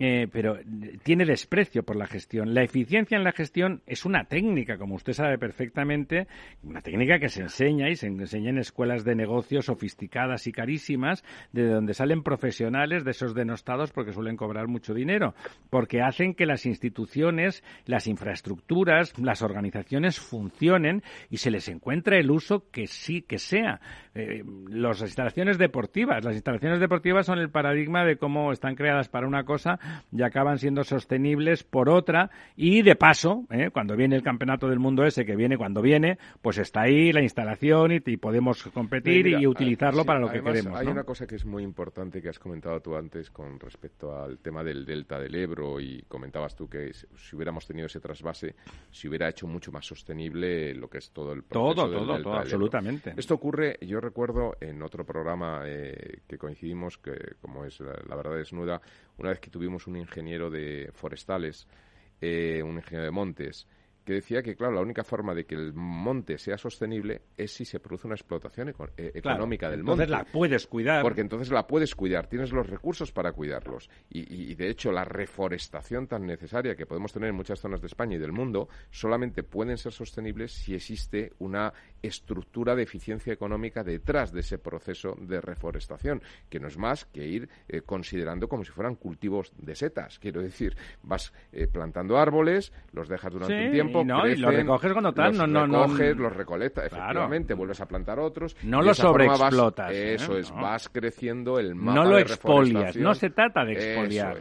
Eh, 0.00 0.28
pero 0.30 0.58
tiene 1.02 1.24
desprecio 1.24 1.82
por 1.82 1.96
la 1.96 2.06
gestión. 2.06 2.54
La 2.54 2.62
eficiencia 2.62 3.16
en 3.16 3.24
la 3.24 3.32
gestión 3.32 3.82
es 3.86 4.04
una 4.04 4.24
técnica, 4.24 4.78
como 4.78 4.94
usted 4.94 5.12
sabe 5.12 5.38
perfectamente, 5.38 6.28
una 6.62 6.82
técnica 6.82 7.18
que 7.18 7.28
se 7.28 7.42
enseña 7.42 7.88
y 7.88 7.96
se 7.96 8.06
enseña 8.06 8.50
en 8.50 8.58
escuelas 8.58 9.04
de 9.04 9.16
negocios 9.16 9.66
sofisticadas 9.66 10.46
y 10.46 10.52
carísimas, 10.52 11.24
de 11.52 11.66
donde 11.66 11.94
salen 11.94 12.22
profesionales 12.22 13.04
de 13.04 13.10
esos 13.10 13.34
denostados 13.34 13.90
porque 13.90 14.12
suelen 14.12 14.36
cobrar 14.36 14.68
mucho 14.68 14.94
dinero, 14.94 15.34
porque 15.68 16.00
hacen 16.00 16.34
que 16.34 16.46
las 16.46 16.64
instituciones, 16.64 17.64
las 17.84 18.06
infraestructuras, 18.06 19.18
las 19.18 19.42
organizaciones 19.42 20.20
funcionen 20.20 21.02
y 21.28 21.38
se 21.38 21.50
les 21.50 21.68
encuentre 21.68 22.20
el 22.20 22.30
uso 22.30 22.70
que 22.70 22.86
sí 22.86 23.22
que 23.22 23.38
sea. 23.38 23.80
Eh, 24.14 24.44
las 24.68 25.00
instalaciones 25.00 25.58
deportivas, 25.58 26.24
las 26.24 26.34
instalaciones 26.34 26.78
deportivas 26.78 27.26
son 27.26 27.40
el 27.40 27.50
paradigma 27.50 28.04
de 28.04 28.16
cómo 28.16 28.52
están 28.52 28.76
creadas 28.76 29.08
para 29.08 29.26
una 29.26 29.44
cosa 29.44 29.80
y 30.12 30.22
acaban 30.22 30.58
siendo 30.58 30.84
sostenibles 30.84 31.64
por 31.64 31.88
otra. 31.88 32.30
Y 32.56 32.82
de 32.82 32.96
paso, 32.96 33.44
¿eh? 33.50 33.70
cuando 33.72 33.96
viene 33.96 34.16
el 34.16 34.22
campeonato 34.22 34.68
del 34.68 34.78
mundo 34.78 35.04
ese, 35.04 35.24
que 35.24 35.36
viene 35.36 35.56
cuando 35.56 35.82
viene, 35.82 36.18
pues 36.42 36.58
está 36.58 36.82
ahí 36.82 37.12
la 37.12 37.22
instalación 37.22 37.92
y, 37.92 38.16
podemos 38.18 38.62
competir 38.74 39.28
y 39.28 39.46
utilizarlo 39.46 40.04
para 40.04 40.18
lo 40.18 40.30
que 40.30 40.42
queremos. 40.42 40.78
Hay 40.78 40.86
una 40.86 41.04
cosa 41.04 41.26
que 41.26 41.36
es 41.36 41.44
muy 41.44 41.62
importante 41.62 42.20
que 42.20 42.28
has 42.28 42.38
comentado 42.38 42.80
tú 42.80 42.96
antes 42.96 43.30
con 43.30 43.60
respecto 43.60 44.16
al 44.16 44.38
tema 44.38 44.64
del 44.64 44.84
delta 44.84 45.18
del 45.18 45.34
Ebro 45.34 45.80
y 45.80 46.02
comentabas 46.08 46.56
tú 46.56 46.68
que 46.68 46.92
si 46.92 47.36
hubiéramos 47.36 47.66
tenido 47.66 47.86
ese 47.86 48.00
trasvase, 48.00 48.54
se 48.90 49.08
hubiera 49.08 49.28
hecho 49.28 49.46
mucho 49.46 49.70
más 49.70 49.86
sostenible 49.86 50.74
lo 50.74 50.88
que 50.88 50.98
es 50.98 51.10
todo 51.10 51.32
el 51.32 51.42
proceso 51.42 51.74
Todo, 51.74 51.90
todo, 51.90 52.22
todo, 52.22 52.34
absolutamente. 52.34 53.14
Esto 53.16 53.34
ocurre, 53.34 53.78
yo 53.82 54.00
recuerdo 54.00 54.56
en 54.60 54.82
otro 54.82 55.04
programa 55.04 55.62
eh, 55.66 56.20
que 56.26 56.38
coincidimos, 56.38 56.98
que 56.98 57.34
como 57.40 57.64
es 57.64 57.80
la 57.80 58.16
Verdad 58.16 58.36
Desnuda, 58.36 58.80
una 59.18 59.30
vez 59.30 59.40
que 59.40 59.50
tuvimos 59.50 59.77
un 59.86 59.96
ingeniero 59.96 60.50
de 60.50 60.90
forestales, 60.94 61.66
eh, 62.20 62.62
un 62.64 62.76
ingeniero 62.76 63.04
de 63.04 63.10
montes, 63.10 63.66
que 64.08 64.14
decía 64.14 64.42
que, 64.42 64.56
claro, 64.56 64.72
la 64.72 64.80
única 64.80 65.04
forma 65.04 65.34
de 65.34 65.44
que 65.44 65.54
el 65.54 65.74
monte 65.74 66.38
sea 66.38 66.56
sostenible 66.56 67.20
es 67.36 67.52
si 67.52 67.66
se 67.66 67.78
produce 67.78 68.06
una 68.06 68.14
explotación 68.14 68.70
eh, 68.96 69.12
económica 69.14 69.68
del 69.68 69.82
monte. 69.82 70.04
Entonces 70.04 70.08
la 70.08 70.32
puedes 70.32 70.66
cuidar. 70.66 71.02
Porque 71.02 71.20
entonces 71.20 71.50
la 71.50 71.66
puedes 71.66 71.94
cuidar, 71.94 72.26
tienes 72.26 72.50
los 72.50 72.70
recursos 72.70 73.12
para 73.12 73.32
cuidarlos. 73.32 73.90
Y, 74.08 74.54
de 74.54 74.70
hecho, 74.70 74.92
la 74.92 75.04
reforestación 75.04 76.06
tan 76.06 76.24
necesaria 76.24 76.74
que 76.74 76.86
podemos 76.86 77.12
tener 77.12 77.28
en 77.28 77.34
muchas 77.34 77.60
zonas 77.60 77.82
de 77.82 77.88
España 77.88 78.16
y 78.16 78.18
del 78.18 78.32
mundo 78.32 78.70
solamente 78.90 79.42
pueden 79.42 79.76
ser 79.76 79.92
sostenibles 79.92 80.52
si 80.52 80.74
existe 80.74 81.34
una 81.38 81.74
estructura 82.00 82.74
de 82.74 82.84
eficiencia 82.84 83.34
económica 83.34 83.84
detrás 83.84 84.32
de 84.32 84.40
ese 84.40 84.56
proceso 84.56 85.18
de 85.20 85.42
reforestación, 85.42 86.22
que 86.48 86.60
no 86.60 86.68
es 86.68 86.78
más 86.78 87.04
que 87.04 87.26
ir 87.26 87.50
eh, 87.68 87.82
considerando 87.82 88.48
como 88.48 88.64
si 88.64 88.70
fueran 88.70 88.94
cultivos 88.94 89.52
de 89.58 89.74
setas. 89.74 90.18
Quiero 90.18 90.40
decir, 90.40 90.78
vas 91.02 91.34
eh, 91.52 91.66
plantando 91.66 92.16
árboles, 92.16 92.72
los 92.92 93.10
dejas 93.10 93.34
durante 93.34 93.66
un 93.66 93.72
tiempo 93.72 93.97
y, 94.02 94.36
los 94.36 94.54
recoges 94.54 94.92
cuando 94.92 95.12
tal, 95.12 95.36
los 95.36 95.48
no, 95.48 95.66
recoges, 95.66 96.16
los 96.16 96.36
recolectas, 96.36 96.86
efectivamente, 96.86 97.54
vuelves 97.54 97.80
a 97.80 97.86
plantar 97.86 98.18
otros. 98.18 98.56
No 98.62 98.82
los 98.82 98.96
sobreexplotas. 98.96 99.92
¿eh? 99.92 100.14
eso 100.14 100.36
es, 100.36 100.50
vas 100.52 100.88
creciendo 100.88 101.58
el 101.58 101.74
mapa 101.74 101.94
No 101.94 102.04
lo 102.04 102.18
expolias, 102.18 102.96
no 102.96 103.14
se 103.14 103.30
trata 103.30 103.64
de 103.64 103.72
expoliar. 103.72 104.38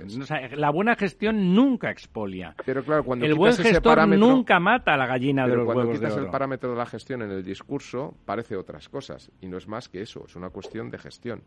la 0.56 0.70
buena 0.72 0.96
gestión 0.96 1.54
nunca 1.54 1.90
expolia. 1.90 2.56
Pero 2.66 2.84
claro, 2.84 3.04
cuando 3.04 3.26
el 3.26 3.36
buen 3.36 3.54
gestor 3.54 4.08
nunca 4.08 4.60
mata 4.60 4.94
a 4.94 4.98
la 4.98 5.06
gallina 5.06 5.48
de 5.48 5.56
los 5.56 5.66
cuando 5.66 5.84
huevos 5.84 6.00
quitas 6.00 6.16
de 6.16 6.22
el 6.22 6.30
parámetro 6.30 6.72
de 6.72 6.78
la 6.78 6.86
gestión 6.86 7.22
en 7.22 7.32
el 7.32 7.44
discurso, 7.44 8.16
parece 8.26 8.56
otras 8.56 8.90
cosas. 8.90 9.32
Y 9.42 9.48
no 9.48 9.58
es 9.58 9.68
más 9.68 9.90
que 9.90 10.02
eso, 10.02 10.26
es 10.26 10.36
una 10.36 10.50
cuestión 10.50 10.90
de 10.90 10.98
gestión 10.98 11.44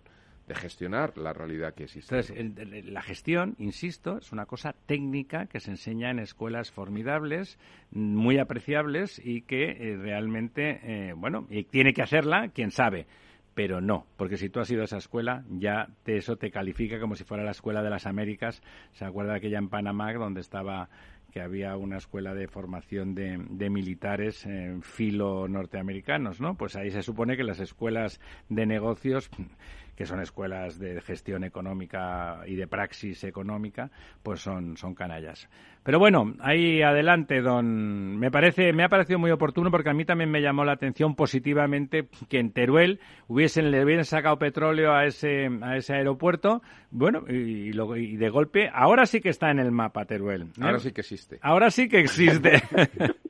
de 0.51 0.57
gestionar 0.57 1.17
la 1.17 1.33
realidad 1.33 1.75
que 1.75 1.85
existe. 1.85 2.13
Entonces, 2.13 2.85
la 2.87 3.03
gestión, 3.03 3.55
insisto, 3.59 4.19
es 4.19 4.33
una 4.33 4.47
cosa 4.47 4.75
técnica 4.87 5.47
que 5.47 5.61
se 5.61 5.71
enseña 5.71 6.11
en 6.11 6.19
escuelas 6.19 6.73
formidables, 6.73 7.57
muy 7.93 8.39
apreciables 8.39 9.21
y 9.25 9.43
que 9.43 9.71
eh, 9.71 9.97
realmente, 9.97 10.81
eh, 10.83 11.13
bueno, 11.17 11.47
y 11.51 11.63
tiene 11.63 11.93
que 11.95 12.03
hacerla 12.03 12.49
quien 12.49 12.73
sabe 12.73 13.07
pero 13.53 13.81
no, 13.81 14.07
porque 14.17 14.39
si 14.39 14.49
tú 14.49 14.61
has 14.61 14.71
ido 14.71 14.83
a 14.83 14.85
esa 14.85 14.97
escuela, 14.97 15.45
ya 15.51 15.89
te, 16.05 16.17
eso 16.17 16.37
te 16.37 16.51
califica 16.51 16.99
como 16.99 17.15
si 17.15 17.25
fuera 17.25 17.45
la 17.45 17.51
escuela 17.51 17.83
de 17.83 17.91
las 17.91 18.07
Américas. 18.07 18.63
¿Se 18.93 19.05
acuerda 19.05 19.35
aquella 19.35 19.59
en 19.59 19.69
Panamá 19.69 20.15
donde 20.15 20.41
estaba 20.41 20.89
que 21.31 21.43
había 21.43 21.77
una 21.77 21.99
escuela 21.99 22.33
de 22.33 22.49
formación 22.49 23.15
de, 23.15 23.39
de 23.51 23.69
militares 23.69 24.47
filo 24.83 25.47
norteamericanos, 25.49 26.41
¿no? 26.41 26.55
Pues 26.55 26.77
ahí 26.77 26.91
se 26.91 27.03
supone 27.03 27.37
que 27.37 27.45
las 27.45 27.61
escuelas 27.61 28.21
de 28.49 28.67
negocios 28.67 29.31
que 30.01 30.07
son 30.07 30.23
escuelas 30.23 30.79
de 30.79 30.99
gestión 31.03 31.45
económica 31.45 32.41
y 32.47 32.55
de 32.55 32.67
praxis 32.67 33.23
económica, 33.23 33.91
pues 34.23 34.41
son, 34.41 34.79
son 34.79 34.95
canallas. 34.95 35.47
Pero 35.83 35.99
bueno, 35.99 36.37
ahí 36.41 36.81
adelante, 36.81 37.43
don. 37.43 38.17
Me 38.17 38.31
parece, 38.31 38.73
me 38.73 38.83
ha 38.83 38.89
parecido 38.89 39.19
muy 39.19 39.31
oportuno 39.31 39.71
porque 39.71 39.91
a 39.91 39.93
mí 39.93 40.07
también 40.07 40.31
me 40.31 40.41
llamó 40.41 40.65
la 40.65 40.73
atención 40.73 41.15
positivamente 41.15 42.09
que 42.31 42.39
en 42.39 42.51
Teruel 42.51 42.99
hubiesen, 43.29 43.71
le 43.71 43.85
hubiesen 43.85 44.07
sacado 44.07 44.39
petróleo 44.39 44.95
a 44.95 45.05
ese, 45.05 45.51
a 45.61 45.77
ese 45.77 45.93
aeropuerto. 45.93 46.63
Bueno, 46.91 47.25
y, 47.29 47.69
y 47.69 48.17
de 48.17 48.29
golpe, 48.31 48.71
ahora 48.73 49.05
sí 49.05 49.21
que 49.21 49.29
está 49.29 49.51
en 49.51 49.59
el 49.59 49.71
mapa 49.71 50.07
Teruel. 50.07 50.45
¿eh? 50.45 50.63
Ahora 50.63 50.79
sí 50.79 50.93
que 50.93 51.03
existe. 51.03 51.39
Ahora 51.43 51.71
sí 51.71 51.91
que 51.91 52.01
existe. 52.01 52.63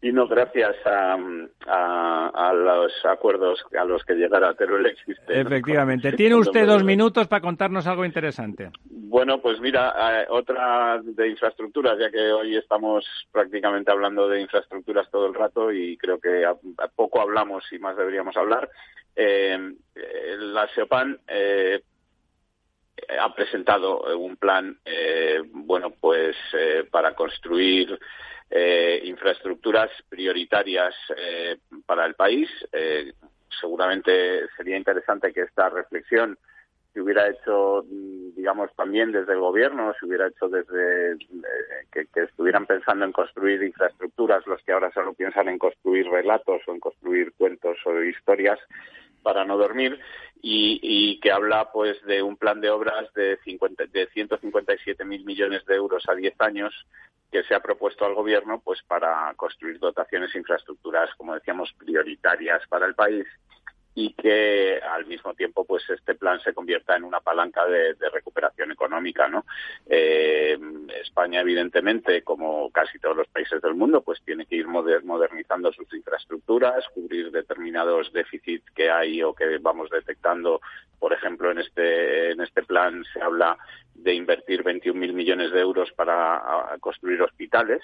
y 0.00 0.12
no 0.12 0.28
gracias 0.28 0.76
a, 0.86 1.18
a, 1.66 2.52
los 2.52 2.92
acuerdos 3.04 3.64
a 3.78 3.84
los 3.84 4.04
que 4.04 4.14
llegara 4.14 4.54
Teruel 4.54 4.86
existe. 4.86 5.40
Efectivamente. 5.40 6.12
Tiene 6.16 6.36
usted 6.36 6.66
dos 6.66 6.84
minutos 6.84 7.26
para 7.26 7.42
contarnos 7.42 7.86
algo 7.86 8.04
interesante. 8.04 8.70
Bueno, 8.84 9.40
pues 9.40 9.60
mira, 9.60 10.22
eh, 10.22 10.26
otra 10.28 11.00
de 11.02 11.28
infraestructuras, 11.28 11.98
ya 11.98 12.10
que 12.10 12.30
hoy 12.30 12.56
estamos 12.56 13.04
prácticamente 13.32 13.90
hablando 13.90 14.28
de 14.28 14.40
infraestructuras 14.40 15.10
todo 15.10 15.26
el 15.26 15.34
rato 15.34 15.72
y 15.72 15.96
creo 15.96 16.20
que 16.20 16.44
a, 16.44 16.54
poco 16.94 17.20
hablamos 17.20 17.64
y 17.72 17.78
más 17.78 17.96
deberíamos 17.96 18.36
hablar. 18.36 18.68
Eh, 19.16 19.58
eh, 19.96 20.36
la 20.38 20.68
SEOPAN 20.74 21.18
ha 23.20 23.34
presentado 23.34 24.16
un 24.16 24.36
plan, 24.36 24.78
bueno, 25.52 25.92
pues 26.00 26.36
para 26.90 27.14
construir 27.14 27.98
eh, 28.50 29.00
infraestructuras 29.04 29.90
prioritarias 30.08 30.94
eh, 31.16 31.58
para 31.84 32.06
el 32.06 32.14
país. 32.14 32.48
Eh, 32.72 33.12
seguramente 33.60 34.48
sería 34.56 34.76
interesante 34.76 35.32
que 35.32 35.42
esta 35.42 35.68
reflexión 35.68 36.38
se 36.92 37.00
hubiera 37.00 37.28
hecho, 37.28 37.84
mm, 37.88 38.34
digamos, 38.34 38.74
también 38.74 39.12
desde 39.12 39.32
el 39.32 39.40
gobierno, 39.40 39.94
se 39.98 40.06
hubiera 40.06 40.28
hecho 40.28 40.48
desde 40.48 41.16
que, 41.92 42.06
que, 42.06 42.22
estuvieran 42.22 42.66
pensando 42.66 43.04
en 43.04 43.12
construir 43.12 43.62
infraestructuras, 43.62 44.46
los 44.46 44.62
que 44.62 44.72
ahora 44.72 44.90
solo 44.92 45.12
piensan 45.12 45.48
en 45.48 45.58
construir 45.58 46.08
relatos 46.08 46.62
o 46.66 46.72
en 46.72 46.80
construir 46.80 47.32
cuentos 47.36 47.76
o 47.84 48.02
historias, 48.02 48.58
para 49.22 49.44
no 49.44 49.58
dormir 49.58 49.98
y, 50.40 51.20
que 51.20 51.30
habla 51.30 51.70
pues 51.72 52.02
de 52.04 52.22
un 52.22 52.36
plan 52.36 52.60
de 52.60 52.70
obras 52.70 53.12
de, 53.14 53.38
50, 53.44 53.86
de 53.86 54.06
157 54.08 55.04
mil 55.04 55.24
millones 55.24 55.64
de 55.66 55.74
euros 55.74 56.04
a 56.08 56.14
10 56.14 56.34
años 56.40 56.86
que 57.30 57.42
se 57.44 57.54
ha 57.54 57.60
propuesto 57.60 58.04
al 58.04 58.14
gobierno 58.14 58.60
pues 58.60 58.82
para 58.82 59.32
construir 59.34 59.78
dotaciones 59.78 60.34
e 60.34 60.38
infraestructuras 60.38 61.14
como 61.16 61.34
decíamos 61.34 61.72
prioritarias 61.78 62.66
para 62.68 62.86
el 62.86 62.94
país 62.94 63.26
y 64.00 64.12
que 64.12 64.78
al 64.78 65.06
mismo 65.06 65.34
tiempo 65.34 65.64
pues 65.64 65.82
este 65.90 66.14
plan 66.14 66.38
se 66.40 66.54
convierta 66.54 66.94
en 66.94 67.02
una 67.02 67.18
palanca 67.18 67.66
de, 67.66 67.96
recuperación 68.12 68.70
económica 68.70 69.26
no 69.28 69.44
eh, 69.86 70.56
España 71.02 71.40
evidentemente 71.40 72.22
como 72.22 72.70
casi 72.70 73.00
todos 73.00 73.16
los 73.16 73.26
países 73.26 73.60
del 73.60 73.74
mundo 73.74 74.02
pues 74.02 74.22
tiene 74.24 74.46
que 74.46 74.54
ir 74.54 74.68
modernizando 74.68 75.72
sus 75.72 75.92
infraestructuras 75.92 76.84
cubrir 76.94 77.32
determinados 77.32 78.12
déficits 78.12 78.70
que 78.70 78.88
hay 78.88 79.20
o 79.22 79.34
que 79.34 79.58
vamos 79.58 79.90
detectando. 79.90 80.60
Por 81.00 81.12
ejemplo 81.12 81.50
en 81.50 81.58
este 81.58 82.30
en 82.30 82.40
este 82.40 82.62
plan 82.62 83.04
se 83.12 83.20
habla 83.20 83.58
de 83.94 84.14
invertir 84.14 84.62
21.000 84.62 85.12
millones 85.12 85.50
de 85.50 85.60
euros 85.60 85.90
para 85.92 86.76
construir 86.80 87.20
hospitales 87.20 87.82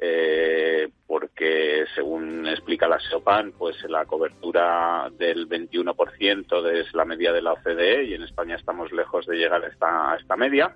eh, 0.00 0.88
porque 1.06 1.84
según 1.94 2.46
explica 2.46 2.88
la 2.88 3.00
SEOPAN, 3.00 3.52
pues 3.58 3.76
la 3.88 4.04
cobertura 4.04 5.10
del 5.18 5.48
21% 5.48 6.70
es 6.70 6.94
la 6.94 7.04
media 7.04 7.32
de 7.32 7.42
la 7.42 7.52
OCDE 7.52 8.04
y 8.04 8.14
en 8.14 8.22
España 8.22 8.56
estamos 8.56 8.92
lejos 8.92 9.26
de 9.26 9.36
llegar 9.36 9.64
a 9.64 9.68
esta, 9.68 10.12
a 10.12 10.16
esta 10.16 10.36
media. 10.36 10.74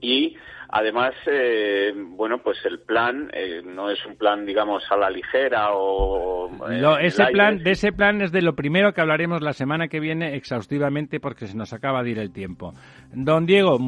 Y 0.00 0.36
además, 0.68 1.14
eh, 1.26 1.92
bueno, 1.94 2.38
pues 2.42 2.58
el 2.64 2.80
plan 2.80 3.30
eh, 3.32 3.62
no 3.64 3.88
es 3.88 4.04
un 4.04 4.16
plan, 4.16 4.44
digamos, 4.44 4.82
a 4.90 4.96
la 4.96 5.10
ligera 5.10 5.68
o... 5.74 6.50
No, 6.68 6.98
ese 6.98 7.26
plan, 7.26 7.62
de 7.62 7.70
ese 7.70 7.92
plan 7.92 8.20
es 8.20 8.32
de 8.32 8.42
lo 8.42 8.56
primero 8.56 8.92
que 8.92 9.00
hablaremos 9.00 9.42
la 9.42 9.52
semana 9.52 9.86
que 9.86 10.00
viene 10.00 10.34
exhaustivamente 10.34 11.20
porque 11.20 11.46
se 11.46 11.56
nos 11.56 11.72
acaba 11.72 12.02
de 12.02 12.10
ir 12.10 12.18
el 12.18 12.32
tiempo. 12.32 12.74
Don 13.12 13.46
Diego, 13.46 13.78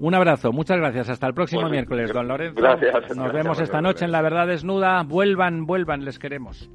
un 0.00 0.14
abrazo, 0.14 0.52
muchas 0.52 0.78
gracias. 0.78 1.08
Hasta 1.08 1.26
el 1.26 1.34
próximo 1.34 1.68
miércoles, 1.68 2.12
don 2.12 2.26
Lorenzo. 2.26 2.60
Gracias. 2.60 3.16
Nos 3.16 3.32
vemos 3.32 3.60
esta 3.60 3.80
noche 3.80 4.04
en 4.04 4.12
La 4.12 4.22
Verdad 4.22 4.46
Desnuda. 4.46 5.02
Vuelvan, 5.02 5.66
vuelvan, 5.66 6.04
les 6.04 6.18
queremos. 6.18 6.68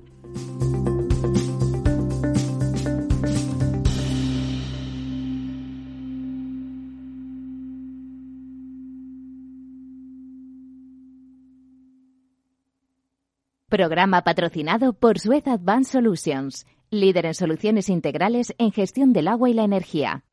Programa 13.67 14.21
patrocinado 14.21 14.93
por 14.93 15.19
Suez 15.19 15.47
Advanced 15.47 15.91
Solutions, 15.91 16.65
líder 16.91 17.26
en 17.26 17.34
soluciones 17.34 17.89
integrales 17.89 18.53
en 18.57 18.71
gestión 18.71 19.11
del 19.11 19.28
agua 19.28 19.49
y 19.49 19.53
la 19.53 19.63
energía. 19.63 20.23